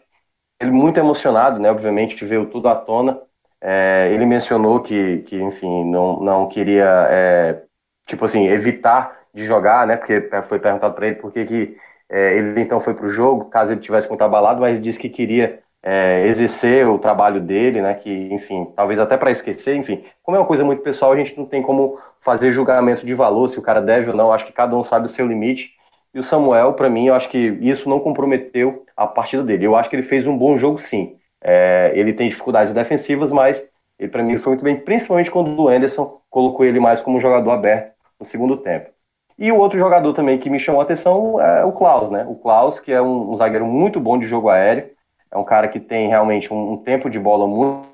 Ele 0.61 0.71
muito 0.71 0.99
emocionado, 0.99 1.59
né? 1.59 1.71
Obviamente 1.71 2.23
veio 2.27 2.47
tudo 2.51 2.69
à 2.69 2.75
tona. 2.77 3.19
É, 3.61 4.11
ele 4.13 4.27
mencionou 4.27 4.83
que, 4.83 5.19
que, 5.23 5.41
enfim, 5.41 5.85
não, 5.91 6.21
não 6.21 6.49
queria, 6.49 7.09
é, 7.11 7.63
tipo 8.07 8.25
assim, 8.27 8.47
evitar 8.49 9.19
de 9.35 9.45
jogar, 9.45 9.87
né? 9.87 9.97
Porque 9.97 10.21
foi 10.43 10.59
perguntado 10.59 10.95
para 10.95 11.07
ele 11.07 11.17
por 11.17 11.33
que, 11.33 11.47
que 11.47 11.79
é, 12.09 12.37
ele 12.37 12.61
então 12.61 12.81
foi 12.81 12.95
para 12.95 13.07
o 13.07 13.09
jogo, 13.09 13.47
caso 13.47 13.73
ele 13.73 13.81
tivesse 13.81 14.09
muito 14.09 14.23
abalado, 14.23 14.61
mas 14.61 14.81
disse 14.81 14.99
que 14.99 15.09
queria 15.09 15.61
é, 15.83 16.27
exercer 16.27 16.89
o 16.89 16.99
trabalho 16.99 17.41
dele, 17.41 17.81
né? 17.81 17.95
Que, 17.95 18.11
enfim, 18.33 18.73
talvez 18.75 18.99
até 18.99 19.17
para 19.17 19.31
esquecer, 19.31 19.77
enfim, 19.77 20.05
como 20.23 20.37
é 20.37 20.41
uma 20.41 20.47
coisa 20.47 20.65
muito 20.65 20.83
pessoal, 20.83 21.13
a 21.13 21.17
gente 21.17 21.37
não 21.37 21.47
tem 21.47 21.63
como 21.63 21.99
fazer 22.21 22.51
julgamento 22.51 23.07
de 23.07 23.15
valor 23.15 23.49
se 23.49 23.59
o 23.59 23.63
cara 23.63 23.81
deve 23.81 24.11
ou 24.11 24.17
não. 24.17 24.33
Acho 24.33 24.47
que 24.47 24.53
cada 24.53 24.77
um 24.77 24.83
sabe 24.83 25.07
o 25.07 25.09
seu 25.09 25.27
limite. 25.27 25.75
E 26.13 26.19
o 26.19 26.25
Samuel, 26.25 26.73
para 26.73 26.91
mim, 26.91 27.07
eu 27.07 27.15
acho 27.15 27.29
que 27.29 27.39
isso 27.61 27.89
não 27.89 28.01
comprometeu 28.01 28.85
a 28.97 29.07
partida 29.07 29.45
dele. 29.45 29.67
Eu 29.67 29.77
acho 29.77 29.89
que 29.89 29.97
ele 29.97 30.03
fez 30.03 30.27
um 30.27 30.37
bom 30.37 30.59
jogo, 30.59 30.79
sim. 30.79 31.17
É, 31.41 31.93
ele 31.95 32.13
tem 32.13 32.29
dificuldades 32.29 32.75
defensivas, 32.75 33.31
mas 33.31 33.69
ele 33.99 34.11
para 34.11 34.23
mim 34.23 34.39
foi 34.39 34.55
muito 34.55 34.65
bem, 34.65 34.77
principalmente 34.77 35.31
quando 35.31 35.57
o 35.61 35.69
Anderson 35.69 36.21
colocou 36.29 36.65
ele 36.65 36.81
mais 36.81 37.01
como 37.01 37.21
jogador 37.21 37.51
aberto 37.51 37.93
no 38.19 38.27
segundo 38.27 38.57
tempo. 38.57 38.91
E 39.39 39.53
o 39.53 39.59
outro 39.59 39.79
jogador 39.79 40.13
também 40.15 40.39
que 40.39 40.49
me 40.49 40.59
chamou 40.59 40.81
a 40.81 40.85
atenção 40.85 41.41
é 41.41 41.65
o 41.65 41.73
Klaus, 41.73 42.11
né? 42.11 42.25
O 42.27 42.35
Klaus, 42.35 42.81
que 42.81 42.91
é 42.91 43.03
um, 43.03 43.33
um 43.33 43.37
zagueiro 43.37 43.67
muito 43.67 44.01
bom 44.01 44.19
de 44.19 44.27
jogo 44.27 44.49
aéreo, 44.49 44.91
é 45.31 45.37
um 45.37 45.45
cara 45.45 45.69
que 45.69 45.79
tem 45.79 46.09
realmente 46.09 46.53
um, 46.53 46.73
um 46.73 46.77
tempo 46.79 47.11
de 47.11 47.19
bola 47.19 47.47
muito. 47.47 47.87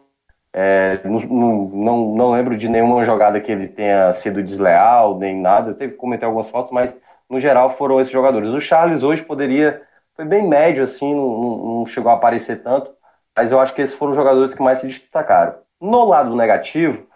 É, 0.55 1.01
não, 1.05 1.20
não, 1.20 2.14
não, 2.14 2.30
lembro 2.30 2.57
de 2.57 2.68
nenhuma 2.68 3.05
jogada 3.05 3.40
que 3.40 3.51
ele 3.51 3.66
tenha 3.66 4.12
sido 4.12 4.43
desleal, 4.43 5.18
nem 5.18 5.34
nada. 5.40 5.74
Teve 5.74 5.93
que 5.93 5.99
cometer 5.99 6.26
algumas 6.26 6.49
faltas, 6.51 6.70
mas 6.70 6.97
no 7.28 7.40
geral 7.40 7.70
foram 7.70 8.01
esses 8.01 8.12
jogadores. 8.12 8.51
O 8.51 8.61
Charles 8.61 9.03
hoje 9.03 9.22
poderia. 9.22 9.82
Foi 10.14 10.24
bem 10.26 10.47
médio, 10.47 10.84
assim, 10.84 11.14
não, 11.14 11.78
não 11.78 11.86
chegou 11.86 12.12
a 12.12 12.14
aparecer 12.14 12.62
tanto, 12.62 12.93
mas 13.34 13.51
eu 13.51 13.59
acho 13.59 13.74
que 13.74 13.80
esses 13.80 13.97
foram 13.97 14.12
os 14.12 14.16
jogadores 14.16 14.53
que 14.55 14.62
mais 14.62 14.78
se 14.78 14.86
destacaram. 14.86 15.55
No 15.80 16.05
lado 16.05 16.36
negativo, 16.36 17.07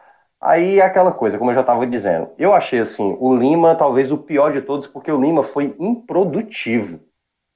Aí 0.40 0.78
é 0.78 0.82
aquela 0.84 1.12
coisa, 1.12 1.38
como 1.38 1.50
eu 1.50 1.54
já 1.54 1.62
estava 1.62 1.86
dizendo. 1.86 2.30
Eu 2.38 2.54
achei 2.54 2.80
assim, 2.80 3.16
o 3.18 3.34
Lima 3.36 3.74
talvez 3.74 4.12
o 4.12 4.18
pior 4.18 4.52
de 4.52 4.62
todos, 4.62 4.86
porque 4.86 5.10
o 5.10 5.20
Lima 5.20 5.42
foi 5.42 5.74
improdutivo. 5.78 7.00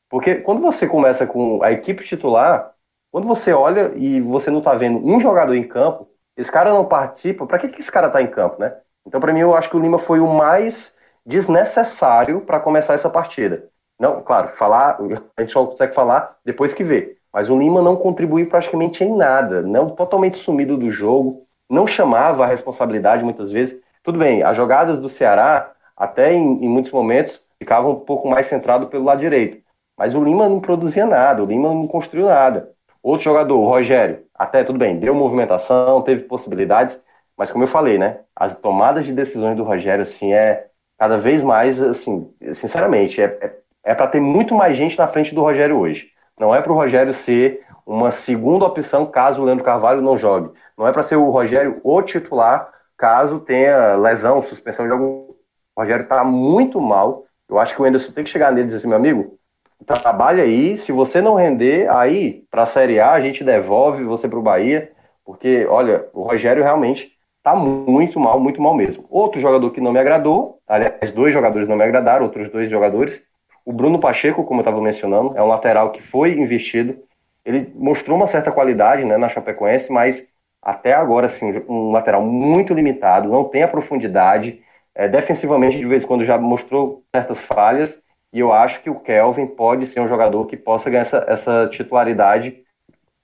Porque 0.09 0.37
quando 0.37 0.61
você 0.63 0.89
começa 0.89 1.27
com 1.27 1.63
a 1.63 1.73
equipe 1.73 2.05
titular, 2.05 2.75
quando 3.13 3.27
você 3.29 3.53
olha 3.53 3.93
e 3.97 4.21
você 4.21 4.51
não 4.51 4.59
está 4.59 4.75
vendo 4.75 4.99
um 5.07 5.21
jogador 5.21 5.55
em 5.55 5.67
campo, 5.67 6.09
esse 6.37 6.51
cara 6.51 6.71
não 6.73 6.85
participa, 6.87 7.47
para 7.47 7.59
que, 7.59 7.69
que 7.69 7.81
esse 7.81 7.93
cara 7.93 8.09
está 8.09 8.23
em 8.23 8.29
campo, 8.31 8.61
né? 8.61 8.77
Então, 9.07 9.21
para 9.21 9.33
mim, 9.33 9.41
eu 9.41 9.55
acho 9.57 9.71
que 9.71 9.77
o 9.77 9.81
Lima 9.81 9.99
foi 9.99 10.21
o 10.21 10.29
mais 10.29 10.97
desnecessário 11.25 12.41
para 12.43 12.61
começar 12.61 12.95
essa 12.95 13.11
partida. 13.11 13.69
Não, 13.99 14.23
claro, 14.23 14.49
falar, 14.51 14.99
a 15.37 15.43
gente 15.43 15.53
só 15.53 15.67
consegue 15.67 15.95
falar 15.95 16.39
depois 16.45 16.73
que 16.75 16.85
vê. 16.85 17.19
Mas 17.33 17.49
o 17.49 17.59
Lima 17.59 17.83
não 17.83 17.97
contribuiu 17.97 18.49
praticamente 18.49 19.05
em 19.05 19.15
nada, 19.17 19.63
não 19.63 19.91
totalmente 19.91 20.39
sumido 20.39 20.77
do 20.77 20.91
jogo 20.91 21.47
não 21.71 21.87
chamava 21.87 22.45
a 22.45 22.49
responsabilidade 22.49 23.23
muitas 23.23 23.51
vezes. 23.51 23.81
Tudo 24.03 24.19
bem, 24.19 24.43
as 24.43 24.57
jogadas 24.57 24.99
do 24.99 25.09
Ceará, 25.09 25.73
até 25.97 26.33
em, 26.33 26.65
em 26.65 26.69
muitos 26.69 26.91
momentos, 26.91 27.43
ficavam 27.59 27.93
um 27.93 28.01
pouco 28.01 28.29
mais 28.29 28.49
centrado 28.49 28.89
pelo 28.89 29.05
lado 29.05 29.21
direito. 29.21 29.59
Mas 29.97 30.15
o 30.15 30.23
Lima 30.23 30.49
não 30.49 30.61
produzia 30.61 31.07
nada, 31.07 31.43
o 31.43 31.47
Lima 31.47 31.69
não 31.69 31.87
construiu 31.87 32.27
nada. 32.27 32.71
Outro 33.03 33.25
jogador, 33.25 33.59
o 33.59 33.67
Rogério, 33.67 34.25
até 34.35 34.65
tudo 34.65 34.79
bem, 34.79 34.99
deu 34.99 35.15
movimentação, 35.15 36.03
teve 36.03 36.25
possibilidades, 36.25 37.03
mas 37.37 37.51
como 37.51 37.65
eu 37.65 37.69
falei, 37.69 37.97
né, 37.97 38.19
as 38.35 38.55
tomadas 38.57 39.07
de 39.07 39.13
decisões 39.13 39.57
do 39.57 39.63
Rogério, 39.63 40.03
assim, 40.03 40.33
é 40.33 40.67
cada 40.99 41.17
vez 41.17 41.43
mais, 41.43 41.81
assim, 41.81 42.31
sinceramente, 42.53 43.23
é, 43.23 43.25
é, 43.41 43.53
é 43.85 43.95
para 43.95 44.07
ter 44.07 44.21
muito 44.21 44.55
mais 44.55 44.77
gente 44.77 44.99
na 44.99 45.07
frente 45.07 45.35
do 45.35 45.41
Rogério 45.41 45.79
hoje. 45.79 46.11
Não 46.39 46.55
é 46.55 46.61
para 46.61 46.73
o 46.73 46.75
Rogério 46.75 47.13
ser 47.15 47.63
uma 47.91 48.11
segunda 48.11 48.65
opção 48.65 49.05
caso 49.07 49.43
o 49.43 49.45
Leandro 49.45 49.65
Carvalho 49.65 50.01
não 50.01 50.17
jogue. 50.17 50.51
Não 50.79 50.87
é 50.87 50.93
para 50.93 51.03
ser 51.03 51.17
o 51.17 51.31
Rogério 51.31 51.81
o 51.83 52.03
titular 52.03 52.71
caso 52.97 53.41
tenha 53.41 53.97
lesão, 53.97 54.43
suspensão 54.43 54.87
de 54.87 54.93
algum. 54.93 55.31
O 55.75 55.81
Rogério 55.81 56.05
está 56.05 56.23
muito 56.23 56.81
mal. 56.81 57.25
Eu 57.49 57.59
acho 57.59 57.75
que 57.75 57.83
o 57.83 57.87
Enderson 57.87 58.13
tem 58.13 58.23
que 58.23 58.31
chegar 58.31 58.53
nele 58.53 58.63
e 58.63 58.67
dizer 58.67 58.79
assim, 58.79 58.89
meu 58.89 58.97
amigo, 58.97 59.39
trabalha 59.85 60.45
aí. 60.45 60.77
Se 60.77 60.93
você 60.93 61.21
não 61.21 61.35
render, 61.35 61.91
aí 61.91 62.45
para 62.51 62.63
a 62.63 62.67
Série 62.67 63.01
A 63.01 63.13
a 63.13 63.21
gente 63.21 63.43
devolve 63.43 64.05
você 64.05 64.29
para 64.29 64.39
o 64.39 64.43
Bahia, 64.43 64.93
porque 65.25 65.67
olha, 65.67 66.07
o 66.13 66.23
Rogério 66.23 66.63
realmente 66.63 67.11
está 67.39 67.57
muito 67.57 68.21
mal, 68.21 68.39
muito 68.39 68.61
mal 68.63 68.75
mesmo. 68.75 69.05
Outro 69.11 69.41
jogador 69.41 69.71
que 69.71 69.81
não 69.81 69.93
me 69.93 69.99
agradou, 69.99 70.61
aliás, 70.69 71.11
dois 71.13 71.33
jogadores 71.33 71.67
não 71.67 71.77
me 71.77 71.83
agradaram, 71.83 72.25
outros 72.25 72.49
dois 72.51 72.71
jogadores. 72.71 73.21
O 73.65 73.73
Bruno 73.73 73.99
Pacheco, 73.99 74.45
como 74.45 74.61
eu 74.61 74.63
estava 74.63 74.81
mencionando, 74.81 75.37
é 75.37 75.43
um 75.43 75.49
lateral 75.49 75.91
que 75.91 76.03
foi 76.03 76.39
investido. 76.39 76.97
Ele 77.45 77.73
mostrou 77.75 78.17
uma 78.17 78.27
certa 78.27 78.53
qualidade 78.53 79.05
né, 79.05 79.17
na 79.17 79.29
Chapecoense, 79.29 79.91
mas 79.93 80.27
até 80.63 80.93
agora, 80.93 81.27
assim, 81.27 81.63
um 81.69 81.91
lateral 81.91 82.23
muito 82.23 82.75
limitado, 82.75 83.29
não 83.29 83.45
tem 83.45 83.63
a 83.63 83.69
profundidade. 83.69 84.61
É, 84.95 85.09
defensivamente, 85.09 85.79
de 85.79 85.87
vez 85.87 86.03
em 86.03 86.07
quando, 86.07 86.25
já 86.25 86.37
mostrou 86.37 87.03
certas 87.15 87.43
falhas. 87.43 88.03
E 88.33 88.41
eu 88.41 88.53
acho 88.53 88.83
que 88.83 88.91
o 88.91 89.01
Kelvin 89.01 89.47
pode 89.47 89.87
ser 89.87 90.01
um 90.01 90.09
jogador 90.09 90.47
que 90.47 90.57
possa 90.57 90.91
ganhar 90.91 91.03
essa, 91.03 91.25
essa 91.27 91.69
titularidade 91.69 92.63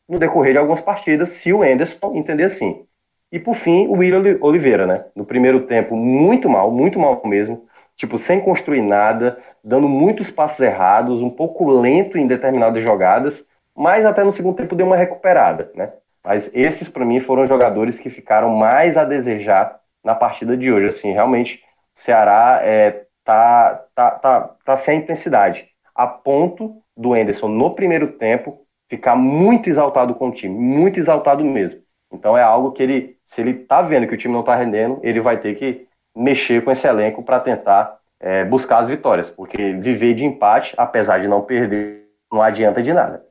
no 0.08 0.18
decorrer 0.18 0.52
de 0.52 0.58
algumas 0.58 0.80
partidas, 0.80 1.30
se 1.30 1.52
o 1.52 1.64
Enderson 1.64 2.14
entender 2.14 2.44
assim. 2.44 2.84
E 3.30 3.38
por 3.38 3.56
fim, 3.56 3.86
o 3.88 3.94
William 3.94 4.38
Oliveira, 4.40 4.86
né? 4.86 5.04
No 5.14 5.24
primeiro 5.24 5.66
tempo, 5.66 5.96
muito 5.96 6.48
mal, 6.48 6.70
muito 6.70 6.98
mal 6.98 7.20
mesmo. 7.24 7.66
Tipo, 7.96 8.18
sem 8.18 8.40
construir 8.40 8.82
nada, 8.82 9.38
dando 9.64 9.88
muitos 9.88 10.30
passos 10.30 10.60
errados, 10.60 11.20
um 11.20 11.30
pouco 11.30 11.68
lento 11.68 12.16
em 12.18 12.26
determinadas 12.26 12.82
jogadas, 12.82 13.44
mas 13.76 14.06
até 14.06 14.24
no 14.24 14.32
segundo 14.32 14.56
tempo 14.56 14.74
deu 14.74 14.86
uma 14.86 14.96
recuperada, 14.96 15.70
né? 15.74 15.92
Mas 16.24 16.50
esses, 16.54 16.88
para 16.88 17.04
mim, 17.04 17.20
foram 17.20 17.46
jogadores 17.46 17.98
que 17.98 18.10
ficaram 18.10 18.50
mais 18.50 18.96
a 18.96 19.04
desejar 19.04 19.78
na 20.02 20.14
partida 20.14 20.56
de 20.56 20.72
hoje. 20.72 20.86
Assim, 20.86 21.12
realmente, 21.12 21.62
o 21.96 22.00
Ceará 22.00 22.60
é, 22.62 23.04
tá, 23.24 23.84
tá, 23.94 24.10
tá, 24.10 24.40
tá 24.64 24.76
sem 24.76 24.98
intensidade. 24.98 25.68
A 25.94 26.06
ponto 26.06 26.82
do 26.96 27.16
Enderson, 27.16 27.48
no 27.48 27.74
primeiro 27.74 28.12
tempo, 28.12 28.66
ficar 28.88 29.14
muito 29.14 29.68
exaltado 29.68 30.14
com 30.14 30.28
o 30.28 30.32
time, 30.32 30.54
muito 30.54 30.98
exaltado 30.98 31.44
mesmo. 31.44 31.80
Então 32.12 32.36
é 32.36 32.42
algo 32.42 32.72
que 32.72 32.82
ele, 32.82 33.16
se 33.24 33.40
ele 33.40 33.54
tá 33.54 33.82
vendo 33.82 34.06
que 34.06 34.14
o 34.14 34.16
time 34.16 34.32
não 34.32 34.42
tá 34.42 34.54
rendendo, 34.54 35.00
ele 35.02 35.20
vai 35.20 35.38
ter 35.38 35.54
que 35.56 35.86
mexer 36.16 36.64
com 36.64 36.70
esse 36.70 36.86
elenco 36.86 37.22
para 37.22 37.40
tentar 37.40 37.98
é, 38.18 38.44
buscar 38.44 38.78
as 38.78 38.88
vitórias, 38.88 39.28
porque 39.28 39.72
viver 39.74 40.14
de 40.14 40.24
empate, 40.24 40.74
apesar 40.76 41.18
de 41.20 41.28
não 41.28 41.42
perder, 41.42 42.06
não 42.32 42.40
adianta 42.40 42.82
de 42.82 42.92
nada. 42.92 43.25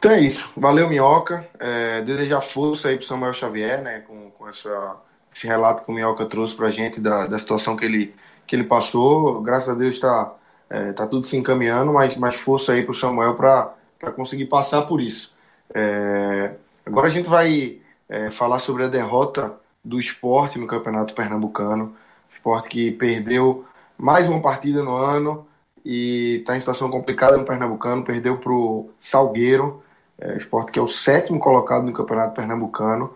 Então 0.00 0.12
é 0.12 0.20
isso. 0.20 0.50
Valeu, 0.56 0.88
Minhoca. 0.88 1.46
É, 1.58 2.00
desejar 2.00 2.40
força 2.40 2.88
aí 2.88 2.96
pro 2.96 3.04
Samuel 3.04 3.34
Xavier, 3.34 3.82
né? 3.82 4.00
Com, 4.08 4.30
com 4.30 4.48
essa, 4.48 4.96
esse 5.30 5.46
relato 5.46 5.84
que 5.84 5.90
o 5.90 5.94
Minhoca 5.94 6.24
trouxe 6.24 6.54
pra 6.54 6.70
gente 6.70 6.98
da, 6.98 7.26
da 7.26 7.38
situação 7.38 7.76
que 7.76 7.84
ele, 7.84 8.14
que 8.46 8.56
ele 8.56 8.64
passou. 8.64 9.42
Graças 9.42 9.68
a 9.68 9.74
Deus 9.74 9.96
está 9.96 10.32
é, 10.70 10.92
tá 10.94 11.06
tudo 11.06 11.26
se 11.26 11.36
encaminhando, 11.36 11.92
mas, 11.92 12.16
mas 12.16 12.36
força 12.36 12.72
aí 12.72 12.82
pro 12.82 12.94
Samuel 12.94 13.34
para 13.34 13.74
conseguir 14.16 14.46
passar 14.46 14.80
por 14.86 15.02
isso. 15.02 15.36
É, 15.74 16.54
agora 16.86 17.08
a 17.08 17.10
gente 17.10 17.28
vai 17.28 17.76
é, 18.08 18.30
falar 18.30 18.60
sobre 18.60 18.84
a 18.84 18.88
derrota 18.88 19.54
do 19.84 20.00
esporte 20.00 20.58
no 20.58 20.66
Campeonato 20.66 21.14
Pernambucano. 21.14 21.94
Esporte 22.32 22.70
que 22.70 22.90
perdeu 22.90 23.66
mais 23.98 24.26
uma 24.26 24.40
partida 24.40 24.82
no 24.82 24.96
ano 24.96 25.46
e 25.84 26.38
está 26.40 26.56
em 26.56 26.60
situação 26.60 26.90
complicada 26.90 27.36
no 27.36 27.44
Pernambucano. 27.44 28.02
Perdeu 28.02 28.38
para 28.38 28.50
o 28.50 28.90
Salgueiro 28.98 29.82
é, 30.20 30.36
esporte 30.36 30.72
que 30.72 30.78
é 30.78 30.82
o 30.82 30.88
sétimo 30.88 31.40
colocado 31.40 31.84
no 31.84 31.92
Campeonato 31.92 32.34
Pernambucano. 32.34 33.12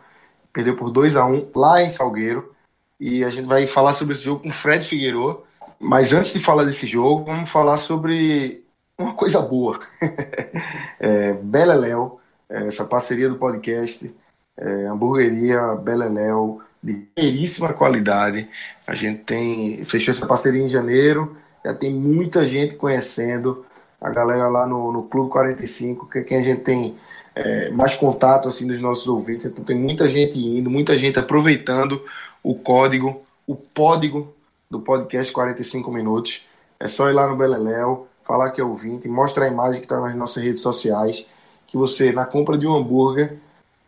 Perdeu 0.52 0.76
por 0.76 0.90
2 0.90 1.16
a 1.16 1.26
1 1.26 1.50
lá 1.54 1.82
em 1.82 1.90
Salgueiro. 1.90 2.54
E 2.98 3.24
a 3.24 3.30
gente 3.30 3.46
vai 3.46 3.66
falar 3.66 3.94
sobre 3.94 4.14
esse 4.14 4.24
jogo 4.24 4.42
com 4.42 4.48
o 4.48 4.52
Fred 4.52 4.86
Figueiredo. 4.86 5.42
Mas 5.78 6.12
antes 6.12 6.32
de 6.32 6.40
falar 6.40 6.64
desse 6.64 6.86
jogo, 6.86 7.24
vamos 7.24 7.50
falar 7.50 7.78
sobre 7.78 8.64
uma 8.96 9.14
coisa 9.14 9.40
boa. 9.40 9.78
é, 10.98 11.32
Beleléu, 11.34 12.20
é, 12.48 12.68
essa 12.68 12.84
parceria 12.84 13.28
do 13.28 13.36
podcast, 13.36 14.14
é, 14.56 14.86
hamburgueria 14.86 15.74
Beleléu, 15.74 16.62
de 16.82 16.94
primeiríssima 16.94 17.72
qualidade. 17.72 18.48
A 18.86 18.94
gente 18.94 19.24
tem 19.24 19.84
fechou 19.84 20.12
essa 20.12 20.26
parceria 20.26 20.62
em 20.62 20.68
janeiro, 20.68 21.36
já 21.64 21.74
tem 21.74 21.92
muita 21.92 22.44
gente 22.44 22.76
conhecendo 22.76 23.66
a 24.04 24.10
galera 24.10 24.48
lá 24.48 24.66
no, 24.66 24.92
no 24.92 25.04
Clube 25.04 25.30
45, 25.30 26.06
que 26.10 26.18
é 26.18 26.22
quem 26.22 26.36
a 26.36 26.42
gente 26.42 26.60
tem 26.60 26.94
é, 27.34 27.70
mais 27.70 27.94
contato 27.94 28.50
assim 28.50 28.66
dos 28.66 28.78
nossos 28.78 29.08
ouvintes. 29.08 29.46
Então 29.46 29.64
tem 29.64 29.74
muita 29.74 30.10
gente 30.10 30.38
indo, 30.38 30.68
muita 30.68 30.96
gente 30.98 31.18
aproveitando 31.18 32.04
o 32.42 32.54
código, 32.54 33.22
o 33.46 33.56
código 33.56 34.30
do 34.70 34.78
podcast 34.78 35.32
45 35.32 35.90
minutos. 35.90 36.46
É 36.78 36.86
só 36.86 37.08
ir 37.08 37.14
lá 37.14 37.26
no 37.26 37.34
Beleléu, 37.34 38.06
falar 38.24 38.50
que 38.50 38.60
é 38.60 38.64
ouvinte, 38.64 39.08
mostrar 39.08 39.46
a 39.46 39.48
imagem 39.48 39.80
que 39.80 39.86
está 39.86 39.98
nas 39.98 40.14
nossas 40.14 40.44
redes 40.44 40.60
sociais, 40.60 41.26
que 41.66 41.78
você, 41.78 42.12
na 42.12 42.26
compra 42.26 42.58
de 42.58 42.66
um 42.66 42.76
hambúrguer, 42.76 43.38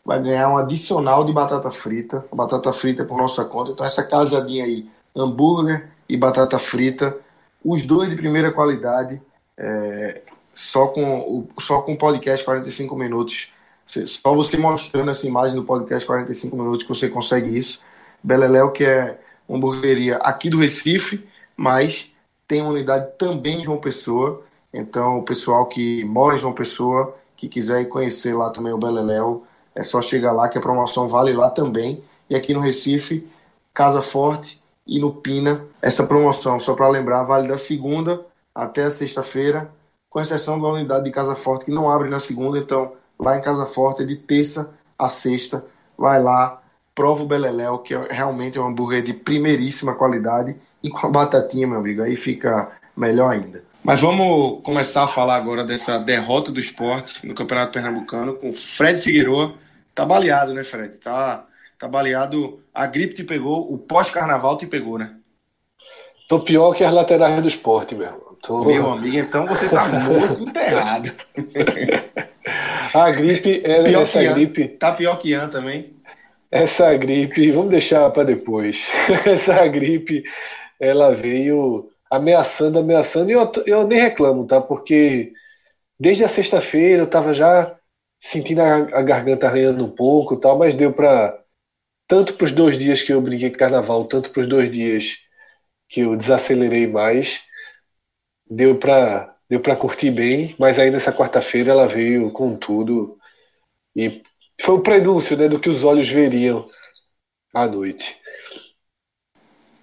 vai 0.02 0.22
ganhar 0.22 0.48
um 0.48 0.56
adicional 0.56 1.26
de 1.26 1.32
batata 1.32 1.70
frita. 1.70 2.24
A 2.32 2.34
batata 2.34 2.72
frita 2.72 3.02
é 3.02 3.04
por 3.04 3.18
nossa 3.18 3.44
conta. 3.44 3.72
Então 3.72 3.84
essa 3.84 4.02
casadinha 4.02 4.64
aí, 4.64 4.88
hambúrguer 5.14 5.90
e 6.08 6.16
batata 6.16 6.58
frita, 6.58 7.14
os 7.62 7.82
dois 7.82 8.08
de 8.08 8.16
primeira 8.16 8.50
qualidade 8.50 9.20
é, 9.56 10.22
só 10.52 10.88
com 10.88 11.46
o 11.54 11.60
só 11.60 11.82
com 11.82 11.96
podcast 11.96 12.44
45 12.44 12.96
minutos. 12.96 13.52
Só 13.86 14.34
você 14.34 14.56
mostrando 14.56 15.10
essa 15.10 15.26
imagem 15.26 15.54
do 15.54 15.64
podcast 15.64 16.04
45 16.06 16.56
minutos 16.56 16.82
que 16.82 16.88
você 16.88 17.08
consegue 17.08 17.56
isso. 17.56 17.80
Beleléu, 18.22 18.72
que 18.72 18.84
é 18.84 19.18
uma 19.48 19.58
hamburgueria 19.58 20.16
aqui 20.16 20.50
do 20.50 20.58
Recife, 20.58 21.24
mas 21.56 22.10
tem 22.48 22.62
uma 22.62 22.70
unidade 22.70 23.12
também 23.18 23.60
em 23.60 23.64
João 23.64 23.78
Pessoa. 23.78 24.42
Então, 24.72 25.18
o 25.18 25.22
pessoal 25.22 25.66
que 25.66 26.04
mora 26.04 26.34
em 26.34 26.38
João 26.38 26.52
Pessoa, 26.52 27.16
que 27.36 27.48
quiser 27.48 27.82
ir 27.82 27.88
conhecer 27.88 28.34
lá 28.34 28.50
também 28.50 28.72
o 28.72 28.78
Beleléu, 28.78 29.46
é 29.74 29.82
só 29.82 30.02
chegar 30.02 30.32
lá 30.32 30.48
que 30.48 30.58
a 30.58 30.60
promoção 30.60 31.08
vale 31.08 31.32
lá 31.32 31.50
também. 31.50 32.02
E 32.28 32.34
aqui 32.34 32.52
no 32.52 32.60
Recife, 32.60 33.28
Casa 33.72 34.02
Forte 34.02 34.60
e 34.86 34.98
no 34.98 35.12
Pina, 35.12 35.64
essa 35.80 36.04
promoção, 36.04 36.58
só 36.58 36.74
para 36.74 36.88
lembrar, 36.88 37.22
vale 37.22 37.46
da 37.46 37.58
segunda 37.58 38.24
até 38.56 38.84
a 38.84 38.90
sexta-feira, 38.90 39.70
com 40.08 40.18
exceção 40.18 40.58
da 40.58 40.66
unidade 40.66 41.04
de 41.04 41.10
Casa 41.10 41.34
Forte, 41.34 41.66
que 41.66 41.70
não 41.70 41.90
abre 41.90 42.08
na 42.08 42.18
segunda. 42.18 42.58
Então, 42.58 42.94
lá 43.20 43.36
em 43.36 43.42
Casa 43.42 43.66
Forte 43.66 44.02
é 44.02 44.06
de 44.06 44.16
terça 44.16 44.72
a 44.98 45.10
sexta. 45.10 45.62
Vai 45.96 46.22
lá, 46.22 46.62
prova 46.94 47.22
o 47.22 47.26
Beleléu, 47.26 47.78
que 47.80 47.92
é 47.92 48.08
realmente 48.10 48.56
é 48.56 48.60
um 48.60 48.68
hambúrguer 48.68 49.02
de 49.02 49.12
primeiríssima 49.12 49.94
qualidade. 49.94 50.56
E 50.82 50.88
com 50.88 51.06
a 51.06 51.10
batatinha, 51.10 51.66
meu 51.66 51.78
amigo, 51.78 52.02
aí 52.02 52.16
fica 52.16 52.70
melhor 52.96 53.30
ainda. 53.32 53.62
Mas 53.84 54.00
vamos 54.00 54.62
começar 54.62 55.04
a 55.04 55.08
falar 55.08 55.36
agora 55.36 55.62
dessa 55.62 55.98
derrota 55.98 56.50
do 56.50 56.58
esporte 56.58 57.26
no 57.26 57.34
Campeonato 57.34 57.72
Pernambucano 57.72 58.36
com 58.36 58.54
Fred 58.54 58.98
Figueiredo. 58.98 59.54
Tá 59.94 60.04
baleado, 60.04 60.54
né, 60.54 60.64
Fred? 60.64 60.96
Tá, 60.96 61.46
tá 61.78 61.86
baleado. 61.86 62.60
A 62.74 62.86
gripe 62.86 63.14
te 63.14 63.22
pegou, 63.22 63.70
o 63.70 63.76
pós-carnaval 63.76 64.56
te 64.56 64.66
pegou, 64.66 64.98
né? 64.98 65.14
Tô 66.26 66.40
pior 66.40 66.74
que 66.74 66.82
as 66.82 66.92
laterais 66.92 67.40
do 67.40 67.48
esporte, 67.48 67.94
meu. 67.94 68.25
Tô... 68.42 68.64
Meu 68.64 68.90
amigo, 68.90 69.16
então 69.16 69.46
você 69.46 69.68
tá 69.68 69.88
muito 69.88 70.42
enterrado. 70.42 71.12
A 72.94 73.10
gripe, 73.10 73.62
é, 73.64 73.82
pior 73.82 74.02
essa 74.02 74.22
gripe. 74.22 74.68
Tá 74.68 74.92
pior 74.92 75.18
que 75.18 75.30
Ian 75.30 75.48
também. 75.48 75.94
Essa 76.50 76.94
gripe, 76.94 77.50
vamos 77.50 77.70
deixar 77.70 78.08
para 78.10 78.24
depois. 78.24 78.86
Essa 79.26 79.66
gripe, 79.66 80.22
ela 80.78 81.12
veio 81.12 81.90
ameaçando, 82.10 82.78
ameaçando, 82.78 83.30
e 83.30 83.34
eu, 83.34 83.52
eu 83.66 83.86
nem 83.86 84.00
reclamo, 84.00 84.46
tá? 84.46 84.60
Porque 84.60 85.32
desde 85.98 86.24
a 86.24 86.28
sexta-feira 86.28 87.02
eu 87.02 87.10
tava 87.10 87.34
já 87.34 87.76
sentindo 88.20 88.60
a, 88.60 88.74
a 88.74 89.02
garganta 89.02 89.46
arranhando 89.46 89.84
um 89.84 89.90
pouco 89.90 90.36
tal, 90.36 90.56
mas 90.58 90.74
deu 90.74 90.92
para 90.92 91.38
tanto 92.08 92.34
para 92.34 92.44
os 92.44 92.52
dois 92.52 92.78
dias 92.78 93.02
que 93.02 93.12
eu 93.12 93.20
brinquei 93.20 93.50
com 93.50 93.58
carnaval, 93.58 94.04
tanto 94.04 94.30
para 94.30 94.42
os 94.42 94.48
dois 94.48 94.70
dias 94.70 95.16
que 95.88 96.00
eu 96.00 96.16
desacelerei 96.16 96.86
mais, 96.86 97.40
deu 98.48 98.76
para 98.76 99.34
deu 99.48 99.60
para 99.60 99.76
curtir 99.76 100.10
bem, 100.10 100.56
mas 100.58 100.78
aí 100.78 100.90
nessa 100.90 101.12
quarta-feira 101.12 101.70
ela 101.70 101.86
veio 101.86 102.30
com 102.32 102.56
tudo 102.56 103.16
e 103.94 104.22
foi 104.60 104.74
o 104.74 104.80
prenúncio 104.80 105.36
né, 105.36 105.48
do 105.48 105.60
que 105.60 105.70
os 105.70 105.84
olhos 105.84 106.08
veriam 106.08 106.64
à 107.54 107.66
noite. 107.66 108.16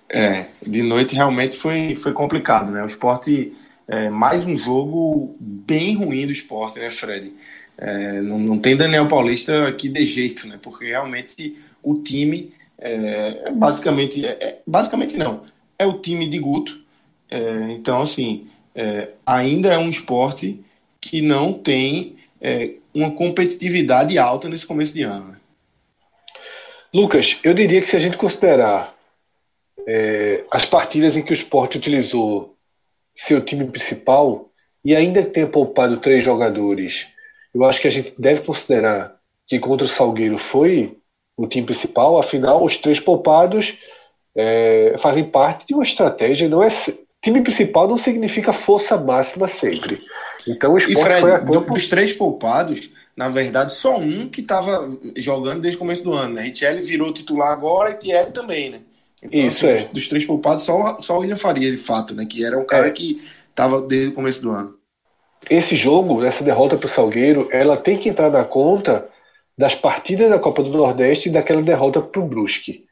É, 0.10 0.48
de 0.62 0.84
noite 0.84 1.16
realmente 1.16 1.58
foi, 1.58 1.96
foi 1.96 2.14
complicado, 2.14 2.72
né? 2.72 2.84
O 2.84 2.88
esporte, 2.88 3.56
é, 3.88 4.10
mais 4.10 4.46
um 4.46 4.58
jogo 4.58 5.36
bem 5.40 5.96
ruim 5.96 6.26
do 6.28 6.32
esporte, 6.32 6.78
né, 6.78 6.90
Fred? 6.92 7.34
É, 7.78 8.22
não, 8.22 8.38
não 8.38 8.60
tem 8.60 8.78
Daniel 8.78 9.08
Paulista 9.08 9.68
aqui 9.68 9.90
de 9.90 10.06
jeito, 10.06 10.48
né? 10.48 10.60
Porque 10.62 10.86
realmente 10.86 11.58
o 11.82 11.96
time 11.96 12.54
é, 12.78 13.50
basicamente, 13.52 14.26
é, 14.26 14.38
é, 14.42 14.62
basicamente 14.68 15.16
não, 15.18 15.46
é 15.80 15.86
o 15.86 16.00
time 16.00 16.28
de 16.28 16.38
Guto. 16.38 16.82
É, 17.32 17.72
então, 17.72 18.02
assim, 18.02 18.48
é, 18.76 19.10
ainda 19.26 19.74
é 19.74 19.78
um 19.78 19.90
esporte 19.90 20.64
que 21.00 21.22
não 21.22 21.54
tem 21.54 22.18
é, 22.42 22.72
uma 22.94 23.12
competitividade 23.12 24.18
alta 24.18 24.50
nesse 24.50 24.66
começo 24.66 24.94
de 24.94 25.04
ano. 25.04 25.32
Né? 25.32 25.38
Lucas, 26.94 27.38
eu 27.44 27.54
diria 27.54 27.82
que 27.82 27.90
se 27.90 27.96
a 27.96 28.00
gente 28.00 28.18
considerar 28.18 28.96
é, 29.88 30.44
as 30.52 30.66
partidas 30.66 31.16
em 31.16 31.22
que 31.22 31.32
o 31.32 31.34
esporte 31.34 31.78
utilizou 31.78 32.56
seu 33.16 33.42
time 33.42 33.66
principal 33.66 34.50
e 34.84 34.96
ainda 34.96 35.24
que 35.24 35.32
tenha 35.32 35.48
poupado 35.48 35.98
três 35.98 36.24
jogadores, 36.24 37.08
eu 37.54 37.64
acho 37.64 37.82
que 37.82 37.88
a 37.88 37.92
gente 37.92 38.14
deve 38.18 38.42
considerar 38.42 39.16
que 39.48 39.60
contra 39.60 39.86
o 39.86 39.90
Salgueiro 39.90 40.38
foi 40.38 40.98
o 41.36 41.48
time 41.48 41.66
principal, 41.66 42.20
afinal, 42.20 42.64
os 42.64 42.78
três 42.78 43.00
poupados 43.00 43.78
é, 44.36 44.96
fazem 45.00 45.24
parte 45.24 45.66
de 45.68 45.74
uma 45.74 45.84
estratégia, 45.84 46.50
não 46.50 46.62
é 46.62 46.70
time 47.24 47.42
principal 47.42 47.88
não 47.88 47.98
significa 47.98 48.52
força 48.52 48.98
máxima 48.98 49.48
sempre. 49.48 50.02
Então 50.48 50.74
o 50.74 50.78
esporte 50.78 51.00
e 51.00 51.04
Fred, 51.04 51.22
foi 51.22 51.32
a 51.32 51.40
campo... 51.40 51.74
dos 51.74 51.88
três 51.88 52.12
poupados, 52.12 52.90
na 53.16 53.30
verdade, 53.30 53.74
só 53.74 53.98
um 53.98 54.28
que 54.28 54.42
estava 54.42 54.90
jogando 55.16 55.62
desde 55.62 55.78
o 55.78 55.80
começo 55.80 56.04
do 56.04 56.14
ano, 56.14 56.36
né? 56.36 56.42
Richelli 56.44 56.84
virou 56.84 57.14
titular 57.14 57.54
agora 57.54 57.92
e 57.92 57.96
Thierry 57.96 58.32
também, 58.32 58.70
né? 58.70 58.82
Então, 59.22 59.40
Isso 59.40 59.66
assim, 59.66 59.68
é. 59.68 59.86
Dos, 59.86 59.94
dos, 59.94 60.08
três 60.10 60.26
poupados, 60.26 60.66
só, 60.66 61.00
só 61.00 61.16
o 61.16 61.22
William 61.22 61.38
Faria, 61.38 61.72
de 61.72 61.78
fato, 61.78 62.14
né? 62.14 62.26
Que 62.26 62.46
era 62.46 62.60
um 62.60 62.66
cara 62.66 62.88
é. 62.88 62.92
que 62.92 63.24
estava 63.50 63.82
desde 63.82 64.10
o 64.10 64.14
começo 64.14 64.42
do 64.42 64.52
ano. 64.52 64.76
Esse 65.50 65.78
jogo, 65.78 66.24
essa 66.24 66.44
derrota 66.44 66.76
para 66.76 66.86
o 66.86 66.90
Salgueiro, 66.90 67.48
ela 67.52 67.78
tem 67.78 67.98
que 67.98 68.10
entrar 68.10 68.30
na 68.30 68.44
conta 68.44 69.08
das 69.58 69.76
partidas 69.76 70.30
da 70.30 70.40
Copa 70.40 70.62
do 70.62 70.70
Nordeste 70.70 71.30
e 71.30 71.32
daquela 71.32 71.62
derrota 71.62 72.02
para 72.02 72.22
o 72.22 72.28
Brusque. 72.28 72.86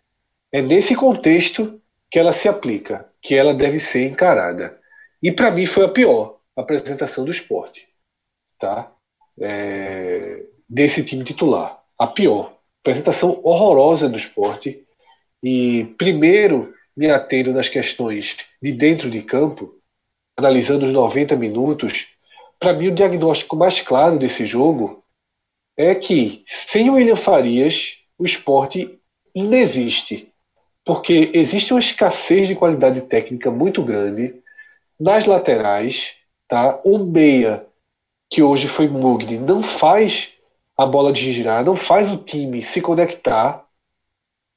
É 0.52 0.62
nesse 0.62 0.96
contexto 0.96 1.82
que 2.10 2.20
ela 2.20 2.32
se 2.32 2.48
aplica, 2.48 3.06
que 3.22 3.36
ela 3.36 3.54
deve 3.54 3.80
ser 3.80 4.08
encarada. 4.08 4.80
E 5.22 5.32
para 5.32 5.52
mim 5.52 5.66
foi 5.66 5.86
a 5.86 5.90
pior 5.90 6.40
apresentação 6.56 7.24
do 7.24 7.32
esporte. 7.32 7.88
Tá? 8.60 8.92
é, 9.40 10.44
desse 10.70 11.04
time 11.04 11.24
titular. 11.24 11.82
A 11.98 12.08
pior. 12.08 12.58
Apresentação 12.82 13.40
horrorosa 13.44 14.10
do 14.10 14.18
esporte. 14.18 14.84
E 15.44 15.86
primeiro 15.98 16.74
me 16.96 17.10
atendo 17.10 17.54
nas 17.54 17.70
questões 17.70 18.38
de 18.62 18.72
dentro 18.72 19.10
de 19.10 19.22
campo, 19.22 19.76
analisando 20.38 20.86
os 20.86 20.94
90 20.94 21.36
minutos. 21.36 22.08
Para 22.60 22.74
mim, 22.74 22.88
o 22.90 22.96
diagnóstico 22.96 23.56
mais 23.56 23.82
claro 23.82 24.20
desse 24.20 24.46
jogo 24.46 25.04
é 25.78 25.96
que 25.96 26.44
sem 26.46 26.90
o 26.90 26.94
William 26.94 27.16
Farias, 27.16 27.96
o 28.18 28.26
esporte 28.26 29.00
inexiste. 29.34 30.31
Porque 30.86 31.32
existe 31.34 31.74
uma 31.74 31.80
escassez 31.80 32.48
de 32.48 32.56
qualidade 32.56 33.02
técnica 33.02 33.52
muito 33.52 33.84
grande 33.84 34.34
nas 35.00 35.26
laterais. 35.26 36.14
Tá? 36.48 36.80
O 36.84 36.98
meia 36.98 37.66
que 38.30 38.42
hoje 38.42 38.68
foi 38.68 38.88
Mugni, 38.88 39.38
não 39.38 39.62
faz 39.62 40.34
a 40.78 40.86
bola 40.86 41.12
de 41.12 41.34
girar, 41.34 41.64
não 41.64 41.76
faz 41.76 42.10
o 42.10 42.18
time 42.18 42.64
se 42.64 42.82
conectar, 42.82 43.66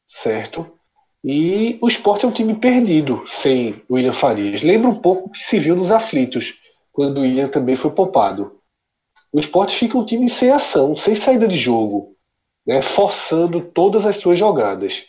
certo? 0.08 0.66
E 1.22 1.78
o 1.80 1.88
esporte 1.88 2.24
é 2.24 2.28
um 2.28 2.32
time 2.32 2.54
perdido 2.54 3.24
sem 3.26 3.82
William 3.90 4.12
Farias. 4.12 4.62
Lembra 4.62 4.88
um 4.88 5.00
pouco 5.00 5.28
o 5.28 5.32
que 5.32 5.42
se 5.42 5.58
viu 5.58 5.74
nos 5.74 5.90
aflitos, 5.90 6.54
quando 6.92 7.18
o 7.18 7.20
William 7.22 7.48
também 7.48 7.76
foi 7.76 7.90
poupado. 7.90 8.60
O 9.32 9.40
esporte 9.40 9.76
fica 9.76 9.98
um 9.98 10.04
time 10.04 10.28
sem 10.28 10.50
ação, 10.50 10.94
sem 10.94 11.14
saída 11.14 11.48
de 11.48 11.56
jogo, 11.56 12.14
né, 12.64 12.80
forçando 12.80 13.60
todas 13.60 14.06
as 14.06 14.16
suas 14.16 14.38
jogadas. 14.38 15.04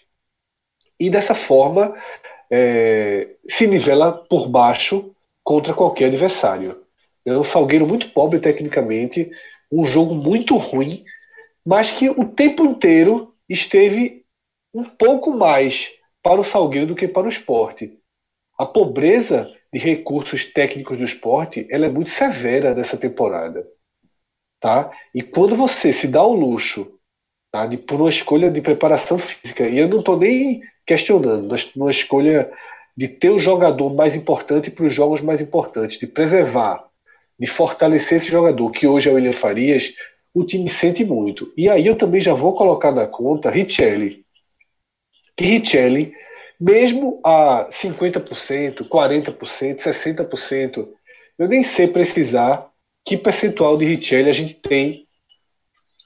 E 0.99 1.09
dessa 1.09 1.35
forma 1.35 1.95
é, 2.51 3.35
se 3.49 3.67
nivela 3.67 4.11
por 4.11 4.47
baixo 4.47 5.13
contra 5.43 5.73
qualquer 5.73 6.05
adversário. 6.05 6.81
É 7.25 7.37
um 7.37 7.43
Salgueiro 7.43 7.87
muito 7.87 8.09
pobre 8.11 8.39
tecnicamente, 8.39 9.29
um 9.71 9.85
jogo 9.85 10.13
muito 10.13 10.55
ruim, 10.57 11.03
mas 11.65 11.91
que 11.91 12.09
o 12.09 12.25
tempo 12.25 12.63
inteiro 12.63 13.33
esteve 13.49 14.23
um 14.73 14.83
pouco 14.83 15.31
mais 15.31 15.91
para 16.21 16.39
o 16.39 16.43
Salgueiro 16.43 16.87
do 16.87 16.95
que 16.95 17.07
para 17.07 17.25
o 17.25 17.29
esporte. 17.29 17.97
A 18.57 18.65
pobreza 18.65 19.51
de 19.71 19.79
recursos 19.79 20.45
técnicos 20.45 20.97
do 20.97 21.03
esporte 21.03 21.67
ela 21.69 21.85
é 21.85 21.89
muito 21.89 22.09
severa 22.09 22.73
nessa 22.73 22.97
temporada. 22.97 23.67
Tá? 24.59 24.91
E 25.13 25.21
quando 25.21 25.55
você 25.55 25.91
se 25.91 26.07
dá 26.07 26.23
o 26.23 26.33
luxo 26.33 26.99
tá, 27.51 27.65
de, 27.65 27.77
por 27.77 27.99
uma 27.99 28.09
escolha 28.09 28.49
de 28.49 28.61
preparação 28.61 29.17
física, 29.17 29.67
e 29.67 29.77
eu 29.77 29.87
não 29.87 29.99
estou 29.99 30.17
nem 30.17 30.61
questionando, 30.85 31.47
mas 31.47 31.69
uma 31.75 31.91
escolha 31.91 32.51
de 32.95 33.07
ter 33.07 33.29
o 33.29 33.39
jogador 33.39 33.93
mais 33.93 34.15
importante 34.15 34.71
para 34.71 34.85
os 34.85 34.93
jogos 34.93 35.21
mais 35.21 35.41
importantes, 35.41 35.99
de 35.99 36.07
preservar 36.07 36.85
de 37.39 37.47
fortalecer 37.47 38.17
esse 38.17 38.31
jogador, 38.31 38.71
que 38.71 38.87
hoje 38.87 39.09
é 39.09 39.11
o 39.11 39.15
William 39.15 39.33
Farias, 39.33 39.93
o 40.33 40.43
time 40.43 40.69
sente 40.69 41.03
muito. 41.03 41.51
E 41.55 41.69
aí 41.69 41.85
eu 41.85 41.97
também 41.97 42.21
já 42.21 42.33
vou 42.33 42.53
colocar 42.53 42.91
na 42.91 43.05
conta 43.05 43.49
Richelli. 43.49 44.25
Que 45.35 45.45
Richelli, 45.45 46.13
mesmo 46.59 47.19
a 47.23 47.67
50%, 47.69 48.87
40%, 48.87 49.77
60%, 49.77 50.87
eu 51.37 51.47
nem 51.47 51.63
sei 51.63 51.87
precisar 51.87 52.69
que 53.03 53.17
percentual 53.17 53.77
de 53.77 53.85
Richelli 53.85 54.29
a 54.29 54.33
gente 54.33 54.55
tem 54.55 55.05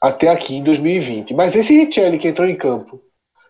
até 0.01 0.29
aqui 0.29 0.55
em 0.55 0.63
2020. 0.63 1.33
Mas 1.33 1.55
esse 1.55 1.73
Richelli 1.73 2.17
que 2.17 2.27
entrou 2.27 2.47
em 2.47 2.55
campo, 2.55 3.01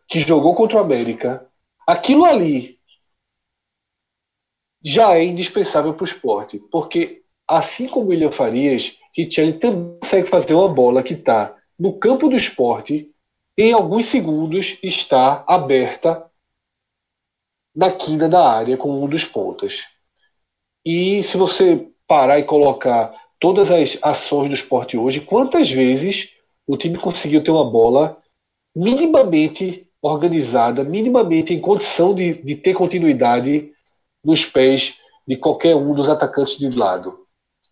que 0.09 0.19
jogou 0.19 0.55
contra 0.55 0.77
o 0.77 0.81
América, 0.81 1.47
aquilo 1.85 2.25
ali 2.25 2.79
já 4.83 5.15
é 5.15 5.23
indispensável 5.23 5.93
para 5.93 6.03
o 6.03 6.07
esporte, 6.07 6.59
porque 6.71 7.21
assim 7.47 7.87
como 7.87 8.09
William 8.09 8.31
Farias, 8.31 8.97
Richelli 9.15 9.59
também 9.59 9.99
consegue 9.99 10.27
fazer 10.27 10.53
uma 10.53 10.67
bola 10.67 11.03
que 11.03 11.13
está 11.13 11.55
no 11.77 11.97
campo 11.99 12.27
do 12.27 12.35
esporte, 12.35 13.11
em 13.57 13.71
alguns 13.73 14.05
segundos 14.05 14.79
está 14.81 15.43
aberta 15.47 16.25
na 17.75 17.91
quina 17.91 18.27
da 18.27 18.49
área 18.49 18.77
com 18.77 19.03
um 19.03 19.07
dos 19.07 19.25
pontas. 19.25 19.83
E 20.85 21.21
se 21.23 21.37
você 21.37 21.87
parar 22.07 22.39
e 22.39 22.43
colocar 22.43 23.13
todas 23.39 23.69
as 23.69 23.97
ações 24.01 24.49
do 24.49 24.55
esporte 24.55 24.97
hoje, 24.97 25.21
quantas 25.21 25.69
vezes 25.69 26.29
o 26.65 26.77
time 26.77 26.97
conseguiu 26.97 27.43
ter 27.43 27.51
uma 27.51 27.69
bola 27.69 28.21
minimamente 28.75 29.88
organizada, 30.01 30.83
minimamente 30.83 31.53
em 31.53 31.59
condição 31.59 32.13
de, 32.13 32.33
de 32.33 32.55
ter 32.55 32.73
continuidade 32.73 33.71
nos 34.23 34.45
pés 34.45 34.95
de 35.27 35.35
qualquer 35.35 35.75
um 35.75 35.93
dos 35.93 36.09
atacantes 36.09 36.57
de 36.57 36.69
lado? 36.77 37.19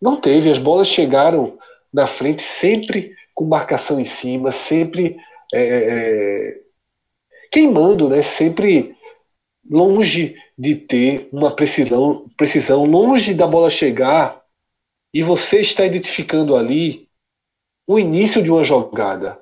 Não 0.00 0.20
teve, 0.20 0.50
as 0.50 0.58
bolas 0.58 0.88
chegaram 0.88 1.58
na 1.92 2.06
frente 2.06 2.42
sempre 2.42 3.14
com 3.34 3.44
marcação 3.44 4.00
em 4.00 4.04
cima, 4.04 4.52
sempre 4.52 5.16
é, 5.52 5.62
é, 5.62 6.60
queimando, 7.50 8.08
né? 8.08 8.22
sempre 8.22 8.94
longe 9.68 10.36
de 10.56 10.74
ter 10.74 11.28
uma 11.32 11.54
precisão, 11.54 12.26
precisão, 12.36 12.84
longe 12.84 13.34
da 13.34 13.46
bola 13.46 13.70
chegar 13.70 14.42
e 15.12 15.22
você 15.22 15.60
está 15.60 15.84
identificando 15.84 16.56
ali 16.56 17.08
o 17.86 17.98
início 17.98 18.42
de 18.42 18.50
uma 18.50 18.64
jogada. 18.64 19.40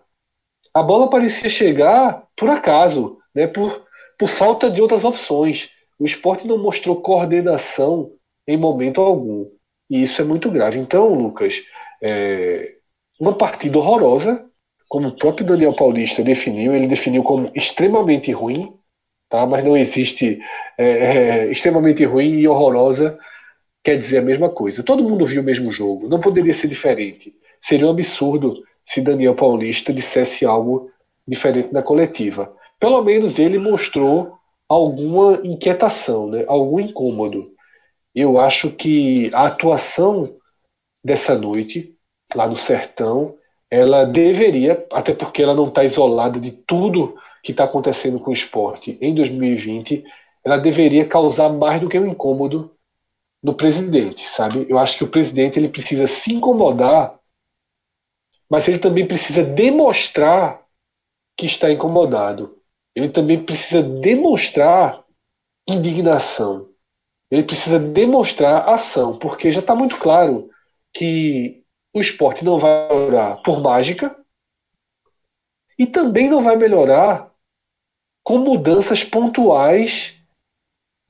A 0.76 0.82
bola 0.82 1.08
parecia 1.08 1.48
chegar 1.48 2.22
por 2.36 2.50
acaso, 2.50 3.16
né? 3.34 3.46
por, 3.46 3.86
por 4.18 4.28
falta 4.28 4.68
de 4.68 4.82
outras 4.82 5.06
opções. 5.06 5.70
O 5.98 6.04
esporte 6.04 6.46
não 6.46 6.58
mostrou 6.58 7.00
coordenação 7.00 8.12
em 8.46 8.58
momento 8.58 9.00
algum. 9.00 9.50
E 9.88 10.02
isso 10.02 10.20
é 10.20 10.24
muito 10.26 10.50
grave. 10.50 10.78
Então, 10.78 11.14
Lucas, 11.14 11.62
é 12.02 12.74
uma 13.18 13.32
partida 13.32 13.78
horrorosa, 13.78 14.44
como 14.86 15.08
o 15.08 15.16
próprio 15.16 15.46
Daniel 15.46 15.72
Paulista 15.74 16.22
definiu, 16.22 16.76
ele 16.76 16.86
definiu 16.86 17.22
como 17.22 17.50
extremamente 17.54 18.30
ruim, 18.30 18.74
tá? 19.30 19.46
mas 19.46 19.64
não 19.64 19.78
existe 19.78 20.38
é, 20.76 20.84
é, 20.84 21.50
extremamente 21.50 22.04
ruim 22.04 22.34
e 22.34 22.46
horrorosa 22.46 23.18
quer 23.82 23.96
dizer 23.96 24.18
a 24.18 24.22
mesma 24.22 24.50
coisa. 24.50 24.82
Todo 24.82 25.02
mundo 25.02 25.24
viu 25.24 25.40
o 25.40 25.44
mesmo 25.44 25.72
jogo, 25.72 26.06
não 26.06 26.20
poderia 26.20 26.52
ser 26.52 26.68
diferente. 26.68 27.34
Seria 27.62 27.86
um 27.86 27.90
absurdo 27.92 28.62
se 28.86 29.02
Daniel 29.02 29.34
Paulista 29.34 29.92
dissesse 29.92 30.46
algo 30.46 30.90
diferente 31.28 31.74
na 31.74 31.82
coletiva. 31.82 32.54
Pelo 32.80 33.02
menos 33.02 33.38
ele 33.38 33.58
mostrou 33.58 34.38
alguma 34.68 35.40
inquietação, 35.44 36.28
né? 36.28 36.44
algum 36.46 36.80
incômodo 36.80 37.54
eu 38.16 38.40
acho 38.40 38.70
que 38.70 39.30
a 39.34 39.46
atuação 39.48 40.36
dessa 41.04 41.34
noite, 41.36 41.94
lá 42.34 42.48
no 42.48 42.56
Sertão, 42.56 43.34
ela 43.70 44.06
deveria, 44.06 44.86
até 44.90 45.12
porque 45.12 45.42
ela 45.42 45.54
não 45.54 45.68
está 45.68 45.84
isolada 45.84 46.40
de 46.40 46.50
tudo 46.50 47.14
que 47.44 47.50
está 47.52 47.64
acontecendo 47.64 48.18
com 48.18 48.30
o 48.30 48.32
esporte 48.32 48.96
em 49.02 49.14
2020, 49.14 50.02
ela 50.42 50.56
deveria 50.56 51.04
causar 51.04 51.50
mais 51.50 51.78
do 51.82 51.90
que 51.90 51.98
um 51.98 52.06
incômodo 52.06 52.72
no 53.42 53.52
presidente, 53.52 54.26
sabe? 54.26 54.64
Eu 54.66 54.78
acho 54.78 54.96
que 54.96 55.04
o 55.04 55.08
presidente 55.08 55.58
ele 55.58 55.68
precisa 55.68 56.06
se 56.06 56.32
incomodar, 56.32 57.15
mas 58.50 58.66
ele 58.68 58.78
também 58.78 59.06
precisa 59.06 59.42
demonstrar 59.42 60.62
que 61.36 61.46
está 61.46 61.70
incomodado. 61.70 62.56
Ele 62.94 63.08
também 63.08 63.42
precisa 63.42 63.82
demonstrar 63.82 65.04
indignação 65.68 66.68
ele 67.30 67.42
precisa 67.42 67.78
demonstrar 67.78 68.68
ação, 68.68 69.18
porque 69.18 69.50
já 69.50 69.60
está 69.60 69.74
muito 69.74 69.98
claro 69.98 70.50
que 70.94 71.64
o 71.92 72.00
esporte 72.00 72.44
não 72.44 72.58
vai 72.58 72.88
melhorar 72.88 73.42
por 73.42 73.60
mágica 73.60 74.16
e 75.78 75.86
também 75.86 76.28
não 76.28 76.42
vai 76.42 76.56
melhorar 76.56 77.32
com 78.22 78.38
mudanças 78.38 79.02
pontuais 79.02 80.14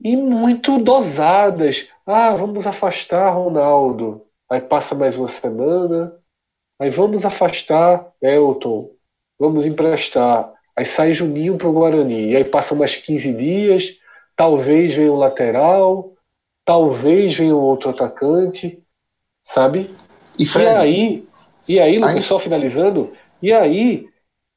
e 0.01 0.15
muito 0.15 0.79
dosadas. 0.79 1.89
Ah, 2.05 2.35
vamos 2.35 2.65
afastar 2.65 3.29
Ronaldo. 3.29 4.25
Aí 4.49 4.61
passa 4.61 4.95
mais 4.95 5.15
uma 5.17 5.27
semana. 5.27 6.17
Aí 6.79 6.89
vamos 6.89 7.25
afastar 7.25 8.07
Elton. 8.21 8.91
Vamos 9.39 9.65
emprestar. 9.65 10.51
Aí 10.75 10.85
sai 10.85 11.13
Juninho 11.13 11.57
para 11.57 11.67
o 11.67 11.73
Guarani. 11.73 12.31
E 12.31 12.35
aí 12.35 12.43
passam 12.43 12.77
mais 12.77 12.95
15 12.95 13.33
dias. 13.33 13.95
Talvez 14.35 14.93
venha 14.93 15.11
um 15.11 15.17
lateral. 15.17 16.13
Talvez 16.63 17.35
venha 17.35 17.55
um 17.55 17.61
outro 17.61 17.89
atacante. 17.89 18.83
Sabe? 19.43 19.89
E, 20.37 20.43
e 20.43 20.67
aí, 20.67 21.27
e 21.67 21.79
aí, 21.79 21.97
Lucas, 21.97 22.25
só 22.25 22.37
finalizando, 22.37 23.13
e 23.41 23.51
aí, 23.51 24.07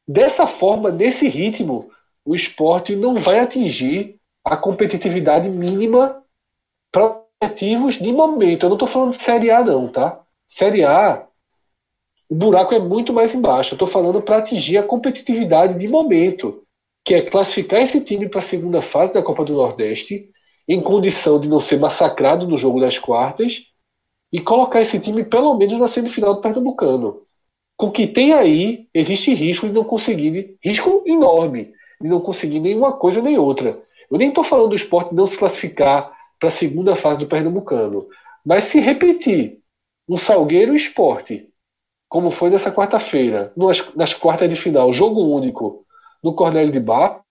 dessa 0.06 0.46
forma, 0.46 0.90
nesse 0.90 1.26
ritmo, 1.26 1.90
o 2.24 2.34
esporte 2.34 2.94
não 2.94 3.16
vai 3.16 3.38
atingir 3.38 4.16
a 4.44 4.56
competitividade 4.56 5.48
mínima 5.48 6.22
para 6.92 7.22
objetivos 7.42 7.94
de 7.94 8.12
momento. 8.12 8.64
Eu 8.64 8.68
não 8.68 8.76
estou 8.76 8.88
falando 8.88 9.16
de 9.16 9.22
Série 9.22 9.50
A, 9.50 9.64
não, 9.64 9.88
tá? 9.88 10.20
Série 10.48 10.84
A, 10.84 11.26
o 12.30 12.34
buraco 12.36 12.72
é 12.72 12.78
muito 12.78 13.12
mais 13.12 13.34
embaixo. 13.34 13.72
Eu 13.72 13.74
estou 13.74 13.88
falando 13.88 14.22
para 14.22 14.38
atingir 14.38 14.78
a 14.78 14.84
competitividade 14.84 15.76
de 15.76 15.88
momento, 15.88 16.62
que 17.04 17.12
é 17.12 17.22
classificar 17.22 17.82
esse 17.82 18.00
time 18.00 18.28
para 18.28 18.38
a 18.38 18.42
segunda 18.42 18.80
fase 18.80 19.12
da 19.12 19.20
Copa 19.22 19.44
do 19.44 19.54
Nordeste, 19.54 20.30
em 20.68 20.80
condição 20.80 21.40
de 21.40 21.48
não 21.48 21.58
ser 21.58 21.80
massacrado 21.80 22.46
no 22.46 22.56
jogo 22.56 22.80
das 22.80 23.00
quartas 23.00 23.64
e 24.32 24.40
colocar 24.40 24.80
esse 24.80 25.00
time 25.00 25.24
pelo 25.24 25.54
menos 25.54 25.76
na 25.76 25.88
semifinal 25.88 26.34
do 26.34 26.40
Pernambucano. 26.40 27.22
Com 27.76 27.88
o 27.88 27.90
que 27.90 28.06
tem 28.06 28.32
aí, 28.32 28.86
existe 28.94 29.34
risco 29.34 29.66
de 29.66 29.72
não 29.72 29.82
conseguir, 29.82 30.56
risco 30.62 31.02
enorme, 31.04 31.72
de 32.00 32.08
não 32.08 32.20
conseguir 32.20 32.60
nenhuma 32.60 32.92
coisa 32.92 33.20
nem 33.20 33.38
outra. 33.38 33.82
Eu 34.08 34.18
nem 34.18 34.28
estou 34.28 34.44
falando 34.44 34.68
do 34.68 34.76
esporte 34.76 35.12
não 35.12 35.26
se 35.26 35.36
classificar 35.36 36.16
para 36.38 36.48
a 36.48 36.52
segunda 36.52 36.94
fase 36.94 37.18
do 37.18 37.26
Pernambucano, 37.26 38.06
mas 38.46 38.64
se 38.64 38.78
repetir 38.78 39.58
um 40.08 40.16
Salgueiro 40.16 40.76
Esporte, 40.76 41.49
como 42.10 42.32
foi 42.32 42.50
nessa 42.50 42.72
quarta-feira, 42.72 43.52
nas, 43.56 43.94
nas 43.94 44.12
quartas 44.12 44.50
de 44.50 44.56
final, 44.56 44.92
jogo 44.92 45.20
único 45.20 45.86
no 46.22 46.34
Cornélio 46.34 46.72
de 46.72 46.80
Bar, 46.80 47.22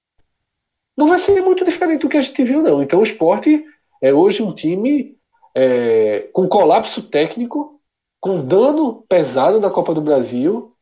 não 0.98 1.06
vai 1.06 1.20
ser 1.20 1.42
muito 1.42 1.66
diferente 1.66 2.02
do 2.02 2.10
que 2.10 2.16
a 2.16 2.22
gente 2.22 2.44
viu, 2.46 2.62
não. 2.62 2.82
Então 2.82 3.00
o 3.00 3.04
esporte 3.04 3.64
é 4.02 4.14
hoje 4.14 4.42
um 4.42 4.54
time 4.54 5.18
é, 5.54 6.30
com 6.32 6.48
colapso 6.48 7.04
técnico, 7.04 7.80
com 8.22 8.46
dano 8.46 9.04
pesado 9.10 9.60
na 9.60 9.70
Copa 9.70 9.94
do 9.94 10.02
Brasil 10.02 10.74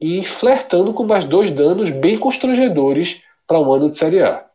e 0.00 0.24
flertando 0.24 0.94
com 0.94 1.04
mais 1.04 1.24
dois 1.24 1.50
danos 1.50 1.90
bem 1.90 2.16
constrangedores 2.16 3.20
para 3.48 3.60
um 3.60 3.72
ano 3.72 3.90
de 3.90 3.98
Série 3.98 4.22
A. 4.22 4.46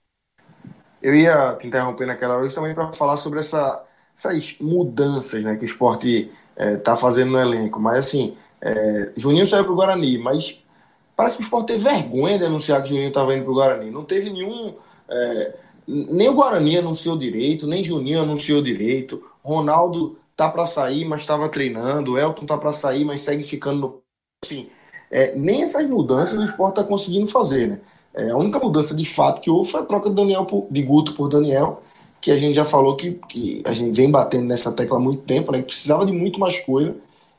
Eu 1.02 1.14
ia 1.14 1.54
te 1.60 1.68
interromper 1.68 2.08
naquela 2.08 2.38
hora 2.38 2.50
também 2.50 2.74
para 2.74 2.94
falar 2.94 3.18
sobre 3.18 3.42
essa, 3.42 3.84
essas 4.18 4.56
mudanças 4.60 5.44
né, 5.44 5.58
que 5.58 5.64
o 5.64 5.66
esporte 5.66 6.32
está 6.56 6.64
é, 6.64 6.78
tá 6.78 6.96
fazendo 6.96 7.32
no 7.32 7.40
elenco. 7.40 7.80
Mas 7.80 8.00
assim, 8.00 8.38
é, 8.62 9.12
Juninho 9.16 9.48
saiu 9.48 9.64
para 9.64 9.74
o 9.74 9.76
Guarani, 9.76 10.18
mas 10.18 10.60
parece 11.16 11.38
que 11.38 11.44
o 11.44 11.46
esporte 11.46 11.68
teve 11.68 11.84
vergonha 11.84 12.38
de 12.38 12.46
anunciar 12.46 12.82
que 12.82 12.90
Juninho 12.90 13.10
estava 13.10 13.36
indo 13.36 13.44
para 13.44 13.52
o 13.52 13.56
Guarani. 13.56 13.92
Não 13.92 14.04
teve 14.04 14.30
nenhum. 14.30 14.74
É, 15.10 15.54
nem 15.88 16.30
o 16.30 16.34
Guarani 16.34 16.78
anunciou 16.78 17.18
direito, 17.18 17.68
nem 17.68 17.84
Juninho 17.84 18.22
anunciou 18.22 18.62
direito. 18.62 19.24
Ronaldo 19.44 20.18
tá 20.36 20.50
para 20.50 20.66
sair, 20.66 21.06
mas 21.06 21.22
estava 21.22 21.48
treinando. 21.50 22.18
Elton 22.18 22.46
tá 22.46 22.58
para 22.58 22.72
sair, 22.72 23.06
mas 23.06 23.22
segue 23.22 23.44
ficando 23.44 23.80
no. 23.80 24.02
Assim, 24.44 24.68
é, 25.12 25.36
nem 25.36 25.64
essas 25.64 25.88
mudanças 25.88 26.38
o 26.38 26.44
esporte 26.44 26.80
está 26.80 26.84
conseguindo 26.84 27.28
fazer, 27.28 27.68
né? 27.68 27.80
É, 28.14 28.30
a 28.30 28.38
única 28.38 28.60
mudança 28.60 28.96
de 28.96 29.06
fato 29.06 29.42
que 29.42 29.50
houve 29.50 29.70
foi 29.70 29.82
a 29.82 29.86
troca 29.86 30.10
de, 30.10 30.16
Daniel 30.16 30.46
por, 30.46 30.68
de 30.72 30.82
Guto 30.82 31.14
por 31.14 31.28
Daniel, 31.28 31.84
que 32.22 32.32
a 32.32 32.38
gente 32.38 32.56
já 32.56 32.64
falou 32.64 32.96
que, 32.96 33.20
que 33.28 33.62
a 33.66 33.74
gente 33.74 33.94
vem 33.96 34.10
batendo 34.10 34.46
nessa 34.46 34.72
tecla 34.72 34.98
há 34.98 35.00
muito 35.00 35.24
tempo, 35.24 35.52
né? 35.52 35.60
Que 35.60 35.66
precisava 35.66 36.06
de 36.06 36.14
muito 36.14 36.40
mais 36.40 36.58
coisa 36.60 36.96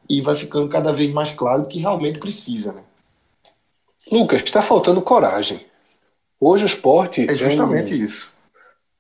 e 0.09 0.21
vai 0.21 0.37
ficando 0.37 0.69
cada 0.69 0.93
vez 0.93 1.13
mais 1.13 1.33
claro 1.33 1.67
que 1.67 1.79
realmente 1.79 2.19
precisa, 2.19 2.73
né? 2.73 2.83
Lucas, 4.11 4.43
está 4.43 4.63
faltando 4.63 5.03
coragem. 5.03 5.67
Hoje 6.41 6.65
o 6.65 6.67
esporte. 6.67 7.27
É 7.29 7.35
justamente 7.35 7.93
é 7.93 7.97
um, 7.97 8.05
isso. 8.05 8.33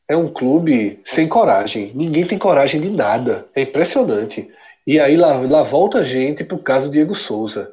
É 0.08 0.16
um 0.16 0.32
clube 0.32 1.00
sem 1.04 1.28
coragem. 1.28 1.92
Ninguém 1.94 2.26
tem 2.26 2.38
coragem 2.38 2.80
de 2.80 2.90
nada. 2.90 3.46
É 3.54 3.62
impressionante. 3.62 4.50
E 4.86 4.98
aí 4.98 5.16
lá, 5.16 5.36
lá 5.38 5.62
volta 5.62 5.98
a 5.98 6.04
gente 6.04 6.44
para 6.44 6.56
o 6.56 6.62
caso 6.62 6.90
Diego 6.90 7.14
Souza. 7.14 7.72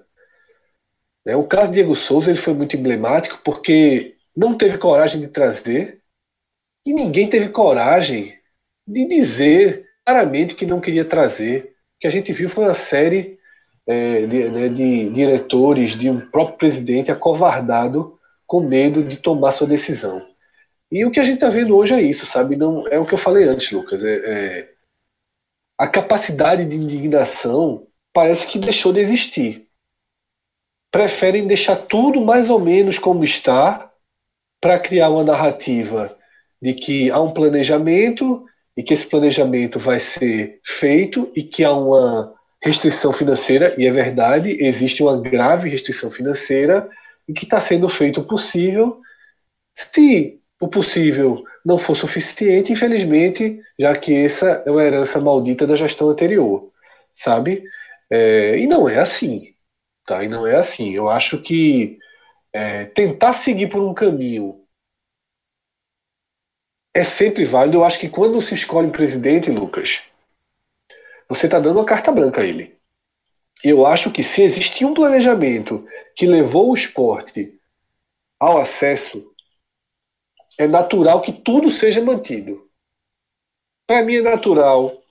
Né? 1.25 1.36
O 1.36 1.43
caso 1.43 1.71
Diego 1.71 1.95
Souza 1.95 2.29
ele 2.29 2.39
foi 2.39 2.53
muito 2.53 2.75
emblemático 2.75 3.39
porque 3.43 4.15
não 4.36 4.55
teve 4.55 4.77
coragem 4.77 5.21
de 5.21 5.27
trazer 5.27 6.01
e 6.86 6.93
ninguém 6.93 7.29
teve 7.29 7.49
coragem 7.49 8.38
de 8.86 9.05
dizer 9.07 9.88
claramente 10.05 10.55
que 10.55 10.65
não 10.65 10.81
queria 10.81 11.05
trazer. 11.05 11.72
Que 12.03 12.07
a 12.07 12.11
gente 12.11 12.33
viu 12.33 12.49
foi 12.49 12.65
uma 12.65 12.73
série 12.73 13.39
é, 13.87 14.25
de, 14.25 14.49
né, 14.49 14.67
de 14.67 15.09
diretores, 15.11 15.91
de 15.97 16.09
um 16.09 16.19
próprio 16.19 16.57
presidente 16.57 17.09
acovardado 17.09 18.19
com 18.45 18.59
medo 18.59 19.01
de 19.01 19.15
tomar 19.15 19.53
sua 19.53 19.65
decisão. 19.65 20.21
E 20.91 21.05
o 21.05 21.11
que 21.11 21.21
a 21.21 21.23
gente 21.23 21.35
está 21.35 21.47
vendo 21.47 21.77
hoje 21.77 21.93
é 21.93 22.01
isso, 22.01 22.25
sabe? 22.25 22.57
Não 22.57 22.85
é 22.89 22.99
o 22.99 23.05
que 23.05 23.13
eu 23.13 23.17
falei 23.17 23.45
antes, 23.45 23.71
Lucas. 23.71 24.03
É, 24.03 24.15
é, 24.15 24.73
a 25.77 25.87
capacidade 25.87 26.65
de 26.65 26.75
indignação 26.75 27.87
parece 28.11 28.47
que 28.47 28.59
deixou 28.59 28.91
de 28.91 28.99
existir. 28.99 29.69
Preferem 30.91 31.47
deixar 31.47 31.77
tudo 31.77 32.19
mais 32.19 32.49
ou 32.49 32.59
menos 32.59 32.99
como 32.99 33.23
está 33.23 33.89
para 34.59 34.77
criar 34.77 35.09
uma 35.09 35.23
narrativa 35.23 36.17
de 36.61 36.73
que 36.73 37.09
há 37.09 37.21
um 37.21 37.31
planejamento 37.31 38.45
e 38.76 38.84
que 38.84 38.93
esse 38.93 39.05
planejamento 39.05 39.80
vai 39.80 39.99
ser 39.99 40.59
feito 40.63 41.32
e 41.36 41.43
que 41.43 41.63
há 41.63 41.71
uma 41.71 42.34
restrição 42.61 43.11
financeira, 43.11 43.76
e 43.78 43.86
é 43.86 43.91
verdade, 43.91 44.57
existe 44.59 45.03
uma 45.03 45.19
grave 45.19 45.69
restrição 45.69 46.09
financeira 46.09 46.89
e 47.28 47.34
que 47.34 47.43
está 47.43 47.59
sendo 47.59 47.89
feito 47.89 48.21
o 48.21 48.26
possível. 48.26 48.99
Se 49.76 50.39
o 50.61 50.67
possível 50.67 51.43
não 51.65 51.78
for 51.78 51.95
suficiente, 51.95 52.71
infelizmente, 52.71 53.59
já 53.78 53.95
que 53.97 54.15
essa 54.15 54.63
é 54.65 54.71
uma 54.71 54.84
herança 54.84 55.19
maldita 55.19 55.67
da 55.67 55.76
gestão 55.76 56.09
anterior, 56.09 56.71
sabe? 57.13 57.63
É, 58.09 58.57
e 58.57 58.67
não 58.67 58.88
é 58.88 58.99
assim, 58.99 59.53
tá? 60.05 60.24
E 60.24 60.28
não 60.30 60.47
é 60.47 60.55
assim. 60.55 60.93
Eu 60.93 61.09
acho 61.09 61.41
que 61.41 61.97
é, 62.53 62.86
tentar 62.86 63.34
seguir 63.34 63.67
por 63.67 63.82
um 63.82 63.93
caminho 63.93 64.62
é 66.93 67.03
sempre 67.03 67.43
válido. 67.45 67.77
Eu 67.77 67.83
acho 67.83 67.99
que 67.99 68.09
quando 68.09 68.41
se 68.41 68.53
escolhe 68.53 68.87
um 68.87 68.91
presidente, 68.91 69.49
Lucas, 69.49 70.01
você 71.27 71.47
está 71.47 71.59
dando 71.59 71.79
uma 71.79 71.85
carta 71.85 72.11
branca 72.11 72.41
a 72.41 72.45
ele. 72.45 72.77
Eu 73.63 73.85
acho 73.85 74.11
que 74.11 74.23
se 74.23 74.41
existir 74.41 74.85
um 74.85 74.93
planejamento 74.93 75.87
que 76.15 76.27
levou 76.27 76.69
o 76.69 76.75
esporte 76.75 77.57
ao 78.39 78.59
acesso, 78.59 79.33
é 80.57 80.67
natural 80.67 81.21
que 81.21 81.31
tudo 81.31 81.71
seja 81.71 82.01
mantido. 82.01 82.69
Para 83.87 84.03
mim 84.03 84.15
é 84.15 84.21
natural 84.21 85.01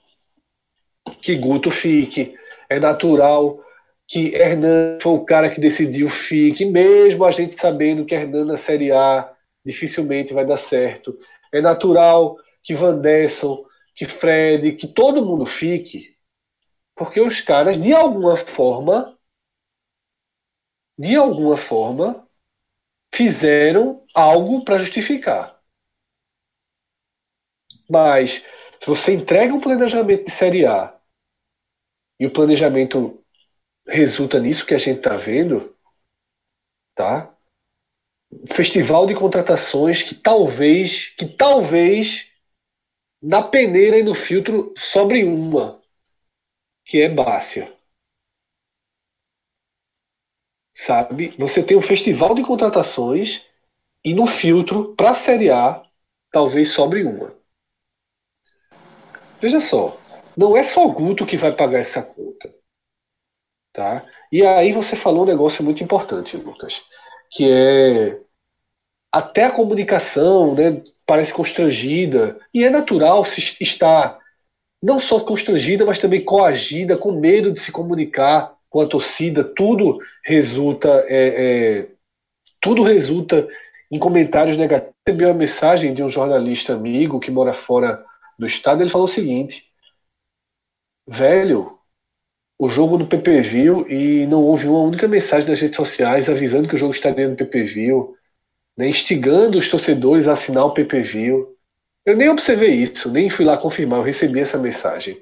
que 1.21 1.35
Guto 1.35 1.71
fique, 1.71 2.39
é 2.69 2.79
natural 2.79 3.63
que 4.07 4.35
Hernan 4.35 4.99
foi 5.01 5.13
o 5.13 5.25
cara 5.25 5.51
que 5.51 5.61
decidiu 5.61 6.11
fique, 6.11 6.65
mesmo 6.65 7.25
a 7.25 7.31
gente 7.31 7.59
sabendo 7.59 8.05
que 8.05 8.15
Hernan 8.15 8.45
na 8.45 8.57
Série 8.57 8.93
A 8.93 9.35
dificilmente 9.65 10.35
vai 10.35 10.45
dar 10.45 10.59
certo. 10.59 11.19
É 11.53 11.61
natural 11.61 12.39
que 12.63 12.75
Van 12.75 12.99
Desson, 12.99 13.65
que 13.95 14.07
Fred, 14.07 14.77
que 14.77 14.89
todo 14.89 15.25
mundo 15.25 15.45
fique, 15.45 16.17
porque 16.95 17.21
os 17.21 17.41
caras, 17.41 17.81
de 17.81 17.93
alguma 17.93 18.37
forma, 18.37 19.19
de 20.99 21.17
alguma 21.17 21.57
forma, 21.57 22.27
fizeram 23.15 24.05
algo 24.15 24.65
para 24.65 24.79
justificar. 24.79 25.61
Mas, 27.89 28.43
se 28.81 28.87
você 28.87 29.13
entrega 29.13 29.53
um 29.55 29.61
planejamento 29.61 30.25
de 30.25 30.31
Série 30.31 30.67
A 30.67 30.99
e 32.19 32.27
o 32.27 32.33
planejamento 32.33 33.23
resulta 33.87 34.39
nisso 34.39 34.65
que 34.67 34.75
a 34.75 34.79
gente 34.79 34.99
está 34.99 35.17
vendo, 35.17 35.77
tá? 36.95 37.32
Festival 38.53 39.07
de 39.07 39.15
contratações 39.15 40.03
que 40.03 40.15
talvez, 40.15 41.09
que 41.17 41.27
talvez 41.27 42.31
na 43.23 43.43
peneira 43.43 43.99
e 43.99 44.03
no 44.03 44.15
filtro 44.15 44.75
sobre 44.77 45.25
uma, 45.25 45.81
que 46.85 47.01
é 47.01 47.09
Bárcia. 47.09 47.73
Sabe? 50.75 51.37
Você 51.39 51.63
tem 51.63 51.77
um 51.77 51.83
festival 51.83 52.35
de 52.35 52.43
contratações 52.43 53.47
e 54.05 54.13
no 54.15 54.27
filtro 54.27 54.95
para 54.97 55.11
a 55.11 55.15
Série 55.15 55.51
A 55.51 55.83
talvez 56.31 56.71
sobre 56.71 57.05
uma. 57.05 57.37
Veja 59.41 59.61
só, 59.61 59.97
não 60.37 60.57
é 60.57 60.63
só 60.63 60.87
Guto 60.89 61.27
que 61.27 61.37
vai 61.37 61.55
pagar 61.55 61.79
essa 61.79 62.03
conta. 62.03 62.53
Tá? 63.73 64.07
E 64.31 64.45
aí 64.45 64.73
você 64.73 64.97
falou 64.97 65.23
um 65.23 65.27
negócio 65.27 65.65
muito 65.65 65.83
importante, 65.83 66.37
Lucas, 66.37 66.83
que 67.33 67.51
é 67.51 68.21
até 69.11 69.45
a 69.45 69.51
comunicação 69.51 70.55
né, 70.55 70.83
parece 71.07 71.33
constrangida, 71.33 72.39
e 72.53 72.63
é 72.63 72.71
natural 72.71 73.25
se 73.25 73.41
estar 73.61 74.19
não 74.83 74.99
só 74.99 75.21
constrangida, 75.21 75.85
mas 75.85 75.99
também 75.99 76.25
coagida, 76.25 76.97
com 76.97 77.13
medo 77.13 77.53
de 77.53 77.61
se 77.61 77.73
comunicar 77.73 78.55
com 78.69 78.81
a 78.81 78.87
torcida, 78.87 79.45
tudo 79.45 79.99
resulta 80.25 80.89
é, 81.09 81.29
é, 81.81 81.89
tudo 82.61 82.83
resulta 82.83 83.47
em 83.91 83.99
comentários 83.99 84.57
negativos. 84.57 84.93
Recebi 85.07 85.25
uma 85.25 85.35
mensagem 85.35 85.93
de 85.93 86.03
um 86.03 86.09
jornalista 86.09 86.73
amigo 86.75 87.21
que 87.21 87.31
mora 87.31 87.53
fora 87.53 88.05
do 88.39 88.47
estado, 88.47 88.83
ele 88.83 88.91
falou 88.91 89.07
o 89.07 89.11
seguinte: 89.11 89.65
velho, 91.07 91.79
o 92.63 92.69
jogo 92.69 92.97
no 92.97 93.09
PPV 93.09 93.89
e 93.89 94.25
não 94.25 94.41
houve 94.41 94.69
uma 94.69 94.79
única 94.79 95.09
mensagem 95.09 95.51
nas 95.51 95.61
redes 95.61 95.75
sociais 95.75 96.31
avisando 96.31 96.69
que 96.69 96.77
o 96.77 96.79
jogo 96.79 96.95
estaria 96.95 97.27
no 97.27 97.35
PPV, 97.35 97.89
né, 98.79 98.89
instigando 98.89 99.59
os 99.59 99.69
torcedores 99.69 100.29
a 100.29 100.35
assinar 100.35 100.67
o 100.67 100.73
PPV. 100.73 101.45
Eu 102.07 102.17
nem 102.17 102.29
observei 102.29 102.71
isso, 102.71 103.11
nem 103.11 103.29
fui 103.29 103.45
lá 103.45 103.57
confirmar, 103.57 103.99
eu 103.99 104.05
recebi 104.05 104.39
essa 104.39 104.59
mensagem. 104.59 105.19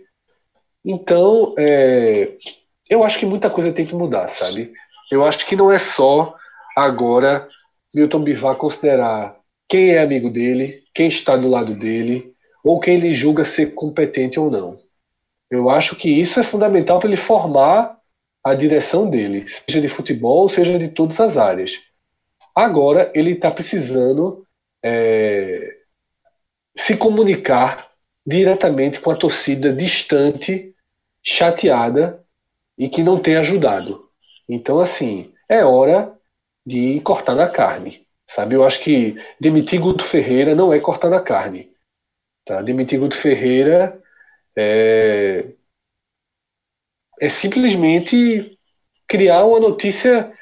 Então, 0.84 1.54
é, 1.58 2.32
eu 2.90 3.02
acho 3.02 3.18
que 3.18 3.24
muita 3.24 3.48
coisa 3.48 3.72
tem 3.72 3.86
que 3.86 3.94
mudar, 3.94 4.28
sabe? 4.28 4.74
Eu 5.10 5.24
acho 5.24 5.46
que 5.46 5.56
não 5.56 5.72
é 5.72 5.78
só 5.78 6.36
agora 6.76 7.48
Milton 7.94 8.22
Bivar 8.22 8.56
considerar 8.56 9.34
quem 9.66 9.92
é 9.92 10.02
amigo 10.02 10.28
dele, 10.28 10.82
quem 10.94 11.08
está 11.08 11.38
do 11.38 11.48
lado 11.48 11.74
dele, 11.74 12.34
ou 12.62 12.78
quem 12.80 12.96
ele 12.96 13.14
julga 13.14 13.46
ser 13.46 13.72
competente 13.72 14.38
ou 14.38 14.50
não. 14.50 14.89
Eu 15.50 15.68
acho 15.68 15.96
que 15.96 16.08
isso 16.08 16.38
é 16.38 16.42
fundamental 16.42 16.98
para 16.98 17.08
ele 17.08 17.16
formar 17.16 17.98
a 18.42 18.54
direção 18.54 19.08
dele, 19.10 19.46
seja 19.48 19.80
de 19.80 19.88
futebol, 19.88 20.48
seja 20.48 20.78
de 20.78 20.88
todas 20.88 21.20
as 21.20 21.36
áreas. 21.36 21.72
Agora 22.54 23.10
ele 23.14 23.32
está 23.32 23.50
precisando 23.50 24.46
é, 24.82 25.76
se 26.76 26.96
comunicar 26.96 27.90
diretamente 28.26 29.00
com 29.00 29.10
a 29.10 29.16
torcida 29.16 29.72
distante, 29.72 30.74
chateada 31.22 32.24
e 32.78 32.88
que 32.88 33.02
não 33.02 33.18
tem 33.20 33.36
ajudado. 33.36 34.08
Então, 34.48 34.80
assim, 34.80 35.32
é 35.48 35.64
hora 35.64 36.16
de 36.64 37.00
cortar 37.00 37.34
na 37.34 37.48
carne. 37.48 38.06
Sabe? 38.28 38.54
Eu 38.54 38.64
acho 38.64 38.80
que 38.80 39.16
demitir 39.40 39.80
Guto 39.80 40.04
Ferreira 40.04 40.54
não 40.54 40.72
é 40.72 40.78
cortar 40.78 41.10
na 41.10 41.20
carne. 41.20 41.70
Tá? 42.46 42.62
Demitir 42.62 43.00
Guto 43.00 43.16
Ferreira 43.16 43.99
é, 44.60 45.46
é 47.20 47.28
simplesmente 47.28 48.58
criar 49.08 49.44
uma 49.44 49.58
notícia 49.58 50.32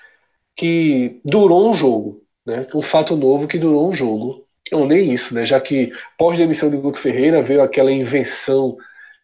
que 0.56 1.20
durou 1.24 1.70
um 1.70 1.74
jogo. 1.74 2.22
Né? 2.44 2.66
Um 2.74 2.82
fato 2.82 3.16
novo 3.16 3.46
que 3.46 3.58
durou 3.58 3.88
um 3.88 3.94
jogo 3.94 4.46
ou 4.72 4.86
nem 4.86 5.12
isso, 5.12 5.34
né? 5.34 5.46
Já 5.46 5.60
que 5.60 5.92
pós-demissão 6.18 6.68
de 6.68 6.76
Guto 6.76 6.98
Ferreira 6.98 7.42
veio 7.42 7.62
aquela 7.62 7.92
invenção 7.92 8.76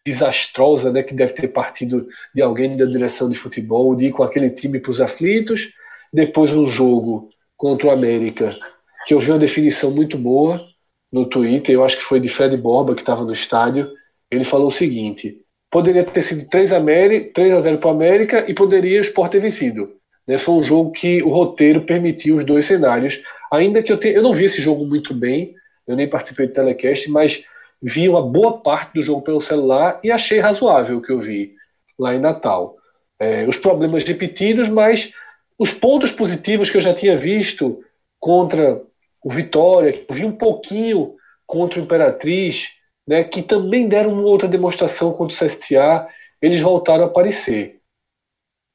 desastrosa, 0.05 0.91
né? 0.91 1.03
Que 1.03 1.13
deve 1.13 1.33
ter 1.33 1.49
partido 1.49 2.07
de 2.33 2.41
alguém 2.41 2.77
da 2.77 2.85
direção 2.85 3.29
de 3.29 3.37
futebol, 3.37 3.95
de 3.95 4.07
ir 4.07 4.11
com 4.11 4.23
aquele 4.23 4.49
time 4.49 4.79
para 4.79 4.91
os 4.91 5.01
aflitos. 5.01 5.71
Depois 6.11 6.51
um 6.51 6.65
jogo 6.65 7.29
contra 7.57 7.87
o 7.87 7.91
América, 7.91 8.57
que 9.05 9.13
eu 9.13 9.19
vi 9.19 9.31
uma 9.31 9.39
definição 9.39 9.91
muito 9.91 10.17
boa 10.17 10.65
no 11.11 11.25
Twitter, 11.25 11.73
eu 11.73 11.83
acho 11.83 11.97
que 11.97 12.03
foi 12.03 12.19
de 12.19 12.27
Fred 12.27 12.57
Borba, 12.57 12.95
que 12.95 13.01
estava 13.01 13.23
no 13.23 13.33
estádio. 13.33 13.91
Ele 14.31 14.43
falou 14.43 14.67
o 14.67 14.71
seguinte: 14.71 15.37
poderia 15.69 16.03
ter 16.03 16.21
sido 16.21 16.47
3 16.49 16.73
a, 16.73 16.81
3 16.81 17.53
a 17.53 17.61
0 17.61 17.77
para 17.77 17.87
o 17.87 17.91
América 17.91 18.45
e 18.47 18.53
poderia 18.53 18.99
o 18.99 19.03
Sport 19.03 19.31
ter 19.31 19.39
vencido. 19.39 19.93
Né? 20.27 20.37
Foi 20.37 20.55
um 20.55 20.63
jogo 20.63 20.91
que 20.91 21.21
o 21.23 21.29
roteiro 21.29 21.81
permitiu 21.81 22.37
os 22.37 22.45
dois 22.45 22.65
cenários 22.65 23.21
Ainda 23.51 23.81
que 23.81 23.91
eu, 23.91 23.99
eu 23.99 24.23
não 24.23 24.33
vi 24.33 24.45
esse 24.45 24.61
jogo 24.61 24.85
muito 24.85 25.13
bem, 25.13 25.55
eu 25.87 25.95
nem 25.95 26.09
participei 26.09 26.47
do 26.47 26.53
telecast, 26.53 27.09
mas 27.09 27.43
vi 27.81 28.09
uma 28.09 28.21
boa 28.21 28.59
parte 28.59 28.93
do 28.95 29.03
jogo 29.03 29.21
pelo 29.21 29.41
celular 29.41 29.99
e 30.03 30.11
achei 30.11 30.39
razoável 30.39 30.97
o 30.97 31.01
que 31.01 31.11
eu 31.11 31.19
vi 31.19 31.53
lá 31.97 32.13
em 32.15 32.19
Natal. 32.19 32.75
É, 33.19 33.47
os 33.47 33.57
problemas 33.57 34.03
repetidos, 34.03 34.67
mas 34.67 35.11
os 35.57 35.71
pontos 35.71 36.11
positivos 36.11 36.69
que 36.69 36.77
eu 36.77 36.81
já 36.81 36.93
tinha 36.93 37.17
visto 37.17 37.81
contra 38.19 38.81
o 39.23 39.31
Vitória, 39.31 40.03
vi 40.09 40.25
um 40.25 40.31
pouquinho 40.31 41.15
contra 41.45 41.79
o 41.79 41.83
Imperatriz, 41.83 42.67
né, 43.07 43.23
que 43.23 43.43
também 43.43 43.87
deram 43.87 44.13
uma 44.13 44.23
outra 44.23 44.47
demonstração 44.47 45.13
contra 45.13 45.35
o 45.35 45.47
CSA, 45.47 46.07
eles 46.41 46.61
voltaram 46.61 47.03
a 47.03 47.07
aparecer. 47.07 47.79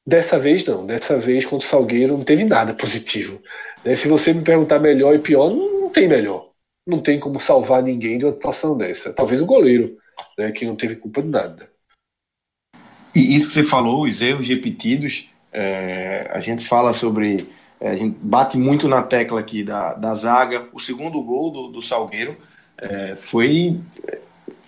Dessa 0.05 0.39
vez 0.39 0.65
não, 0.65 0.85
dessa 0.85 1.19
vez 1.19 1.45
contra 1.45 1.65
o 1.65 1.69
Salgueiro 1.69 2.17
não 2.17 2.23
teve 2.23 2.43
nada 2.43 2.73
positivo. 2.73 3.41
Né? 3.85 3.95
Se 3.95 4.07
você 4.07 4.33
me 4.33 4.43
perguntar 4.43 4.79
melhor 4.79 5.13
e 5.13 5.19
pior, 5.19 5.49
não, 5.49 5.81
não, 5.81 5.89
tem 5.89 6.07
melhor. 6.07 6.49
Não 6.87 6.99
tem 6.99 7.19
como 7.19 7.39
salvar 7.39 7.83
ninguém 7.83 8.17
de 8.17 8.25
uma 8.25 8.33
situação 8.33 8.75
dessa. 8.75 9.13
Talvez 9.13 9.39
o 9.41 9.45
goleiro, 9.45 9.97
né, 10.37 10.51
que 10.51 10.65
não 10.65 10.75
teve 10.75 10.95
culpa 10.95 11.21
de 11.21 11.27
nada. 11.27 11.69
E 13.13 13.35
isso 13.35 13.49
que 13.49 13.53
você 13.53 13.63
falou, 13.63 14.03
os 14.03 14.21
erros 14.21 14.47
repetidos, 14.47 15.29
é, 15.51 16.27
a 16.31 16.39
gente 16.39 16.67
fala 16.67 16.93
sobre. 16.93 17.47
É, 17.79 17.89
a 17.89 17.95
gente 17.95 18.17
bate 18.21 18.57
muito 18.57 18.87
na 18.87 19.03
tecla 19.03 19.39
aqui 19.39 19.63
da, 19.63 19.93
da 19.93 20.15
zaga. 20.15 20.67
O 20.73 20.79
segundo 20.79 21.21
gol 21.21 21.51
do, 21.51 21.67
do 21.67 21.81
Salgueiro 21.81 22.37
é, 22.81 23.15
foi 23.15 23.79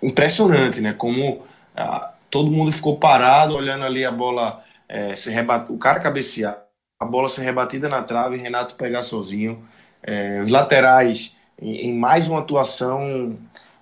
impressionante, 0.01 0.79
né? 0.79 0.93
Como 0.93 1.43
ah, 1.75 2.13
todo 2.29 2.51
mundo 2.51 2.71
ficou 2.71 2.97
parado 2.97 3.55
olhando 3.55 3.83
ali 3.83 4.05
a 4.05 4.11
bola 4.11 4.63
é, 4.87 5.15
se 5.15 5.31
rebate, 5.31 5.71
o 5.71 5.77
cara 5.77 5.99
cabecear, 5.99 6.63
a 6.99 7.05
bola 7.05 7.27
ser 7.27 7.41
rebatida 7.41 7.89
na 7.89 8.03
trave, 8.03 8.37
Renato 8.37 8.75
pegar 8.75 9.03
sozinho. 9.03 9.63
É, 10.03 10.41
os 10.41 10.51
laterais, 10.51 11.35
em, 11.59 11.87
em, 11.87 11.93
mais 11.93 12.27
uma 12.27 12.39
atuação 12.39 13.37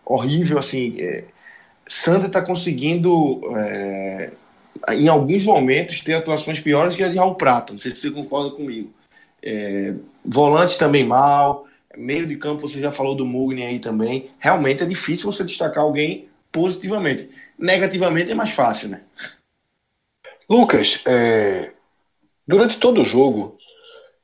horrível, 0.05 0.57
assim. 0.57 0.95
É, 0.99 1.25
Sander 1.88 2.27
está 2.27 2.41
conseguindo, 2.41 3.41
é, 3.57 4.32
em 4.93 5.07
alguns 5.09 5.43
momentos, 5.43 6.01
ter 6.01 6.13
atuações 6.13 6.59
piores 6.61 6.95
que 6.95 7.03
a 7.03 7.09
de 7.09 7.17
Raul 7.17 7.36
Prata. 7.36 7.73
Não 7.73 7.79
sei 7.79 7.93
se 7.93 8.01
você 8.01 8.11
concorda 8.11 8.55
comigo. 8.55 8.91
É, 9.43 9.93
volante 10.23 10.77
também 10.77 11.03
mal. 11.03 11.67
Meio 11.98 12.26
de 12.28 12.36
campo, 12.36 12.68
você 12.68 12.80
já 12.80 12.92
falou 12.92 13.16
do 13.16 13.26
Mugni 13.26 13.64
aí 13.64 13.80
também. 13.80 14.32
Realmente 14.39 14.84
é 14.84 14.86
difícil 14.86 15.32
você 15.32 15.44
destacar 15.44 15.84
alguém 15.84 16.30
positivamente. 16.52 17.30
Negativamente 17.58 18.32
é 18.32 18.36
mais 18.36 18.52
fácil, 18.52 18.89
né? 18.89 19.02
Lucas, 20.50 21.02
é, 21.06 21.72
Durante 22.52 22.80
todo 22.80 23.00
o 23.00 23.06
jogo, 23.06 23.58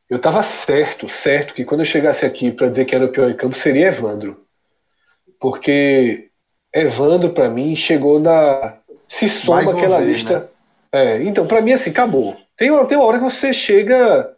eu 0.10 0.18
estava 0.18 0.44
certo, 0.44 1.08
certo, 1.08 1.54
que 1.54 1.64
quando 1.64 1.80
eu 1.80 1.86
chegasse 1.86 2.26
aqui 2.26 2.52
para 2.52 2.68
dizer 2.68 2.84
que 2.84 2.94
era 2.94 3.06
o 3.06 3.10
pior 3.10 3.30
em 3.30 3.38
campo 3.38 3.56
seria 3.56 3.88
Evandro. 3.88 4.44
Porque 5.40 6.30
Evandro, 6.74 7.30
para 7.30 7.50
mim, 7.50 7.74
chegou 7.76 8.20
na. 8.20 8.80
Se 9.08 9.30
soma 9.30 9.72
aquela 9.72 10.00
vez, 10.00 10.12
lista. 10.12 10.40
Né? 10.40 10.48
É, 10.92 11.24
então, 11.24 11.48
para 11.48 11.62
mim, 11.62 11.72
assim, 11.72 11.92
acabou. 11.92 12.36
Tem 12.58 12.70
uma, 12.70 12.86
tem 12.86 12.98
uma 12.98 13.06
hora 13.06 13.18
que 13.18 13.24
você 13.24 13.54
chega 13.54 14.30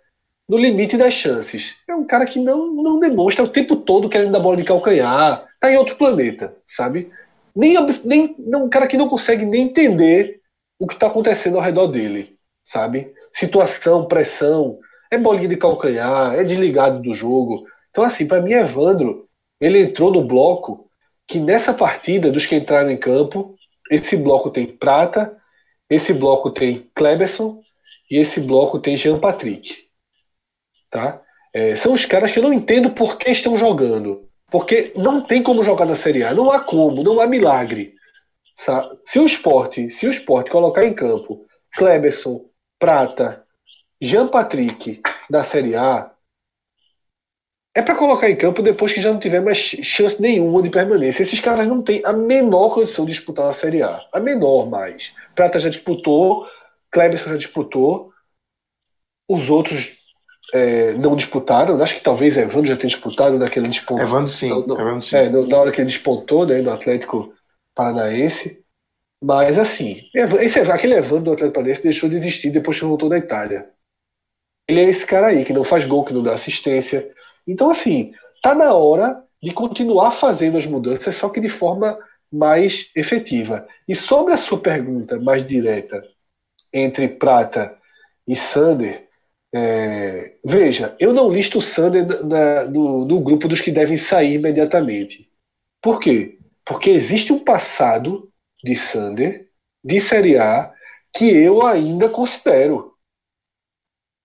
no 0.49 0.57
limite 0.57 0.97
das 0.97 1.13
chances. 1.13 1.75
É 1.87 1.95
um 1.95 2.03
cara 2.03 2.25
que 2.25 2.39
não, 2.39 2.73
não 2.73 2.99
demonstra 2.99 3.45
o 3.45 3.49
tempo 3.49 3.75
todo 3.75 4.09
querendo 4.09 4.31
dar 4.31 4.39
bola 4.39 4.57
de 4.57 4.63
calcanhar. 4.63 5.45
Tá 5.59 5.71
em 5.71 5.77
outro 5.77 5.95
planeta, 5.95 6.55
sabe? 6.67 7.11
Nem, 7.55 7.75
nem 8.03 8.35
um 8.55 8.69
cara 8.69 8.87
que 8.87 8.97
não 8.97 9.07
consegue 9.07 9.45
nem 9.45 9.63
entender 9.63 10.39
o 10.79 10.87
que 10.87 10.95
está 10.95 11.07
acontecendo 11.07 11.57
ao 11.57 11.63
redor 11.63 11.87
dele, 11.87 12.35
sabe? 12.63 13.13
situação, 13.33 14.05
pressão, 14.05 14.79
é 15.11 15.17
bolinha 15.17 15.47
de 15.47 15.57
calcanhar, 15.57 16.35
é 16.35 16.43
desligado 16.43 17.01
do 17.01 17.13
jogo. 17.13 17.65
Então, 17.89 18.03
assim, 18.03 18.27
para 18.27 18.41
mim, 18.41 18.53
Evandro, 18.53 19.27
ele 19.59 19.79
entrou 19.79 20.11
no 20.11 20.23
bloco 20.23 20.89
que 21.27 21.39
nessa 21.39 21.73
partida, 21.73 22.31
dos 22.31 22.45
que 22.45 22.55
entraram 22.55 22.89
em 22.89 22.97
campo, 22.97 23.55
esse 23.89 24.15
bloco 24.15 24.49
tem 24.49 24.65
Prata, 24.65 25.35
esse 25.89 26.13
bloco 26.13 26.51
tem 26.51 26.89
Kleberson 26.95 27.61
e 28.09 28.17
esse 28.17 28.39
bloco 28.39 28.79
tem 28.79 28.97
Jean 28.97 29.19
Patrick. 29.19 29.88
Tá? 30.89 31.21
É, 31.53 31.75
são 31.75 31.93
os 31.93 32.05
caras 32.05 32.31
que 32.31 32.39
eu 32.39 32.43
não 32.43 32.53
entendo 32.53 32.91
por 32.91 33.17
que 33.17 33.29
estão 33.29 33.57
jogando. 33.57 34.27
Porque 34.51 34.91
não 34.95 35.21
tem 35.21 35.43
como 35.43 35.63
jogar 35.63 35.85
na 35.85 35.95
Série 35.95 36.23
A, 36.23 36.33
não 36.33 36.51
há 36.51 36.59
como, 36.59 37.03
não 37.03 37.19
há 37.19 37.27
milagre. 37.27 37.93
Se 39.05 39.19
o 39.19 39.25
esporte, 39.25 39.89
se 39.91 40.07
o 40.07 40.11
esporte 40.11 40.49
colocar 40.49 40.85
em 40.85 40.93
campo 40.93 41.45
Kleberson, 41.75 42.45
Prata, 42.77 43.45
Jean 44.01 44.27
Patrick 44.27 45.01
da 45.29 45.43
Série 45.43 45.75
A 45.75 46.11
é 47.75 47.81
para 47.81 47.95
colocar 47.95 48.29
em 48.29 48.35
campo 48.35 48.61
depois 48.61 48.91
que 48.91 48.99
já 48.99 49.11
não 49.11 49.19
tiver 49.19 49.39
mais 49.39 49.57
chance 49.57 50.21
nenhuma 50.21 50.61
de 50.61 50.69
permanência. 50.69 51.23
Esses 51.23 51.39
caras 51.39 51.67
não 51.67 51.81
têm 51.81 52.01
a 52.03 52.11
menor 52.11 52.73
condição 52.73 53.05
de 53.05 53.11
disputar 53.11 53.49
a 53.49 53.53
Série 53.53 53.83
A. 53.83 54.01
A 54.11 54.19
menor 54.19 54.67
mais. 54.67 55.13
Prata 55.35 55.59
já 55.59 55.69
disputou, 55.69 56.47
Kleberson 56.91 57.29
já 57.29 57.37
disputou, 57.37 58.11
os 59.27 59.49
outros 59.49 59.98
é, 60.53 60.93
não 60.93 61.15
disputaram. 61.15 61.81
Acho 61.81 61.95
que 61.95 62.03
talvez 62.03 62.37
Evandro 62.37 62.67
já 62.67 62.75
tenha 62.75 62.89
disputado 62.89 63.37
naquele 63.37 63.67
desponto. 63.67 64.01
Evandro 64.01 64.27
sim. 64.27 64.49
No, 64.49 64.79
Evandro 64.79 65.01
sim. 65.01 65.15
É, 65.15 65.29
na 65.29 65.57
hora 65.57 65.71
que 65.71 65.81
ele 65.81 65.89
despontou 65.89 66.45
né, 66.45 66.61
no 66.61 66.71
Atlético 66.71 67.33
Paranaense. 67.75 68.63
Mas 69.21 69.59
assim, 69.59 70.01
esse, 70.13 70.59
aquele 70.59 70.95
Evandro 70.95 71.25
do 71.25 71.31
Atlético 71.33 71.55
Paranaense 71.55 71.83
deixou 71.83 72.09
de 72.09 72.15
existir 72.15 72.51
depois 72.51 72.79
que 72.79 72.85
voltou 72.85 73.09
da 73.09 73.17
Itália. 73.17 73.69
Ele 74.67 74.81
é 74.81 74.89
esse 74.89 75.05
cara 75.05 75.27
aí, 75.27 75.43
que 75.43 75.53
não 75.53 75.63
faz 75.63 75.85
gol, 75.85 76.05
que 76.05 76.13
não 76.13 76.23
dá 76.23 76.35
assistência. 76.35 77.09
Então, 77.47 77.69
assim, 77.69 78.13
tá 78.41 78.53
na 78.53 78.73
hora 78.73 79.23
de 79.41 79.51
continuar 79.51 80.11
fazendo 80.11 80.57
as 80.57 80.65
mudanças, 80.65 81.15
só 81.15 81.27
que 81.29 81.41
de 81.41 81.49
forma 81.49 81.97
mais 82.31 82.91
efetiva. 82.95 83.67
E 83.87 83.95
sobre 83.95 84.33
a 84.33 84.37
sua 84.37 84.59
pergunta 84.59 85.19
mais 85.19 85.45
direta 85.45 86.03
entre 86.71 87.07
Prata 87.07 87.75
e 88.27 88.35
Sander, 88.35 89.08
é, 89.53 90.35
veja, 90.45 90.95
eu 90.99 91.13
não 91.13 91.29
listo 91.29 91.57
o 91.57 91.61
Sander 91.61 92.05
na, 92.23 92.65
no, 92.65 93.05
no 93.05 93.19
grupo 93.21 93.47
dos 93.47 93.61
que 93.61 93.71
devem 93.71 93.97
sair 93.97 94.35
imediatamente. 94.35 95.29
Por 95.81 95.99
quê? 95.99 96.37
Porque 96.65 96.89
existe 96.91 97.33
um 97.33 97.43
passado 97.43 98.31
de 98.63 98.75
Sander 98.75 99.49
de 99.83 99.99
Série 99.99 100.37
A 100.37 100.73
que 101.15 101.25
eu 101.25 101.65
ainda 101.65 102.09
considero. 102.09 102.93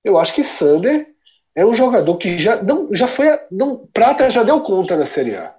Eu 0.02 0.18
acho 0.18 0.34
que 0.34 0.44
Sander 0.44 1.14
é 1.54 1.64
um 1.64 1.74
jogador 1.74 2.18
que 2.18 2.36
já 2.36 2.62
não 2.62 2.92
já 2.92 3.06
foi 3.06 3.26
não 3.50 3.86
Prata 3.86 4.28
já 4.28 4.42
deu 4.42 4.60
conta 4.62 4.96
na 4.96 5.06
Série 5.06 5.36
A. 5.36 5.54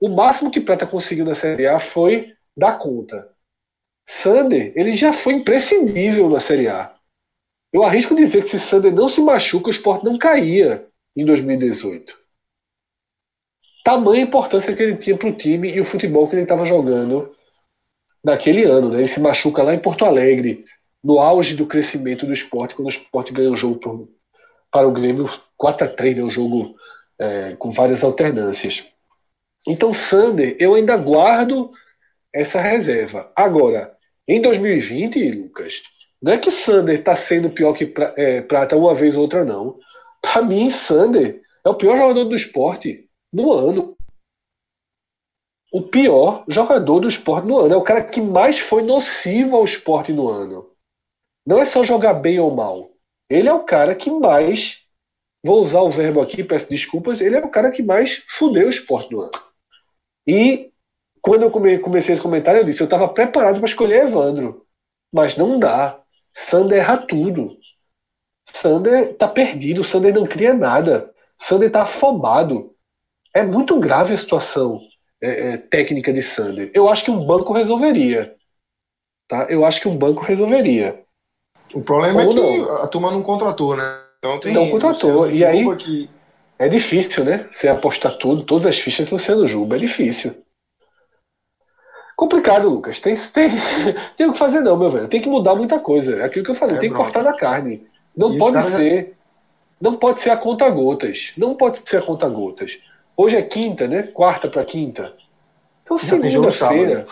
O 0.00 0.08
máximo 0.08 0.50
que 0.50 0.60
Prata 0.60 0.86
conseguiu 0.86 1.24
na 1.24 1.34
Série 1.34 1.66
A 1.66 1.78
foi 1.78 2.32
dar 2.56 2.78
conta. 2.78 3.30
Sander, 4.08 4.72
ele 4.74 4.96
já 4.96 5.12
foi 5.12 5.34
imprescindível 5.34 6.28
na 6.30 6.40
Série 6.40 6.68
A. 6.68 6.94
Eu 7.72 7.82
arrisco 7.82 8.14
dizer 8.14 8.44
que 8.44 8.50
se 8.50 8.58
Sander 8.58 8.92
não 8.92 9.08
se 9.08 9.20
machuca, 9.20 9.68
o 9.68 9.70
esporte 9.70 10.04
não 10.04 10.18
caía 10.18 10.86
em 11.16 11.24
2018. 11.24 12.14
Tamanha 13.84 14.22
importância 14.22 14.74
que 14.76 14.82
ele 14.82 14.96
tinha 14.96 15.16
para 15.16 15.28
o 15.28 15.36
time 15.36 15.72
e 15.72 15.80
o 15.80 15.84
futebol 15.84 16.28
que 16.28 16.34
ele 16.34 16.42
estava 16.42 16.64
jogando 16.66 17.34
naquele 18.22 18.64
ano. 18.64 18.90
Né? 18.90 18.98
Ele 18.98 19.08
se 19.08 19.20
machuca 19.20 19.62
lá 19.62 19.74
em 19.74 19.80
Porto 19.80 20.04
Alegre, 20.04 20.64
no 21.02 21.18
auge 21.18 21.56
do 21.56 21.66
crescimento 21.66 22.26
do 22.26 22.32
esporte, 22.32 22.74
quando 22.74 22.86
o 22.86 22.90
esporte 22.90 23.32
ganhou 23.32 23.54
o 23.54 23.56
jogo 23.56 23.76
por, 23.76 24.08
para 24.70 24.86
o 24.86 24.92
Grêmio 24.92 25.28
4 25.56 25.86
a 25.86 25.90
3 25.90 26.16
né? 26.16 26.22
um 26.22 26.30
jogo 26.30 26.76
é, 27.18 27.56
com 27.56 27.72
várias 27.72 28.04
alternâncias. 28.04 28.84
Então, 29.66 29.92
Sander, 29.92 30.56
eu 30.60 30.74
ainda 30.74 30.96
guardo 30.96 31.72
essa 32.32 32.60
reserva. 32.60 33.32
Agora, 33.34 33.96
em 34.28 34.40
2020, 34.40 35.30
Lucas, 35.32 35.82
não 36.22 36.32
é 36.32 36.38
que 36.38 36.50
Sander 36.50 37.00
está 37.00 37.16
sendo 37.16 37.50
pior 37.50 37.72
que 37.72 37.92
é, 38.16 38.42
Prata 38.42 38.76
uma 38.76 38.94
vez 38.94 39.16
ou 39.16 39.22
outra, 39.22 39.44
não. 39.44 39.78
Para 40.20 40.40
mim, 40.40 40.70
Sander 40.70 41.42
é 41.64 41.68
o 41.68 41.74
pior 41.74 41.96
jogador 41.96 42.24
do 42.24 42.36
esporte 42.36 43.08
no 43.32 43.52
ano. 43.52 43.96
O 45.72 45.82
pior 45.82 46.44
jogador 46.46 47.00
do 47.00 47.08
esporte 47.08 47.48
no 47.48 47.58
ano. 47.58 47.74
É 47.74 47.76
o 47.76 47.82
cara 47.82 48.04
que 48.04 48.20
mais 48.20 48.60
foi 48.60 48.82
nocivo 48.82 49.56
ao 49.56 49.64
esporte 49.64 50.12
no 50.12 50.28
ano. 50.28 50.70
Não 51.44 51.58
é 51.58 51.64
só 51.64 51.82
jogar 51.82 52.14
bem 52.14 52.38
ou 52.38 52.54
mal. 52.54 52.92
Ele 53.28 53.48
é 53.48 53.52
o 53.52 53.64
cara 53.64 53.94
que 53.94 54.10
mais. 54.10 54.80
Vou 55.44 55.60
usar 55.62 55.80
o 55.80 55.90
verbo 55.90 56.20
aqui, 56.20 56.44
peço 56.44 56.68
desculpas. 56.68 57.20
Ele 57.20 57.34
é 57.34 57.44
o 57.44 57.50
cara 57.50 57.72
que 57.72 57.82
mais 57.82 58.22
fudeu 58.28 58.66
o 58.66 58.70
esporte 58.70 59.10
no 59.10 59.22
ano. 59.22 59.32
E 60.24 60.70
quando 61.20 61.42
eu 61.42 61.50
comecei 61.50 62.14
esse 62.14 62.22
comentário, 62.22 62.60
eu 62.60 62.64
disse: 62.64 62.80
eu 62.80 62.84
estava 62.84 63.08
preparado 63.08 63.58
para 63.58 63.68
escolher 63.68 64.06
Evandro. 64.06 64.64
Mas 65.12 65.36
não 65.36 65.58
dá. 65.58 66.01
Sander 66.34 66.78
erra 66.78 66.98
tudo. 66.98 67.56
Sander 68.48 69.14
tá 69.16 69.28
perdido, 69.28 69.84
Sander 69.84 70.14
não 70.14 70.24
cria 70.24 70.54
nada. 70.54 71.12
Sander 71.38 71.70
tá 71.70 71.82
afobado. 71.82 72.74
É 73.34 73.42
muito 73.42 73.78
grave 73.78 74.14
a 74.14 74.18
situação 74.18 74.80
é, 75.20 75.52
é, 75.52 75.56
técnica 75.56 76.12
de 76.12 76.22
Sander. 76.22 76.70
Eu 76.74 76.88
acho 76.88 77.04
que 77.04 77.10
um 77.10 77.24
banco 77.24 77.52
resolveria. 77.52 78.34
Tá? 79.28 79.46
Eu 79.48 79.64
acho 79.64 79.80
que 79.80 79.88
um 79.88 79.96
banco 79.96 80.22
resolveria. 80.22 81.02
O 81.74 81.80
problema 81.80 82.22
Ou 82.22 82.30
é 82.30 82.34
que 82.34 82.58
não. 82.58 82.72
a 82.74 82.86
turma 82.86 83.10
não 83.10 83.22
contratou, 83.22 83.76
né? 83.76 84.00
Então 84.18 84.38
tem 84.38 84.52
não 84.52 84.70
contratou. 84.70 85.30
E 85.30 85.44
aí 85.44 85.64
que... 85.76 86.10
é 86.58 86.68
difícil, 86.68 87.24
né? 87.24 87.48
Você 87.50 87.68
apostar 87.68 88.18
tudo, 88.18 88.44
todas 88.44 88.66
as 88.66 88.78
fichas 88.78 89.08
do 89.08 89.14
Luciano 89.14 89.48
Juba. 89.48 89.76
É 89.76 89.78
difícil. 89.78 90.41
Complicado, 92.16 92.68
Lucas. 92.68 92.98
Tem, 93.00 93.14
tem, 93.16 93.50
tem 94.16 94.26
o 94.26 94.32
que 94.32 94.38
fazer, 94.38 94.60
não, 94.60 94.76
meu 94.76 94.90
velho. 94.90 95.08
Tem 95.08 95.20
que 95.20 95.28
mudar 95.28 95.54
muita 95.54 95.78
coisa. 95.78 96.16
É 96.16 96.24
aquilo 96.24 96.44
que 96.44 96.50
eu 96.50 96.54
falei, 96.54 96.76
é, 96.76 96.78
tem 96.78 96.90
que 96.90 96.96
cortar 96.96 97.22
na 97.22 97.32
carne. 97.32 97.86
Não 98.16 98.36
pode 98.36 98.70
ser. 98.72 99.04
Já... 99.04 99.22
Não 99.80 99.96
pode 99.96 100.20
ser 100.20 100.30
a 100.30 100.36
conta 100.36 100.68
gotas. 100.70 101.32
Não 101.36 101.54
pode 101.54 101.80
ser 101.84 101.96
a 101.96 102.02
conta 102.02 102.28
gotas. 102.28 102.78
Hoje 103.16 103.36
é 103.36 103.42
quinta, 103.42 103.88
né? 103.88 104.04
Quarta 104.04 104.48
para 104.48 104.64
quinta. 104.64 105.12
Então, 105.82 105.98
segunda-feira. 105.98 107.04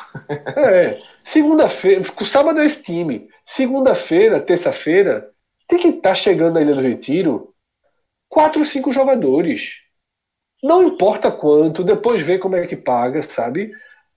é. 0.57 0.99
Segunda-feira. 1.25 2.03
Sábado 2.25 2.61
é 2.61 2.67
esse 2.67 2.83
time. 2.83 3.29
Segunda-feira, 3.45 4.41
terça-feira, 4.41 5.29
tem 5.67 5.79
que 5.79 5.89
estar 5.89 6.11
tá 6.11 6.15
chegando 6.15 6.55
na 6.55 6.63
Ilha 6.63 6.75
do 6.75 6.81
Retiro 6.81 7.51
quatro, 8.31 8.65
cinco 8.65 8.93
jogadores. 8.93 9.81
Não 10.63 10.83
importa 10.83 11.33
quanto, 11.33 11.83
depois 11.83 12.23
vê 12.23 12.39
como 12.39 12.55
é 12.57 12.67
que 12.67 12.77
paga, 12.77 13.23
sabe? 13.23 13.73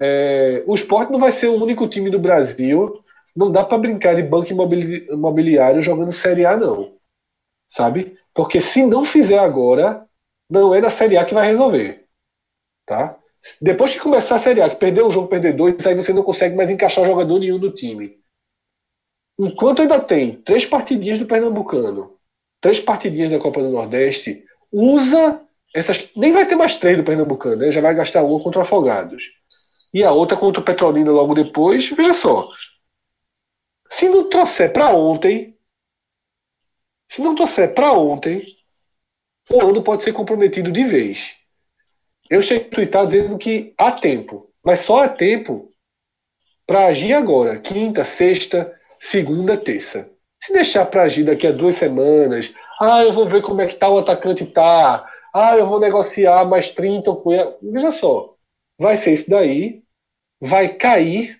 É, 0.06 0.62
o 0.68 0.76
esporte 0.76 1.14
não 1.14 1.20
vai 1.20 1.32
ser 1.32 1.48
o 1.48 1.64
único 1.64 1.88
time 1.88 2.10
do 2.10 2.20
Brasil. 2.20 3.02
Não 3.34 3.50
dá 3.50 3.64
para 3.64 3.78
brincar 3.78 4.16
de 4.18 4.22
banco 4.22 4.52
imobiliário 4.52 5.82
jogando 5.82 6.12
Série 6.12 6.46
A, 6.46 6.58
não. 6.58 6.98
Sabe? 7.70 8.18
Porque 8.34 8.60
se 8.60 8.86
não 8.86 9.06
fizer 9.06 9.40
agora, 9.40 10.06
não 10.50 10.76
é 10.76 10.82
na 10.82 10.90
Série 10.90 11.16
A 11.16 11.24
que 11.24 11.34
vai 11.34 11.48
resolver. 11.48 12.06
Tá? 12.86 13.18
Depois 13.62 13.94
que 13.94 14.02
começar 14.02 14.36
a 14.36 14.40
Série 14.40 14.62
A, 14.62 14.70
que 14.70 14.76
perder 14.76 15.06
um 15.06 15.12
jogo, 15.12 15.30
perder 15.30 15.56
dois, 15.56 15.88
aí 15.88 15.96
você 15.96 16.12
não 16.12 16.22
consegue 16.22 16.54
mais 16.54 16.70
encaixar 16.70 17.06
jogador 17.06 17.40
nenhum 17.40 17.58
no 17.58 17.72
time. 17.72 18.20
Enquanto 19.40 19.84
ainda 19.84 20.02
tem 20.02 20.36
três 20.42 20.66
partidinhas 20.66 21.18
do 21.18 21.26
Pernambucano, 21.26 22.18
três 22.60 22.78
partidinhas 22.82 23.32
da 23.32 23.40
Copa 23.40 23.62
do 23.62 23.70
Nordeste, 23.70 24.44
usa 24.70 25.42
essas. 25.74 26.10
Nem 26.14 26.34
vai 26.34 26.46
ter 26.46 26.58
mais 26.58 26.78
três 26.78 26.98
do 26.98 27.06
Pernambucano, 27.06 27.56
né? 27.56 27.72
já 27.72 27.80
vai 27.80 27.96
gastar 27.96 28.22
uma 28.22 28.44
contra 28.44 28.64
Afogados 28.64 29.24
e 29.94 30.04
a 30.04 30.12
outra 30.12 30.36
contra 30.36 30.62
o 30.62 30.66
Petrolina 30.66 31.12
logo 31.12 31.34
depois. 31.36 31.90
Veja 31.90 32.14
só. 32.14 32.50
Se 33.92 34.10
não 34.10 34.28
trouxer 34.30 34.74
para 34.74 34.90
ontem, 34.90 35.56
se 37.10 37.22
não 37.22 37.36
trouxer 37.36 37.74
para 37.74 37.94
ontem, 37.94 38.44
o 39.50 39.62
ano 39.62 39.84
pode 39.84 40.04
ser 40.04 40.14
comprometido 40.14 40.72
de 40.72 40.84
vez. 40.84 41.36
Eu 42.30 42.42
cheguei 42.42 42.68
a 42.68 42.72
twittar 42.72 43.06
dizendo 43.06 43.38
que 43.38 43.74
há 43.78 43.92
tempo, 43.92 44.50
mas 44.64 44.80
só 44.80 45.04
há 45.04 45.10
tempo 45.10 45.72
para 46.66 46.88
agir 46.88 47.14
agora, 47.14 47.60
quinta, 47.60 48.04
sexta, 48.04 48.74
segunda, 49.00 49.58
terça. 49.58 50.10
Se 50.42 50.52
deixar 50.54 50.86
para 50.88 51.04
agir 51.04 51.26
daqui 51.26 51.46
a 51.46 51.52
duas 51.52 51.76
semanas, 51.76 52.52
ah, 52.82 53.04
eu 53.04 53.14
vou 53.14 53.30
ver 53.30 53.44
como 53.44 53.62
é 53.62 53.68
que 53.68 53.76
tá 53.76 53.88
o 53.90 54.00
atacante 54.00 54.46
tá, 54.46 55.08
ah, 55.34 55.56
eu 55.58 55.66
vou 55.66 55.80
negociar 55.80 56.46
mais 56.46 56.70
30 56.70 57.12
ou 57.12 57.24
Veja 57.62 57.92
só, 57.92 58.36
vai 58.80 58.98
ser 58.98 59.14
isso 59.14 59.30
daí, 59.30 59.83
vai 60.44 60.68
cair 60.68 61.40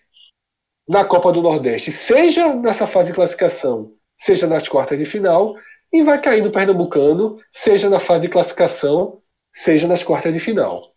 na 0.88 1.04
Copa 1.04 1.32
do 1.34 1.42
Nordeste, 1.42 1.92
seja 1.92 2.54
nessa 2.54 2.88
fase 2.88 3.08
de 3.08 3.16
classificação, 3.16 3.92
seja 4.18 4.48
nas 4.48 4.68
quartas 4.68 4.98
de 4.98 5.06
final, 5.06 5.56
e 5.92 6.02
vai 6.02 6.22
cair 6.22 6.42
no 6.42 6.52
Pernambucano, 6.52 7.38
seja 7.52 7.90
na 7.90 8.00
fase 8.00 8.22
de 8.22 8.30
classificação, 8.30 9.20
seja 9.54 9.88
nas 9.88 10.04
quartas 10.04 10.34
de 10.34 10.40
final. 10.40 10.94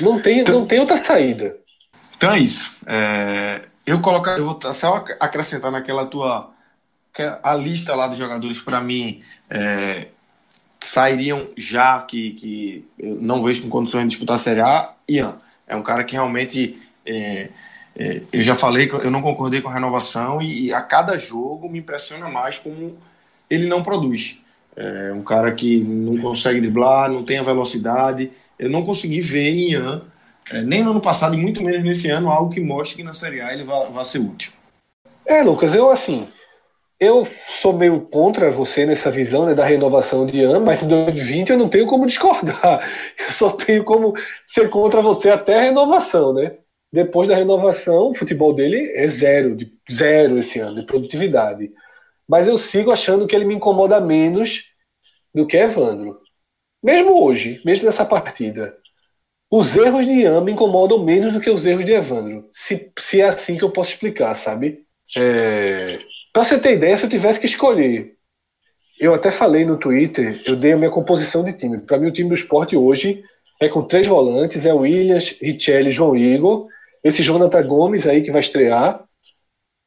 Não 0.00 0.20
tem, 0.20 0.40
então, 0.40 0.60
não 0.60 0.66
tem 0.66 0.78
outra 0.78 1.02
saída. 1.02 1.56
Então 2.16 2.32
é 2.32 2.38
isso. 2.38 2.70
É, 2.86 3.62
eu 3.86 4.00
coloco, 4.02 4.28
eu 4.28 4.44
vou 4.44 4.74
só 4.74 5.04
acrescentar 5.18 5.72
naquela 5.72 6.06
tua 6.06 6.52
a 7.42 7.54
lista 7.54 7.94
lá 7.94 8.08
de 8.08 8.16
jogadores 8.16 8.60
para 8.60 8.78
mim 8.78 9.22
é, 9.48 10.08
sairiam 10.78 11.48
já 11.56 12.02
que, 12.02 12.32
que 12.32 12.84
eu 12.98 13.16
não 13.22 13.42
vejo 13.42 13.62
com 13.62 13.70
condições 13.70 14.02
de 14.02 14.10
disputar 14.10 14.36
a 14.36 14.38
Série 14.38 14.60
A. 14.60 14.92
Ian 15.08 15.38
é 15.66 15.74
um 15.74 15.82
cara 15.82 16.04
que 16.04 16.12
realmente 16.12 16.78
é, 17.06 17.48
é, 17.98 18.20
eu 18.30 18.42
já 18.42 18.54
falei 18.54 18.86
que 18.86 18.94
eu 18.94 19.10
não 19.10 19.22
concordei 19.22 19.62
com 19.62 19.68
a 19.68 19.74
renovação 19.74 20.42
e, 20.42 20.72
a 20.72 20.82
cada 20.82 21.16
jogo 21.16 21.68
me 21.68 21.78
impressiona 21.78 22.28
mais 22.28 22.58
como 22.58 22.98
ele 23.48 23.66
não 23.66 23.82
produz. 23.82 24.38
É 24.76 25.12
um 25.14 25.22
cara 25.22 25.50
que 25.52 25.80
não 25.80 26.18
consegue 26.18 26.60
driblar, 26.60 27.10
não 27.10 27.24
tem 27.24 27.38
a 27.38 27.42
velocidade. 27.42 28.30
Eu 28.58 28.68
não 28.68 28.84
consegui 28.84 29.20
ver 29.20 29.48
em 29.48 29.72
Ian, 29.72 30.02
é, 30.52 30.60
nem 30.60 30.82
no 30.82 30.90
ano 30.90 31.00
passado 31.00 31.34
e 31.34 31.38
muito 31.38 31.62
menos 31.62 31.82
nesse 31.82 32.10
ano, 32.10 32.30
algo 32.30 32.52
que 32.52 32.60
mostre 32.60 32.96
que 32.96 33.02
na 33.02 33.14
Série 33.14 33.40
A 33.40 33.54
ele 33.54 33.64
vai, 33.64 34.04
ser 34.04 34.18
útil. 34.18 34.52
É, 35.24 35.42
Lucas, 35.42 35.74
eu 35.74 35.90
assim, 35.90 36.28
eu 37.00 37.26
sou 37.62 37.72
meio 37.72 38.00
contra 38.02 38.50
você 38.50 38.84
nessa 38.84 39.10
visão 39.10 39.46
né, 39.46 39.54
da 39.54 39.64
renovação 39.64 40.26
de 40.26 40.36
Ian, 40.36 40.60
mas 40.60 40.82
em 40.82 40.88
2020 40.88 41.50
eu 41.50 41.58
não 41.58 41.70
tenho 41.70 41.86
como 41.86 42.06
discordar. 42.06 42.86
Eu 43.18 43.32
só 43.32 43.50
tenho 43.50 43.82
como 43.84 44.14
ser 44.46 44.68
contra 44.68 45.00
você 45.00 45.30
até 45.30 45.58
a 45.58 45.62
renovação, 45.62 46.34
né? 46.34 46.52
Depois 46.96 47.28
da 47.28 47.36
renovação, 47.36 48.08
o 48.10 48.14
futebol 48.14 48.54
dele 48.54 48.90
é 48.94 49.06
zero, 49.06 49.54
de 49.54 49.70
zero 49.92 50.38
esse 50.38 50.58
ano, 50.60 50.80
de 50.80 50.86
produtividade. 50.86 51.70
Mas 52.26 52.48
eu 52.48 52.56
sigo 52.56 52.90
achando 52.90 53.26
que 53.26 53.36
ele 53.36 53.44
me 53.44 53.54
incomoda 53.54 54.00
menos 54.00 54.64
do 55.34 55.46
que 55.46 55.58
Evandro. 55.58 56.18
Mesmo 56.82 57.22
hoje, 57.22 57.60
mesmo 57.66 57.84
nessa 57.84 58.02
partida. 58.02 58.74
os 59.50 59.76
erros 59.76 60.06
de 60.06 60.12
Ian 60.12 60.40
me 60.40 60.52
incomodam 60.52 61.04
menos 61.04 61.34
do 61.34 61.40
que 61.40 61.50
os 61.50 61.66
erros 61.66 61.84
de 61.84 61.92
Evandro. 61.92 62.48
Se, 62.50 62.90
se 62.98 63.20
é 63.20 63.28
assim 63.28 63.58
que 63.58 63.64
eu 63.64 63.70
posso 63.70 63.90
explicar, 63.90 64.34
sabe? 64.34 64.78
É... 65.18 65.98
Pra 66.32 66.44
você 66.44 66.58
ter 66.58 66.76
ideia, 66.76 66.96
se 66.96 67.04
eu 67.04 67.10
tivesse 67.10 67.38
que 67.38 67.44
escolher. 67.44 68.14
Eu 68.98 69.12
até 69.12 69.30
falei 69.30 69.66
no 69.66 69.78
Twitter, 69.78 70.42
eu 70.46 70.56
dei 70.56 70.72
a 70.72 70.78
minha 70.78 70.90
composição 70.90 71.44
de 71.44 71.52
time. 71.52 71.76
Para 71.76 71.98
mim, 71.98 72.08
o 72.08 72.12
time 72.12 72.30
do 72.30 72.34
esporte 72.34 72.74
hoje 72.74 73.22
é 73.60 73.68
com 73.68 73.82
três 73.82 74.06
volantes: 74.06 74.64
é 74.64 74.72
Williams, 74.72 75.36
Richelli, 75.42 75.90
João 75.90 76.16
Igor. 76.16 76.74
Esse 77.06 77.22
Jonathan 77.22 77.64
Gomes 77.64 78.04
aí 78.04 78.20
que 78.20 78.32
vai 78.32 78.40
estrear. 78.40 79.04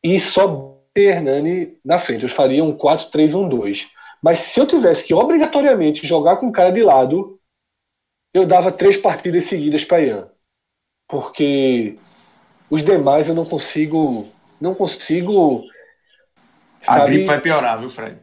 E 0.02 0.18
só 0.22 0.80
Hernani 0.96 1.78
na 1.84 2.00
frente. 2.00 2.24
Eu 2.24 2.30
faria 2.30 2.64
um 2.64 2.78
4-3-1-2. 2.78 3.88
Mas 4.24 4.40
se 4.40 4.60
eu 4.60 4.66
tivesse 4.66 5.04
que 5.04 5.14
obrigatoriamente 5.14 6.08
jogar 6.08 6.38
com 6.38 6.48
o 6.48 6.52
cara 6.52 6.72
de 6.72 6.82
lado, 6.82 7.38
eu 8.34 8.46
dava 8.46 8.72
três 8.72 8.96
partidas 8.96 9.44
seguidas 9.44 9.84
para 9.84 10.02
Ian. 10.02 10.30
Porque 11.10 11.98
os 12.70 12.84
demais 12.84 13.28
eu 13.28 13.36
não 13.36 13.46
consigo. 13.46 14.26
Não 14.62 14.74
consigo. 14.74 15.64
A 16.88 17.06
gripe 17.06 17.26
vai 17.26 17.42
piorar, 17.42 17.80
viu, 17.80 17.90
Fred? 17.90 18.18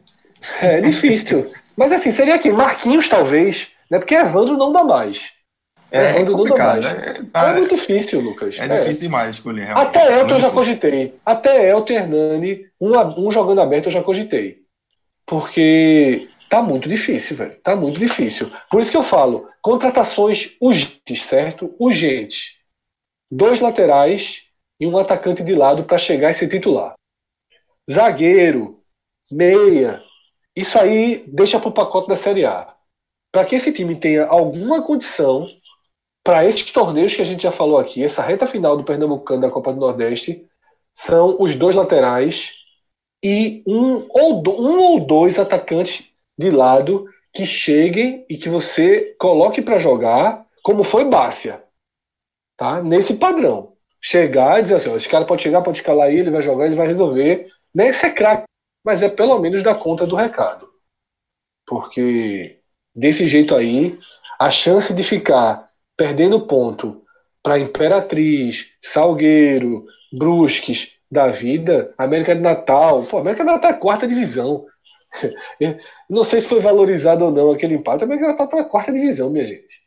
É 0.59 0.81
difícil. 0.81 1.51
Mas 1.77 1.91
assim, 1.91 2.11
seria 2.11 2.33
aqui, 2.33 2.51
Marquinhos 2.51 3.07
talvez, 3.07 3.67
né? 3.91 3.99
Porque 3.99 4.15
Evandro 4.15 4.57
não 4.57 4.71
dá 4.71 4.83
mais. 4.83 5.36
É, 5.91 6.09
Evandro 6.09 6.33
é 6.33 6.49
não 6.49 6.57
dá 6.57 6.65
mais. 6.65 6.85
É, 6.85 7.23
tá, 7.31 7.49
é 7.49 7.53
muito 7.55 7.75
difícil, 7.75 8.21
Lucas. 8.21 8.57
É, 8.59 8.65
é. 8.65 8.77
difícil 8.79 9.03
demais 9.03 9.35
escolher. 9.35 9.65
Realmente. 9.65 9.87
Até 9.87 10.19
Elton 10.19 10.33
eu 10.33 10.39
já 10.39 10.51
cogitei. 10.51 11.13
Até 11.25 11.69
Elton 11.69 11.93
e 11.93 11.95
Hernani, 11.95 12.65
um, 12.79 12.97
um 13.27 13.31
jogando 13.31 13.61
aberto 13.61 13.85
eu 13.85 13.91
já 13.91 14.03
cogitei. 14.03 14.57
Porque 15.25 16.27
Tá 16.49 16.61
muito 16.61 16.87
difícil, 16.87 17.35
velho. 17.35 17.59
Tá 17.61 17.75
muito 17.75 17.99
difícil. 17.99 18.51
Por 18.69 18.81
isso 18.81 18.91
que 18.91 18.97
eu 18.97 19.03
falo, 19.03 19.49
contratações 19.61 20.55
urgentes, 20.61 21.23
certo? 21.23 21.75
Urgentes. 21.77 22.55
Dois 23.29 23.59
laterais 23.59 24.43
e 24.79 24.87
um 24.87 24.97
atacante 24.97 25.43
de 25.43 25.53
lado 25.53 25.83
para 25.83 25.97
chegar 25.97 26.31
e 26.31 26.33
ser 26.33 26.47
titular. 26.47 26.93
Zagueiro, 27.91 28.81
meia. 29.29 30.01
Isso 30.55 30.79
aí 30.79 31.25
deixa 31.27 31.59
pro 31.59 31.71
pacote 31.71 32.07
da 32.07 32.15
Série 32.15 32.45
A. 32.45 32.73
Para 33.31 33.43
que 33.43 33.55
esse 33.55 33.73
time 33.73 33.95
tenha 33.95 34.25
alguma 34.25 34.81
condição 34.81 35.47
para 36.27 36.43
esses 36.43 36.69
torneios 36.73 37.15
que 37.15 37.21
a 37.21 37.25
gente 37.25 37.43
já 37.43 37.53
falou 37.53 37.79
aqui, 37.79 38.03
essa 38.03 38.21
reta 38.21 38.45
final 38.45 38.75
do 38.75 38.83
Pernambucano 38.83 39.43
da 39.43 39.49
Copa 39.49 39.71
do 39.71 39.79
Nordeste, 39.79 40.45
são 40.93 41.41
os 41.41 41.55
dois 41.55 41.73
laterais 41.73 42.51
e 43.23 43.63
um 43.65 44.05
ou, 44.09 44.41
do, 44.41 44.51
um 44.51 44.77
ou 44.77 44.99
dois 44.99 45.39
atacantes 45.39 46.05
de 46.37 46.51
lado 46.51 47.05
que 47.33 47.45
cheguem 47.45 48.25
e 48.29 48.37
que 48.37 48.49
você 48.49 49.15
coloque 49.17 49.61
para 49.61 49.79
jogar, 49.79 50.45
como 50.63 50.83
foi 50.83 51.05
Bárcia. 51.05 51.63
Tá? 52.57 52.83
Nesse 52.83 53.13
padrão. 53.13 53.77
Chegar 54.01 54.59
e 54.59 54.63
dizer 54.63 54.75
assim: 54.75 54.89
ó, 54.89 54.97
esse 54.97 55.07
cara 55.07 55.23
pode 55.23 55.41
chegar, 55.41 55.61
pode 55.61 55.77
escalar 55.77 56.07
aí, 56.07 56.17
ele 56.17 56.29
vai 56.29 56.41
jogar, 56.41 56.65
ele 56.65 56.75
vai 56.75 56.87
resolver. 56.87 57.47
Nem 57.73 57.93
ser 57.93 58.13
craque, 58.13 58.43
mas 58.83 59.01
é 59.01 59.07
pelo 59.07 59.39
menos 59.39 59.63
dar 59.63 59.75
conta 59.75 60.05
do 60.05 60.17
recado. 60.17 60.67
Porque 61.65 62.59
desse 62.93 63.29
jeito 63.29 63.55
aí, 63.55 63.97
a 64.37 64.51
chance 64.51 64.93
de 64.93 65.03
ficar 65.03 65.66
perdendo 65.97 66.45
ponto 66.45 67.03
para 67.41 67.59
Imperatriz, 67.59 68.67
Salgueiro, 68.81 69.85
Brusques 70.13 70.93
da 71.09 71.29
vida, 71.29 71.93
América 71.97 72.35
de 72.35 72.41
Natal, 72.41 73.03
pô, 73.05 73.17
América 73.17 73.43
de 73.43 73.51
Natal 73.51 73.71
é 73.71 73.73
quarta 73.73 74.07
divisão. 74.07 74.65
Não 76.09 76.23
sei 76.23 76.41
se 76.41 76.47
foi 76.47 76.59
valorizado 76.59 77.25
ou 77.25 77.31
não 77.31 77.51
aquele 77.51 77.75
empate, 77.75 78.05
mas 78.05 78.21
ela 78.21 78.35
tá 78.35 78.47
na 78.55 78.65
quarta 78.65 78.91
divisão, 78.91 79.29
minha 79.29 79.47
gente. 79.47 79.81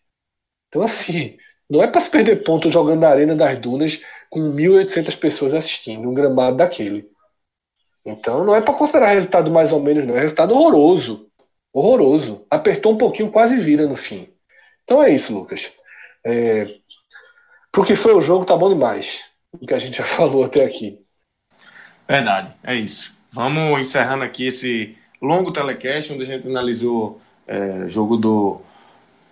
Então, 0.68 0.82
assim, 0.82 1.36
não 1.68 1.82
é 1.82 1.86
para 1.86 2.00
se 2.00 2.10
perder 2.10 2.42
ponto 2.42 2.70
jogando 2.70 3.00
na 3.00 3.08
Arena 3.08 3.34
das 3.36 3.58
Dunas 3.58 4.00
com 4.30 4.40
1.800 4.54 5.18
pessoas 5.18 5.54
assistindo 5.54 6.08
um 6.08 6.14
gramado 6.14 6.56
daquele. 6.56 7.08
Então, 8.04 8.44
não 8.44 8.54
é 8.54 8.60
para 8.60 8.74
considerar 8.74 9.12
resultado 9.12 9.50
mais 9.50 9.72
ou 9.72 9.80
menos, 9.80 10.06
não. 10.06 10.16
É 10.16 10.20
resultado 10.20 10.54
horroroso. 10.54 11.28
Horroroso. 11.72 12.46
Apertou 12.50 12.92
um 12.92 12.98
pouquinho, 12.98 13.30
quase 13.30 13.58
vira 13.58 13.86
no 13.86 13.96
fim. 13.96 14.28
Então 14.84 15.02
é 15.02 15.10
isso, 15.10 15.32
Lucas. 15.32 15.70
É... 16.24 16.76
Pro 17.72 17.84
que 17.84 17.96
foi 17.96 18.14
o 18.14 18.20
jogo, 18.20 18.44
tá 18.44 18.56
bom 18.56 18.68
demais. 18.68 19.20
O 19.52 19.66
que 19.66 19.74
a 19.74 19.78
gente 19.78 19.98
já 19.98 20.04
falou 20.16 20.44
até 20.44 20.64
aqui. 20.64 20.98
Verdade, 22.08 22.52
é 22.64 22.74
isso. 22.74 23.14
Vamos 23.32 23.80
encerrando 23.80 24.24
aqui 24.24 24.46
esse 24.46 24.96
longo 25.22 25.52
telecast, 25.52 26.12
onde 26.12 26.24
a 26.24 26.26
gente 26.26 26.48
analisou 26.48 27.20
é, 27.46 27.86
jogo 27.86 28.16
do, 28.16 28.60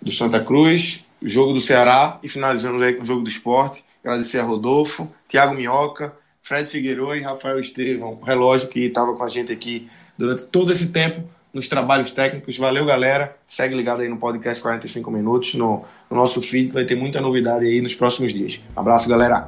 do 0.01 0.11
Santa 0.11 0.39
Cruz, 0.39 1.03
jogo 1.21 1.53
do 1.53 1.59
Ceará 1.59 2.19
e 2.23 2.29
finalizamos 2.29 2.81
aí 2.81 2.93
com 2.93 3.03
o 3.03 3.05
jogo 3.05 3.21
do 3.21 3.29
esporte. 3.29 3.83
Agradecer 4.03 4.39
a 4.39 4.43
Rodolfo, 4.43 5.11
Thiago 5.27 5.53
Minhoca, 5.53 6.13
Fred 6.41 6.69
Figueiredo 6.69 7.15
e 7.15 7.21
Rafael 7.21 7.59
Estevão, 7.59 8.21
relógio 8.21 8.69
que 8.69 8.85
estava 8.85 9.13
com 9.15 9.23
a 9.23 9.27
gente 9.27 9.51
aqui 9.51 9.89
durante 10.17 10.47
todo 10.47 10.71
esse 10.71 10.91
tempo 10.91 11.27
nos 11.53 11.67
trabalhos 11.67 12.11
técnicos. 12.11 12.57
Valeu, 12.57 12.85
galera. 12.85 13.35
Segue 13.49 13.75
ligado 13.75 14.01
aí 14.01 14.09
no 14.09 14.17
podcast 14.17 14.61
45 14.61 15.11
minutos, 15.11 15.53
no, 15.55 15.85
no 16.09 16.17
nosso 16.17 16.41
feed, 16.41 16.71
vai 16.71 16.85
ter 16.85 16.95
muita 16.95 17.21
novidade 17.21 17.65
aí 17.65 17.81
nos 17.81 17.95
próximos 17.95 18.33
dias. 18.33 18.59
abraço, 18.75 19.07
galera. 19.07 19.47